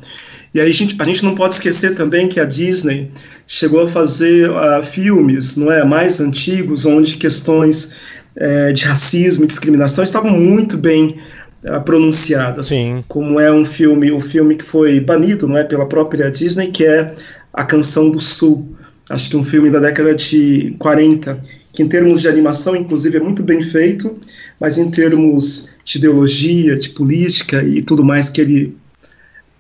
E 0.54 0.60
aí 0.60 0.68
a 0.68 0.72
gente, 0.72 0.94
a 1.00 1.04
gente 1.04 1.24
não 1.24 1.34
pode 1.34 1.54
esquecer 1.54 1.96
também 1.96 2.28
que 2.28 2.38
a 2.38 2.44
Disney 2.44 3.10
chegou 3.44 3.82
a 3.82 3.88
fazer 3.88 4.48
uh, 4.48 4.80
filmes 4.84 5.56
não 5.56 5.72
é, 5.72 5.84
mais 5.84 6.20
antigos, 6.20 6.86
onde 6.86 7.16
questões 7.16 7.96
é, 8.36 8.70
de 8.70 8.84
racismo 8.84 9.42
e 9.42 9.48
discriminação 9.48 10.04
estavam 10.04 10.30
muito 10.30 10.78
bem 10.78 11.16
uh, 11.64 11.82
pronunciadas. 11.84 12.66
Sim. 12.66 13.02
Como 13.08 13.40
é 13.40 13.50
um 13.50 13.64
filme, 13.64 14.12
o 14.12 14.16
um 14.18 14.20
filme 14.20 14.54
que 14.54 14.64
foi 14.64 15.00
banido 15.00 15.48
não 15.48 15.58
é, 15.58 15.64
pela 15.64 15.86
própria 15.86 16.30
Disney, 16.30 16.68
que 16.68 16.84
é 16.86 17.12
A 17.52 17.64
Canção 17.64 18.12
do 18.12 18.20
Sul. 18.20 18.76
Acho 19.10 19.28
que 19.28 19.36
um 19.36 19.44
filme 19.44 19.70
da 19.70 19.80
década 19.80 20.14
de 20.14 20.76
40 20.78 21.40
que 21.74 21.82
em 21.82 21.88
termos 21.88 22.22
de 22.22 22.28
animação, 22.28 22.76
inclusive, 22.76 23.18
é 23.18 23.20
muito 23.20 23.42
bem 23.42 23.60
feito, 23.60 24.16
mas 24.60 24.78
em 24.78 24.90
termos 24.90 25.76
de 25.84 25.98
ideologia, 25.98 26.76
de 26.76 26.90
política 26.90 27.62
e 27.62 27.82
tudo 27.82 28.04
mais 28.04 28.28
que 28.28 28.40
ele 28.40 28.76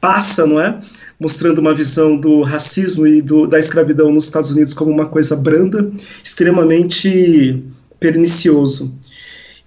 passa, 0.00 0.46
não 0.46 0.60
é? 0.60 0.80
Mostrando 1.18 1.58
uma 1.58 1.74
visão 1.74 2.16
do 2.16 2.42
racismo 2.42 3.06
e 3.06 3.20
do, 3.20 3.46
da 3.46 3.58
escravidão 3.58 4.12
nos 4.12 4.24
Estados 4.24 4.50
Unidos 4.50 4.72
como 4.72 4.92
uma 4.92 5.06
coisa 5.06 5.34
branda, 5.34 5.90
extremamente 6.22 7.62
pernicioso. 7.98 8.96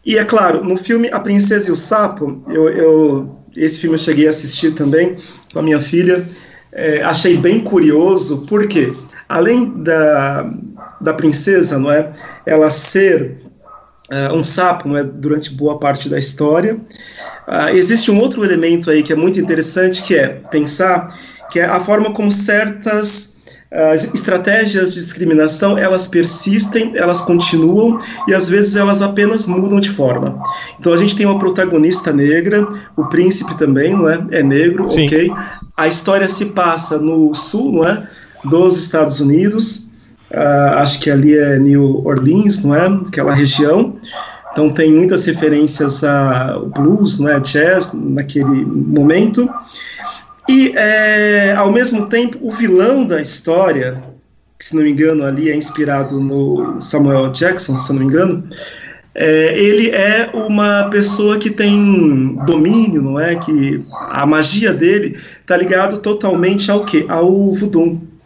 E 0.06 0.18
é 0.18 0.24
claro, 0.24 0.64
no 0.64 0.78
filme 0.78 1.10
A 1.12 1.20
Princesa 1.20 1.68
e 1.68 1.72
o 1.72 1.76
Sapo, 1.76 2.42
eu, 2.48 2.70
eu 2.70 3.38
esse 3.58 3.80
filme 3.80 3.96
eu 3.96 4.00
cheguei 4.00 4.28
a 4.28 4.30
assistir 4.30 4.74
também 4.74 5.18
com 5.52 5.60
a 5.60 5.62
minha 5.64 5.82
filha, 5.82 6.26
é, 6.72 7.02
achei 7.02 7.36
bem 7.36 7.60
curioso, 7.60 8.46
porque 8.48 8.94
além 9.28 9.84
da, 9.84 10.50
da 11.02 11.14
princesa, 11.14 11.78
não 11.78 11.92
é? 11.92 12.12
Ela 12.46 12.70
ser 12.70 13.38
uh, 14.12 14.36
um 14.36 14.44
sapo, 14.44 14.88
não 14.88 14.98
é? 14.98 15.04
Durante 15.04 15.54
boa 15.54 15.80
parte 15.80 16.10
da 16.10 16.18
história. 16.18 16.76
Uh, 17.48 17.70
existe 17.74 18.12
um 18.12 18.20
outro 18.20 18.44
elemento 18.44 18.90
aí 18.90 19.04
que 19.04 19.14
é 19.14 19.16
muito 19.16 19.40
interessante, 19.40 20.04
que 20.04 20.16
é 20.16 20.28
pensar 20.52 21.08
que 21.50 21.60
é 21.60 21.66
a 21.66 21.80
forma 21.80 22.14
como 22.14 22.32
certas 22.32 23.38
as 23.70 24.14
estratégias 24.14 24.94
de 24.94 25.04
discriminação 25.04 25.78
elas 25.78 26.08
persistem, 26.08 26.94
elas 26.96 27.22
continuam 27.22 27.98
e 28.28 28.34
às 28.34 28.48
vezes 28.48 28.78
elas 28.78 29.02
apenas 29.02 29.46
mudam 29.46 29.80
de 29.80 29.90
forma. 29.90 30.42
Então 30.80 30.94
a 30.94 30.98
gente 30.98 31.16
tem 31.16 31.26
uma 31.26 31.38
protagonista 31.38 32.14
negra, 32.14 32.66
o 32.96 33.06
príncipe 33.08 33.58
também, 33.58 33.94
não 33.94 34.08
é? 34.08 34.26
É 34.32 34.44
negro, 34.44 34.90
Sim. 34.90 35.06
ok? 35.06 35.32
A 35.76 35.88
história 35.88 36.30
se 36.30 36.48
passa 36.48 36.98
no 36.98 37.34
sul, 37.34 37.74
não 37.74 37.88
é? 37.88 38.08
Dos 38.44 38.78
Estados 38.78 39.20
Unidos 39.20 39.88
Uh, 40.32 40.76
acho 40.76 41.00
que 41.00 41.10
ali 41.10 41.38
é 41.38 41.58
New 41.58 42.06
Orleans, 42.06 42.64
não 42.64 42.76
é? 42.76 42.86
Aquela 43.08 43.34
região. 43.34 43.96
Então 44.52 44.70
tem 44.70 44.92
muitas 44.92 45.24
referências 45.26 46.04
a 46.04 46.60
blues, 46.76 47.20
não 47.20 47.30
é? 47.30 47.40
Jazz 47.40 47.92
naquele 47.94 48.66
momento. 48.66 49.50
E 50.50 50.74
é, 50.76 51.54
ao 51.56 51.72
mesmo 51.72 52.08
tempo 52.08 52.38
o 52.42 52.52
vilão 52.52 53.06
da 53.06 53.22
história, 53.22 54.02
que 54.58 54.66
se 54.66 54.76
não 54.76 54.84
me 54.84 54.92
engano 54.92 55.24
ali 55.24 55.50
é 55.50 55.56
inspirado 55.56 56.20
no 56.20 56.82
Samuel 56.82 57.32
Jackson, 57.32 57.78
se 57.78 57.94
não 57.94 58.00
me 58.00 58.06
engano, 58.06 58.50
é, 59.16 59.58
ele 59.58 59.92
é 59.92 60.30
uma 60.34 60.90
pessoa 60.90 61.38
que 61.38 61.52
tem 61.52 62.38
domínio, 62.46 63.02
não 63.02 63.20
é? 63.20 63.36
Que 63.36 63.80
a 64.10 64.26
magia 64.26 64.74
dele 64.74 65.18
está 65.40 65.56
ligado 65.56 66.00
totalmente 66.00 66.70
ao 66.70 66.84
que? 66.84 67.06
Ao 67.08 67.30
voodoo. 67.54 68.17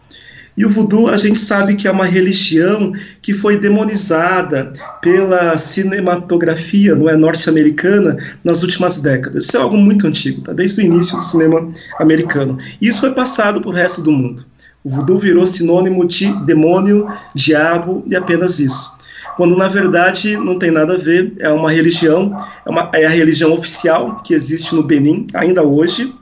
E 0.58 0.66
o 0.66 0.70
voodoo 0.70 1.08
a 1.08 1.18
gente 1.18 1.40
sabe 1.40 1.76
que 1.76 1.88
é 1.88 1.92
uma 1.92 2.06
religião 2.06 2.94
que 3.22 3.34
foi 3.34 3.58
demonizada 3.58 4.74
pela 5.02 5.58
cinematografia 5.58 6.94
não 6.94 7.10
é, 7.10 7.16
norte-americana 7.16 8.18
nas 8.44 8.62
últimas 8.62 9.00
décadas. 9.00 9.46
Isso 9.46 9.58
é 9.58 9.62
algo 9.62 9.78
muito 9.78 10.08
antigo, 10.08 10.42
tá? 10.42 10.52
desde 10.54 10.82
o 10.82 10.84
início 10.84 11.16
do 11.16 11.24
cinema 11.24 11.72
americano. 12.00 12.58
E 12.82 12.88
isso 12.88 13.02
foi 13.02 13.14
passado 13.14 13.62
para 13.62 13.70
o 13.70 13.74
resto 13.74 14.02
do 14.02 14.12
mundo. 14.12 14.46
O 14.84 14.90
voodoo 14.90 15.20
virou 15.20 15.46
sinônimo 15.46 16.06
de 16.06 16.32
demônio, 16.44 17.08
diabo 17.36 18.04
e 18.08 18.16
apenas 18.16 18.60
isso. 18.60 18.92
quando 19.38 19.56
na 19.56 19.68
verdade 19.68 20.36
não 20.38 20.60
tem 20.60 20.72
nada 20.72 20.96
a 20.96 20.98
ver, 20.98 21.34
é 21.40 21.50
uma 21.50 21.72
religião, 21.72 22.36
é, 22.66 22.70
uma, 22.70 22.90
é 22.94 23.06
a 23.06 23.10
religião 23.10 23.54
oficial 23.54 24.18
que 24.24 24.34
existe 24.34 24.76
no 24.76 24.84
Benin 24.84 25.28
ainda 25.34 25.64
hoje, 25.64 26.14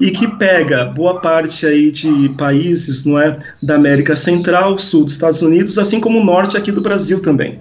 e 0.00 0.10
que 0.10 0.28
pega 0.28 0.84
boa 0.84 1.20
parte 1.20 1.66
aí 1.66 1.90
de 1.90 2.28
países, 2.30 3.04
não 3.04 3.18
é, 3.18 3.38
da 3.62 3.74
América 3.76 4.14
Central, 4.14 4.78
Sul 4.78 5.04
dos 5.04 5.14
Estados 5.14 5.42
Unidos, 5.42 5.78
assim 5.78 6.00
como 6.00 6.20
o 6.20 6.24
norte 6.24 6.56
aqui 6.56 6.70
do 6.70 6.80
Brasil 6.80 7.20
também. 7.20 7.60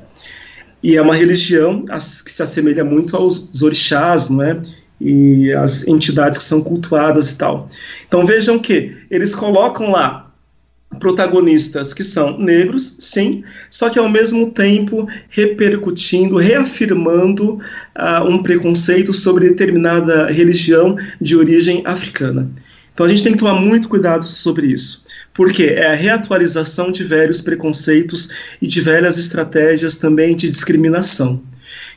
E 0.84 0.98
é 0.98 1.02
uma 1.02 1.16
religião 1.16 1.86
que 1.86 2.32
se 2.32 2.44
assemelha 2.44 2.84
muito 2.84 3.16
aos 3.16 3.62
orixás, 3.62 4.30
não 4.30 4.44
é? 4.44 4.62
E 5.02 5.52
as 5.54 5.88
entidades 5.88 6.38
que 6.38 6.44
são 6.44 6.62
cultuadas 6.62 7.32
e 7.32 7.38
tal. 7.38 7.68
Então 8.08 8.26
vejam 8.26 8.60
que 8.60 8.96
eles 9.10 9.34
colocam 9.34 9.92
lá 9.92 10.25
protagonistas 11.00 11.94
que 11.94 12.04
são 12.04 12.38
negros, 12.38 12.98
sim, 13.00 13.44
só 13.70 13.90
que 13.90 14.00
ao 14.00 14.10
mesmo 14.10 14.52
tempo 14.52 15.08
repercutindo, 15.30 16.38
reafirmando 16.38 17.56
uh, 17.56 18.28
um 18.28 18.42
preconceito 18.42 19.14
sobre 19.14 19.50
determinada 19.50 20.28
religião 20.28 20.98
de 21.20 21.36
origem 21.36 21.82
africana. 21.86 22.50
Então 22.94 23.06
a 23.06 23.10
gente 23.10 23.24
tem 23.24 23.34
que 23.34 23.40
tomar 23.40 23.60
muito 23.60 23.90
cuidado 23.90 24.24
sobre 24.24 24.68
isso, 24.68 25.04
porque 25.34 25.64
é 25.64 25.88
a 25.88 25.96
reatualização 25.96 26.92
de 26.92 27.04
velhos 27.04 27.42
preconceitos 27.42 28.30
e 28.62 28.68
de 28.68 28.80
velhas 28.80 29.18
estratégias 29.18 29.96
também 29.96 30.36
de 30.36 30.50
discriminação, 30.50 31.44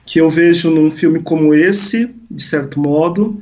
que 0.05 0.21
eu 0.21 0.29
vejo 0.29 0.71
num 0.71 0.91
filme 0.91 1.23
como 1.23 1.55
esse, 1.55 2.15
de 2.29 2.43
certo 2.43 2.81
modo, 2.81 3.41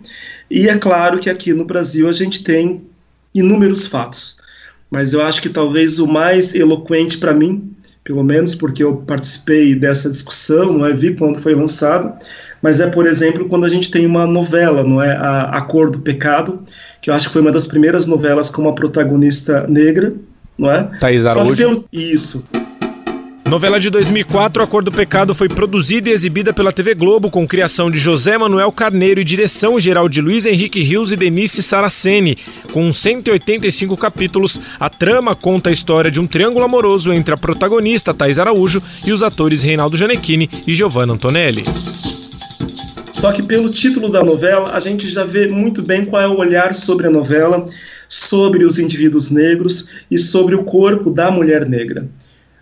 e 0.51 0.69
é 0.69 0.77
claro 0.77 1.19
que 1.19 1.31
aqui 1.31 1.55
no 1.55 1.65
Brasil 1.65 2.09
a 2.09 2.13
gente 2.13 2.45
tem 2.45 2.85
inúmeros 3.35 3.87
fatos 3.87 4.37
mas 4.91 5.13
eu 5.13 5.23
acho 5.23 5.43
que 5.43 5.49
talvez 5.49 5.99
o 5.99 6.07
mais 6.07 6.55
eloquente 6.55 7.19
para 7.19 7.35
mim, 7.35 7.73
pelo 8.05 8.23
menos 8.23 8.55
porque 8.55 8.83
eu 8.83 8.97
participei 8.97 9.75
dessa 9.75 10.09
discussão, 10.09 10.73
não 10.73 10.87
é, 10.87 10.93
vi 10.93 11.17
quando 11.17 11.41
foi 11.41 11.55
lançado, 11.55 12.13
mas 12.63 12.81
é, 12.81 12.89
por 12.89 13.07
exemplo, 13.07 13.49
quando 13.49 13.65
a 13.65 13.69
gente 13.69 13.91
tem 13.91 14.07
uma 14.07 14.27
novela, 14.27 14.85
não 14.85 15.03
é, 15.03 15.13
a, 15.17 15.43
a 15.43 15.61
Cor 15.63 15.91
do 15.91 16.01
Pecado, 16.01 16.61
que 17.03 17.11
eu 17.11 17.15
acho 17.15 17.29
que 17.29 17.33
foi 17.33 17.43
uma 17.43 17.53
das 17.53 17.67
primeiras 17.67 18.07
novelas 18.07 18.51
com 18.51 18.63
uma 18.63 18.75
protagonista 18.75 19.67
negra, 19.69 20.13
não 20.57 20.71
é? 20.71 20.85
Thaís 20.99 21.27
Araújo. 21.27 21.57
Pelo... 21.57 21.85
Isso. 21.93 22.45
Novela 23.49 23.79
de 23.79 23.89
2004, 23.91 24.61
A 24.61 24.67
Cor 24.67 24.83
do 24.83 24.91
Pecado 24.91 25.33
foi 25.33 25.49
produzida 25.49 26.09
e 26.09 26.13
exibida 26.13 26.53
pela 26.53 26.73
TV 26.73 26.97
Globo 26.97 27.31
com 27.31 27.47
criação 27.47 27.89
de 27.89 27.97
José 27.97 28.37
Manuel 28.37 28.73
Carneiro 28.73 29.21
e 29.21 29.25
direção 29.25 29.79
geral 29.79 30.09
de 30.09 30.21
Luiz 30.21 30.47
Henrique 30.47 30.83
Rios 30.83 31.13
e 31.13 31.17
Denise 31.17 31.63
Saraceni. 31.63 32.37
Com 32.73 32.93
185 32.93 33.97
capítulos, 33.97 34.61
a 34.81 34.91
trama 34.91 35.37
conta 35.37 35.71
a 35.71 35.73
história 35.73 36.11
de 36.11 36.19
um 36.19 36.27
triângulo 36.27 36.65
amoroso 36.65 37.13
entre 37.13 37.33
a 37.35 37.37
protagonista 37.37 38.13
Thais 38.13 38.37
Araújo 38.37 38.83
e 39.07 39.13
os 39.13 39.23
atores 39.23 39.63
Reinaldo 39.63 39.97
Gianecchini 39.97 40.51
e 40.67 40.75
Giovanna 40.75 41.13
Antonelli. 41.13 41.63
Só 43.13 43.31
que 43.31 43.45
pelo 43.45 43.71
título 43.71 44.11
da 44.11 44.25
novela, 44.25 44.73
a 44.73 44.81
gente 44.81 45.09
já 45.09 45.23
vê 45.23 45.47
muito 45.47 45.83
bem 45.83 46.05
qual 46.05 46.21
é 46.21 46.27
o 46.27 46.37
olhar 46.37 46.75
sobre 46.75 47.07
a 47.07 47.11
novela, 47.11 47.65
sobre 48.09 48.65
os 48.65 48.81
indivíduos 48.81 49.31
negros 49.31 49.89
e 50.11 50.19
sobre 50.19 50.57
o 50.57 50.65
corpo 50.65 51.13
da 51.13 51.31
mulher 51.31 51.69
negra 51.69 52.09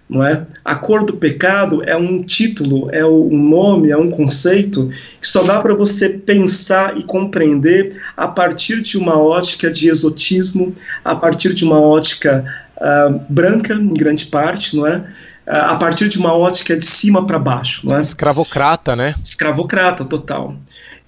não 0.09 0.25
é? 0.25 0.47
A 0.65 0.75
cor 0.75 1.05
do 1.05 1.15
pecado 1.17 1.83
é 1.85 1.97
um 1.97 2.23
título, 2.23 2.89
é 2.93 3.05
um 3.05 3.37
nome, 3.37 3.91
é 3.91 3.97
um 3.97 4.11
conceito 4.11 4.91
que 5.21 5.27
só 5.27 5.43
dá 5.43 5.59
para 5.61 5.75
você 5.75 6.09
pensar 6.11 6.97
e 6.99 7.03
compreender 7.03 8.01
a 8.17 8.29
partir 8.29 8.83
de 8.83 8.99
uma 8.99 9.19
ótica 9.19 9.71
de 9.71 9.89
exotismo, 9.89 10.75
a 11.05 11.17
partir 11.17 11.55
de 11.55 11.65
uma 11.65 11.81
ótica 11.81 12.45
uh, 12.77 13.21
branca, 13.29 13.75
em 13.75 13.95
grande 13.95 14.27
parte, 14.27 14.77
não 14.77 14.87
é? 14.87 14.99
Uh, 15.47 15.73
a 15.73 15.77
partir 15.77 16.09
de 16.09 16.19
uma 16.19 16.35
ótica 16.35 16.77
de 16.77 16.85
cima 16.85 17.27
para 17.27 17.39
baixo, 17.39 17.87
não 17.87 17.97
é? 17.97 18.01
Escravocrata, 18.01 18.95
né? 18.95 19.15
Escravocrata, 19.23 20.05
total. 20.05 20.55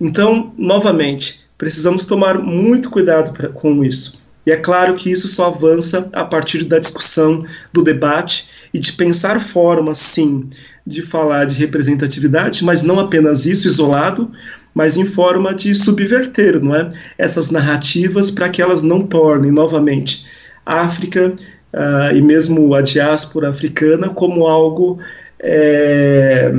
Então, 0.01 0.53
novamente, 0.57 1.41
precisamos 1.57 2.05
tomar 2.05 2.39
muito 2.39 2.91
cuidado 2.91 3.33
pra, 3.33 3.49
com 3.49 3.85
isso. 3.85 4.26
E 4.47 4.53
é 4.53 4.57
claro 4.57 4.95
que 4.95 5.11
isso 5.11 5.27
só 5.27 5.47
avança 5.47 6.09
a 6.13 6.25
partir 6.25 6.65
da 6.65 6.79
discussão, 6.79 7.45
do 7.73 7.83
debate 7.83 8.47
e 8.73 8.79
de 8.79 8.93
pensar 8.93 9.41
formas, 9.41 9.99
sim, 9.99 10.49
de 10.87 11.03
falar 11.03 11.47
de 11.47 11.59
representatividade, 11.59 12.65
mas 12.65 12.83
não 12.83 13.01
apenas 13.01 13.45
isso 13.45 13.67
isolado, 13.67 14.31
mas 14.73 14.97
em 14.97 15.05
forma 15.05 15.53
de 15.53 15.75
subverter, 15.75 16.63
não 16.63 16.77
é? 16.77 16.89
Essas 17.19 17.51
narrativas 17.51 18.31
para 18.31 18.49
que 18.49 18.63
elas 18.63 18.83
não 18.83 19.01
tornem 19.01 19.51
novamente 19.51 20.25
a 20.65 20.83
África 20.83 21.35
uh, 21.73 22.15
e 22.15 22.23
mesmo 22.23 22.73
a 22.75 22.83
diáspora 22.83 23.51
africana 23.51 24.11
como 24.11 24.47
algo 24.47 24.99
é, 25.41 26.53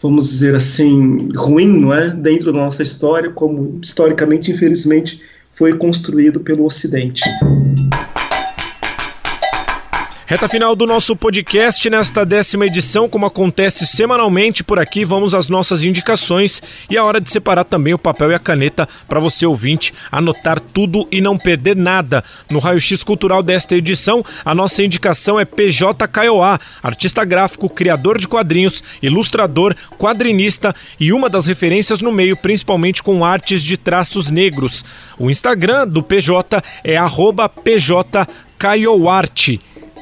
vamos 0.00 0.30
dizer 0.30 0.54
assim, 0.54 1.28
ruim, 1.34 1.80
não 1.80 1.92
é? 1.92 2.08
Dentro 2.10 2.52
da 2.52 2.58
nossa 2.58 2.82
história, 2.82 3.30
como 3.30 3.78
historicamente, 3.82 4.50
infelizmente, 4.50 5.22
foi 5.60 5.76
construído 5.76 6.40
pelo 6.40 6.64
Ocidente. 6.64 7.20
Reta 10.30 10.46
final 10.46 10.76
do 10.76 10.86
nosso 10.86 11.16
podcast 11.16 11.90
nesta 11.90 12.24
décima 12.24 12.64
edição, 12.64 13.08
como 13.08 13.26
acontece 13.26 13.84
semanalmente 13.84 14.62
por 14.62 14.78
aqui, 14.78 15.04
vamos 15.04 15.34
às 15.34 15.48
nossas 15.48 15.82
indicações 15.82 16.62
e 16.88 16.96
a 16.96 17.02
hora 17.02 17.20
de 17.20 17.28
separar 17.28 17.64
também 17.64 17.94
o 17.94 17.98
papel 17.98 18.30
e 18.30 18.34
a 18.34 18.38
caneta 18.38 18.88
para 19.08 19.18
você 19.18 19.44
ouvinte 19.44 19.92
anotar 20.08 20.60
tudo 20.60 21.08
e 21.10 21.20
não 21.20 21.36
perder 21.36 21.74
nada. 21.74 22.22
No 22.48 22.60
raio-x 22.60 23.02
cultural 23.02 23.42
desta 23.42 23.74
edição, 23.74 24.24
a 24.44 24.54
nossa 24.54 24.84
indicação 24.84 25.40
é 25.40 25.44
PJ 25.44 26.06
Kaiowá, 26.06 26.60
artista 26.80 27.24
gráfico, 27.24 27.68
criador 27.68 28.16
de 28.16 28.28
quadrinhos, 28.28 28.84
ilustrador, 29.02 29.74
quadrinista 29.98 30.72
e 31.00 31.12
uma 31.12 31.28
das 31.28 31.46
referências 31.46 32.00
no 32.00 32.12
meio, 32.12 32.36
principalmente 32.36 33.02
com 33.02 33.24
artes 33.24 33.64
de 33.64 33.76
traços 33.76 34.30
negros. 34.30 34.84
O 35.18 35.28
Instagram 35.28 35.88
do 35.88 36.04
PJ 36.04 36.62
é 36.84 36.96
arroba 36.96 37.48
PJ 37.48 38.28
Kaiowarte. 38.56 39.60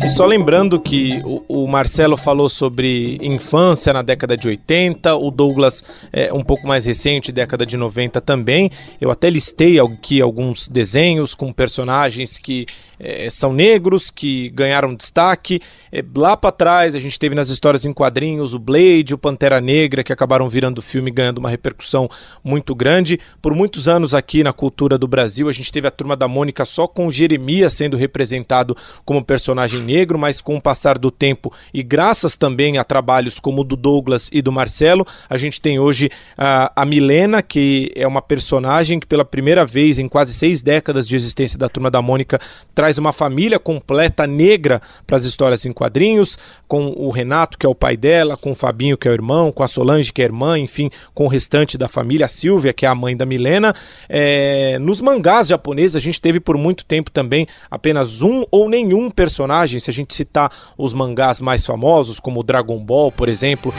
E 0.05 0.09
só 0.09 0.27
lembrando 0.27 0.81
que 0.81 1.23
o, 1.25 1.63
o, 1.63 1.69
Marcelo 1.69 2.17
falou 2.17 2.49
sobre 2.49 3.19
infância 3.23 3.93
na 3.93 4.03
década 4.03 4.37
de 4.37 4.49
80, 4.49 5.15
o 5.15 5.31
Douglas 5.31 5.85
é 6.13 6.33
um 6.33 6.43
pouco 6.43 6.67
mais 6.67 6.85
recente, 6.85 7.31
década 7.31 7.65
de 7.65 7.77
90 7.77 8.21
também. 8.21 8.71
Eu 9.01 9.11
até 9.11 9.31
listei 9.31 9.79
aqui 9.79 10.21
alguns 10.21 10.69
desenhos 10.69 11.35
com 11.35 11.53
personagens 11.53 12.39
que 12.39 12.67
é, 12.99 13.29
são 13.31 13.53
negros, 13.53 14.11
que 14.11 14.51
ganharam 14.51 14.95
destaque. 14.95 15.61
É, 15.93 16.05
lá 16.15 16.37
para 16.37 16.53
trás 16.53 16.95
a 16.95 16.99
gente 16.99 17.19
teve 17.19 17.35
nas 17.35 17.49
histórias 17.49 17.85
em 17.85 17.93
quadrinhos 17.93 18.55
o 18.55 18.59
Blade, 18.59 19.15
o 19.15 19.19
Pantera 19.19 19.61
Negra, 19.61 20.03
que 20.03 20.13
acabaram 20.13 20.49
virando 20.49 20.83
filme 20.83 21.11
ganhando 21.11 21.39
uma 21.39 21.51
repercussão 21.51 22.09
muito 22.43 22.75
grande. 22.75 23.19
Por 23.41 23.55
muitos 23.55 23.89
anos 23.89 24.15
aqui 24.15 24.43
na 24.43 24.53
cultura 24.53 24.99
do 24.99 25.09
Brasil 25.09 25.49
a 25.49 25.53
gente 25.53 25.73
teve 25.73 25.87
a 25.87 25.91
Turma 25.91 26.17
da 26.17 26.29
Mônica 26.29 26.65
só 26.65 26.87
com 26.87 27.11
Jeremias 27.11 27.75
sendo 27.75 27.97
representado 27.97 28.77
como 29.05 29.25
personagem 29.25 29.81
negro, 29.81 30.19
mas 30.19 30.41
com 30.41 30.57
o 30.57 30.61
passar 30.61 30.99
do 30.99 31.11
tempo 31.11 31.53
e 31.73 31.83
graças 31.83 32.37
também 32.37 32.79
a 32.79 32.85
trabalhos 32.85 33.39
como 33.41 33.63
o 33.63 33.65
do 33.65 33.77
Douglas 33.77 34.29
e 34.33 34.41
do 34.41 34.53
Marcelo, 34.53 35.07
a 35.29 35.37
gente 35.37 35.61
tem 35.61 35.79
hoje 35.79 36.11
a, 36.37 36.73
a 36.75 36.85
Milena, 36.85 37.43
que 37.43 37.91
é 37.95 38.07
uma 38.07 38.23
personagem 38.23 38.99
que 39.01 39.07
pela 39.07 39.25
primeira 39.25 39.65
vez 39.65 39.99
em 39.99 40.09
quase 40.09 40.35
seis 40.35 40.63
décadas 40.63 41.07
de 41.07 41.17
existência 41.17 41.59
da 41.59 41.69
Turma 41.69 41.91
da 41.91 42.01
Mônica 42.03 42.41
traz 42.85 42.99
uma 42.99 43.15
família 43.15 43.59
completa 43.59 44.27
negra 44.27 44.79
para 45.07 45.17
as 45.17 45.25
histórias 45.25 45.65
em 45.65 45.73
quadrinhos, 45.73 46.39
com 46.69 46.89
o 46.89 47.09
Renato, 47.09 47.57
que 47.57 47.65
é 47.65 47.69
o 47.69 47.75
pai 47.75 47.97
dela, 47.97 48.37
com 48.37 48.53
o 48.53 48.55
Fabinho, 48.55 48.99
que 48.99 49.09
é 49.09 49.11
o 49.11 49.15
irmão, 49.15 49.51
com 49.51 49.63
a 49.63 49.69
Solange, 49.69 50.13
que 50.13 50.21
é 50.21 50.27
a 50.27 50.29
irmã, 50.29 50.59
enfim, 50.59 50.91
com 51.15 51.25
o 51.25 51.29
restante 51.29 51.79
da 51.79 51.89
família, 51.89 52.27
a 52.27 52.29
Silvia, 52.29 52.75
que 52.75 52.85
é 52.85 52.89
a 52.91 52.95
mãe 52.95 53.17
da 53.17 53.25
Milena. 53.25 53.73
É, 54.07 54.79
nos 54.79 55.01
mangás 55.01 55.49
japoneses, 55.49 55.97
a 55.97 56.01
gente 56.01 56.21
teve 56.21 56.41
por 56.41 56.59
muito 56.59 56.85
tempo 56.85 57.11
também 57.11 57.47
apenas 57.71 58.21
um 58.21 58.45
ou 58.51 58.69
nenhum 58.69 59.11
personagem, 59.11 59.81
se 59.81 59.89
a 59.89 59.93
gente 59.93 60.15
citar 60.15 60.53
os 60.77 60.93
mangás 60.93 61.41
mais 61.41 61.65
famosos, 61.65 62.21
como 62.21 62.43
Dragon 62.43 62.79
Ball, 62.85 63.11
por 63.11 63.31
exemplo. 63.31 63.73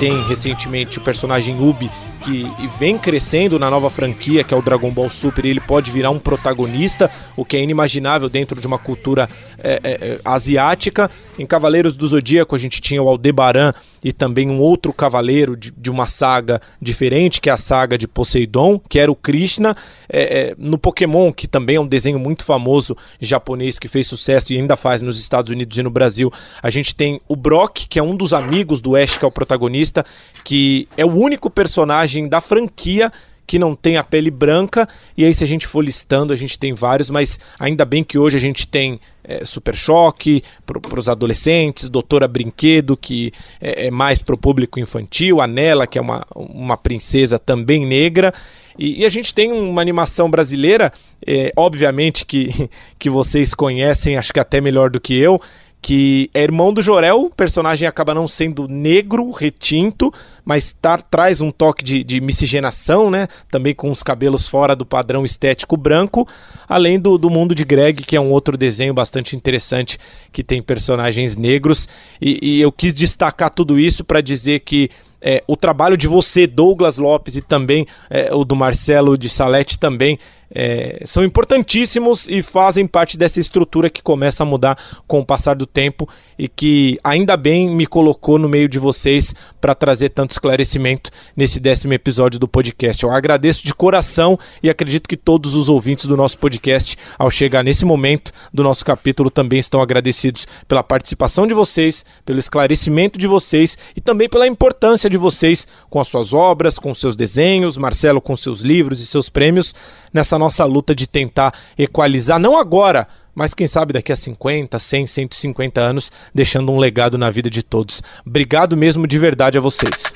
Tem 0.00 0.26
recentemente 0.26 0.96
o 0.98 1.02
personagem 1.02 1.60
Ubi 1.60 1.90
que 2.30 2.68
vem 2.78 2.96
crescendo 2.96 3.58
na 3.58 3.68
nova 3.68 3.90
franquia, 3.90 4.44
que 4.44 4.54
é 4.54 4.56
o 4.56 4.62
Dragon 4.62 4.90
Ball 4.90 5.10
Super, 5.10 5.44
ele 5.44 5.60
pode 5.60 5.90
virar 5.90 6.10
um 6.10 6.18
protagonista, 6.18 7.10
o 7.36 7.44
que 7.44 7.56
é 7.56 7.60
inimaginável 7.60 8.28
dentro 8.28 8.60
de 8.60 8.66
uma 8.66 8.78
cultura 8.78 9.28
é, 9.58 9.80
é, 9.82 10.20
asiática. 10.24 11.10
Em 11.38 11.44
Cavaleiros 11.44 11.96
do 11.96 12.06
Zodíaco 12.06 12.54
a 12.54 12.58
gente 12.58 12.80
tinha 12.80 13.02
o 13.02 13.08
Aldebaran 13.08 13.72
e 14.02 14.12
também 14.12 14.48
um 14.48 14.60
outro 14.60 14.92
cavaleiro 14.92 15.56
de, 15.56 15.70
de 15.70 15.90
uma 15.90 16.06
saga 16.06 16.60
diferente, 16.80 17.40
que 17.40 17.50
é 17.50 17.52
a 17.52 17.58
saga 17.58 17.98
de 17.98 18.06
Poseidon, 18.06 18.80
que 18.88 18.98
era 18.98 19.10
o 19.10 19.16
Krishna. 19.16 19.76
É, 20.08 20.54
no 20.56 20.78
Pokémon, 20.78 21.32
que 21.32 21.46
também 21.46 21.76
é 21.76 21.80
um 21.80 21.86
desenho 21.86 22.18
muito 22.18 22.44
famoso 22.44 22.96
japonês, 23.20 23.78
que 23.78 23.88
fez 23.88 24.06
sucesso 24.06 24.52
e 24.52 24.56
ainda 24.56 24.76
faz 24.76 25.02
nos 25.02 25.18
Estados 25.18 25.50
Unidos 25.50 25.76
e 25.76 25.82
no 25.82 25.90
Brasil, 25.90 26.32
a 26.62 26.70
gente 26.70 26.94
tem 26.94 27.20
o 27.28 27.36
Brock, 27.36 27.86
que 27.88 27.98
é 27.98 28.02
um 28.02 28.16
dos 28.16 28.32
amigos 28.32 28.80
do 28.80 28.96
Ash, 28.96 29.18
que 29.18 29.24
é 29.24 29.28
o 29.28 29.32
protagonista, 29.32 30.04
que 30.44 30.88
é 30.96 31.04
o 31.04 31.12
único 31.12 31.50
personagem 31.50 32.19
personagem 32.20 32.28
da 32.28 32.40
franquia 32.40 33.12
que 33.46 33.58
não 33.58 33.74
tem 33.74 33.96
a 33.96 34.04
pele 34.04 34.30
branca. 34.30 34.88
E 35.16 35.24
aí, 35.24 35.34
se 35.34 35.42
a 35.42 35.46
gente 35.46 35.66
for 35.66 35.84
listando, 35.84 36.32
a 36.32 36.36
gente 36.36 36.56
tem 36.56 36.72
vários, 36.72 37.10
mas 37.10 37.40
ainda 37.58 37.84
bem 37.84 38.04
que 38.04 38.16
hoje 38.16 38.36
a 38.36 38.40
gente 38.40 38.64
tem 38.64 39.00
é, 39.24 39.44
Super 39.44 39.74
Choque 39.74 40.44
para 40.64 41.00
os 41.00 41.08
adolescentes, 41.08 41.88
Doutora 41.88 42.28
Brinquedo, 42.28 42.96
que 42.96 43.32
é, 43.60 43.88
é 43.88 43.90
mais 43.90 44.22
para 44.22 44.36
o 44.36 44.38
público 44.38 44.78
infantil, 44.78 45.40
a 45.40 45.48
Nela, 45.48 45.84
que 45.84 45.98
é 45.98 46.00
uma, 46.00 46.24
uma 46.32 46.76
princesa 46.76 47.40
também 47.40 47.84
negra. 47.84 48.32
E, 48.78 49.00
e 49.00 49.04
a 49.04 49.08
gente 49.08 49.34
tem 49.34 49.50
uma 49.50 49.82
animação 49.82 50.30
brasileira, 50.30 50.92
é, 51.26 51.52
obviamente 51.56 52.24
que, 52.24 52.70
que 53.00 53.10
vocês 53.10 53.52
conhecem, 53.52 54.16
acho 54.16 54.32
que 54.32 54.38
até 54.38 54.60
melhor 54.60 54.90
do 54.90 55.00
que 55.00 55.18
eu, 55.18 55.40
que 55.82 56.30
é 56.34 56.42
irmão 56.42 56.72
do 56.72 56.82
Jorel, 56.82 57.22
o 57.22 57.30
personagem 57.30 57.88
acaba 57.88 58.12
não 58.12 58.28
sendo 58.28 58.68
negro, 58.68 59.30
retinto, 59.30 60.12
mas 60.44 60.72
tá, 60.72 60.98
traz 60.98 61.40
um 61.40 61.50
toque 61.50 61.82
de, 61.82 62.04
de, 62.04 62.20
miscigenação, 62.20 63.10
né? 63.10 63.26
Também 63.50 63.74
com 63.74 63.90
os 63.90 64.02
cabelos 64.02 64.46
fora 64.46 64.76
do 64.76 64.84
padrão 64.84 65.24
estético 65.24 65.76
branco, 65.76 66.28
além 66.68 66.98
do, 66.98 67.16
do 67.16 67.30
mundo 67.30 67.54
de 67.54 67.64
Greg, 67.64 68.02
que 68.02 68.14
é 68.14 68.20
um 68.20 68.30
outro 68.30 68.58
desenho 68.58 68.92
bastante 68.92 69.34
interessante 69.34 69.98
que 70.30 70.44
tem 70.44 70.60
personagens 70.60 71.34
negros. 71.34 71.88
E, 72.20 72.38
e 72.42 72.60
eu 72.60 72.70
quis 72.70 72.92
destacar 72.92 73.50
tudo 73.50 73.78
isso 73.78 74.04
para 74.04 74.20
dizer 74.20 74.60
que 74.60 74.90
é, 75.22 75.42
o 75.46 75.56
trabalho 75.56 75.96
de 75.96 76.06
você, 76.06 76.46
Douglas 76.46 76.96
Lopes, 76.96 77.36
e 77.36 77.42
também 77.42 77.86
é, 78.08 78.34
o 78.34 78.44
do 78.44 78.56
Marcelo 78.56 79.18
de 79.18 79.28
Salete 79.28 79.78
também 79.78 80.18
é, 80.52 81.02
são 81.04 81.24
importantíssimos 81.24 82.26
e 82.28 82.42
fazem 82.42 82.86
parte 82.86 83.16
dessa 83.16 83.38
estrutura 83.38 83.88
que 83.88 84.02
começa 84.02 84.42
a 84.42 84.46
mudar 84.46 84.76
com 85.06 85.20
o 85.20 85.24
passar 85.24 85.54
do 85.54 85.66
tempo 85.66 86.08
e 86.38 86.48
que 86.48 86.98
ainda 87.04 87.36
bem 87.36 87.70
me 87.70 87.86
colocou 87.86 88.38
no 88.38 88.48
meio 88.48 88.68
de 88.68 88.78
vocês 88.78 89.34
para 89.60 89.74
trazer 89.74 90.08
tanto 90.08 90.32
esclarecimento 90.32 91.10
nesse 91.36 91.60
décimo 91.60 91.94
episódio 91.94 92.40
do 92.40 92.48
podcast. 92.48 93.02
Eu 93.04 93.10
agradeço 93.10 93.64
de 93.64 93.74
coração 93.74 94.38
e 94.62 94.68
acredito 94.68 95.08
que 95.08 95.16
todos 95.16 95.54
os 95.54 95.68
ouvintes 95.68 96.06
do 96.06 96.16
nosso 96.16 96.38
podcast, 96.38 96.96
ao 97.18 97.30
chegar 97.30 97.62
nesse 97.62 97.84
momento 97.84 98.32
do 98.52 98.64
nosso 98.64 98.84
capítulo, 98.84 99.30
também 99.30 99.58
estão 99.58 99.80
agradecidos 99.80 100.46
pela 100.66 100.82
participação 100.82 101.46
de 101.46 101.54
vocês, 101.54 102.04
pelo 102.24 102.38
esclarecimento 102.38 103.18
de 103.18 103.26
vocês 103.26 103.78
e 103.94 104.00
também 104.00 104.28
pela 104.28 104.46
importância 104.46 105.08
de 105.08 105.16
vocês 105.16 105.66
com 105.88 106.00
as 106.00 106.08
suas 106.08 106.32
obras, 106.32 106.78
com 106.78 106.92
seus 106.92 107.16
desenhos, 107.16 107.76
Marcelo 107.76 108.20
com 108.20 108.34
seus 108.34 108.62
livros 108.62 109.00
e 109.00 109.06
seus 109.06 109.28
prêmios 109.28 109.74
nessa 110.12 110.39
nossa 110.40 110.64
luta 110.64 110.94
de 110.94 111.06
tentar 111.06 111.54
equalizar, 111.78 112.40
não 112.40 112.58
agora, 112.58 113.06
mas 113.34 113.54
quem 113.54 113.66
sabe 113.66 113.92
daqui 113.92 114.10
a 114.10 114.16
50, 114.16 114.78
100, 114.78 115.06
150 115.06 115.80
anos, 115.80 116.10
deixando 116.34 116.72
um 116.72 116.78
legado 116.78 117.16
na 117.16 117.30
vida 117.30 117.48
de 117.48 117.62
todos. 117.62 118.02
Obrigado 118.26 118.76
mesmo 118.76 119.06
de 119.06 119.18
verdade 119.18 119.58
a 119.58 119.60
vocês. 119.60 120.12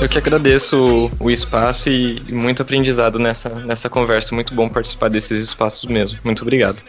Eu 0.00 0.08
que 0.08 0.18
agradeço 0.18 1.10
o 1.18 1.30
espaço 1.30 1.88
e 1.88 2.22
muito 2.30 2.62
aprendizado 2.62 3.18
nessa, 3.18 3.48
nessa 3.50 3.88
conversa. 3.88 4.34
Muito 4.34 4.54
bom 4.54 4.68
participar 4.68 5.08
desses 5.08 5.42
espaços 5.42 5.88
mesmo. 5.88 6.18
Muito 6.24 6.42
obrigado. 6.42 6.82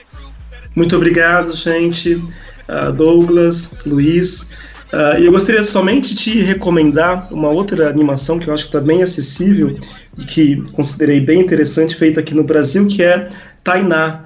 Muito 0.75 0.95
obrigado, 0.95 1.55
gente. 1.55 2.15
Uh, 2.15 2.91
Douglas, 2.95 3.79
Luiz. 3.85 4.72
Uh, 4.93 5.19
e 5.19 5.25
eu 5.25 5.31
gostaria 5.31 5.63
somente 5.63 6.13
de 6.13 6.39
recomendar 6.41 7.27
uma 7.33 7.49
outra 7.49 7.89
animação 7.89 8.37
que 8.37 8.47
eu 8.47 8.53
acho 8.53 8.65
que 8.65 8.69
está 8.69 8.79
bem 8.79 9.01
acessível 9.01 9.75
e 10.15 10.23
que 10.23 10.57
considerei 10.71 11.19
bem 11.19 11.39
interessante, 11.39 11.95
feita 11.95 12.19
aqui 12.19 12.35
no 12.35 12.43
Brasil, 12.43 12.87
que 12.87 13.01
é 13.01 13.27
Tainá, 13.63 14.25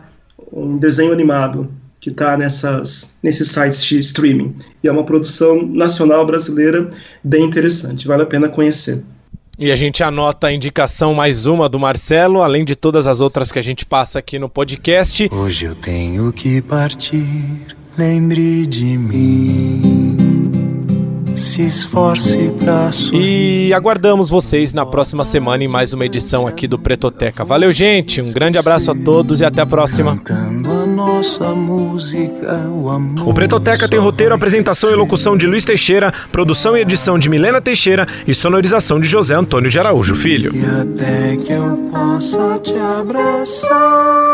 um 0.52 0.78
desenho 0.78 1.14
animado 1.14 1.72
que 2.02 2.10
está 2.10 2.38
nesses 2.38 3.48
sites 3.48 3.86
de 3.86 4.00
streaming. 4.00 4.56
E 4.84 4.90
é 4.90 4.92
uma 4.92 5.06
produção 5.06 5.66
nacional 5.66 6.26
brasileira 6.26 6.90
bem 7.24 7.46
interessante, 7.46 8.06
vale 8.06 8.24
a 8.24 8.26
pena 8.26 8.50
conhecer. 8.50 9.06
E 9.58 9.72
a 9.72 9.76
gente 9.76 10.04
anota 10.04 10.48
a 10.48 10.54
indicação 10.54 11.14
mais 11.14 11.46
uma 11.46 11.70
do 11.70 11.80
Marcelo, 11.80 12.42
além 12.44 12.66
de 12.66 12.76
todas 12.76 13.08
as 13.08 13.22
outras 13.22 13.54
que 13.54 13.58
a 13.58 13.64
gente 13.64 13.86
passa 13.86 14.20
aqui 14.20 14.38
no 14.38 14.50
podcast. 14.50 15.30
Hoje 15.32 15.66
eu 15.66 15.76
tenho 15.76 16.32
que 16.34 16.62
partir, 16.62 17.66
lembre 17.98 18.68
de 18.68 18.98
mim 18.98 20.27
se 21.38 21.64
esforce 21.64 22.52
pra 22.60 22.90
E 23.14 23.72
aguardamos 23.74 24.30
vocês 24.30 24.74
na 24.74 24.86
próxima 24.86 25.24
semana 25.24 25.64
em 25.64 25.68
mais 25.68 25.94
uma 25.94 26.06
edição 26.06 26.48
aqui 26.48 26.68
do 26.68 26.80
Pretoteca. 26.80 27.46
Valeu, 27.46 27.72
gente. 27.72 28.22
Um 28.22 28.32
grande 28.32 28.58
abraço 28.58 28.92
a 28.92 28.96
todos 28.96 29.40
e 29.40 29.46
até 29.46 29.62
a 29.62 29.66
próxima. 29.66 30.20
O 33.26 33.34
Pretoteca 33.34 33.88
tem 33.88 34.00
roteiro, 34.00 34.34
apresentação 34.34 34.90
e 34.90 34.96
locução 34.96 35.38
de 35.38 35.46
Luiz 35.46 35.64
Teixeira, 35.64 36.12
produção 36.32 36.76
e 36.76 36.82
edição 36.82 37.20
de 37.20 37.30
Milena 37.30 37.62
Teixeira 37.62 38.08
e 38.26 38.34
sonorização 38.34 39.00
de 39.00 39.08
José 39.08 39.36
Antônio 39.36 39.70
de 39.70 39.80
Araújo 39.80 40.16
Filho. 40.16 40.52
E 40.56 40.66
até 40.66 41.38
que 41.38 41.54
eu 41.54 41.90
possa 41.92 42.60
te 42.60 42.78
abraçar. 42.80 44.28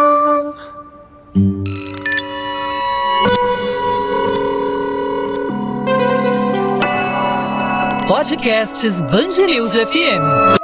Podcasts 8.07 9.01
Bangerils 9.01 9.75
FM. 9.75 10.57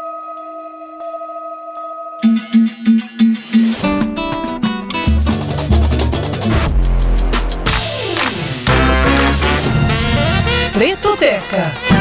Pretoteca. 10.74 11.99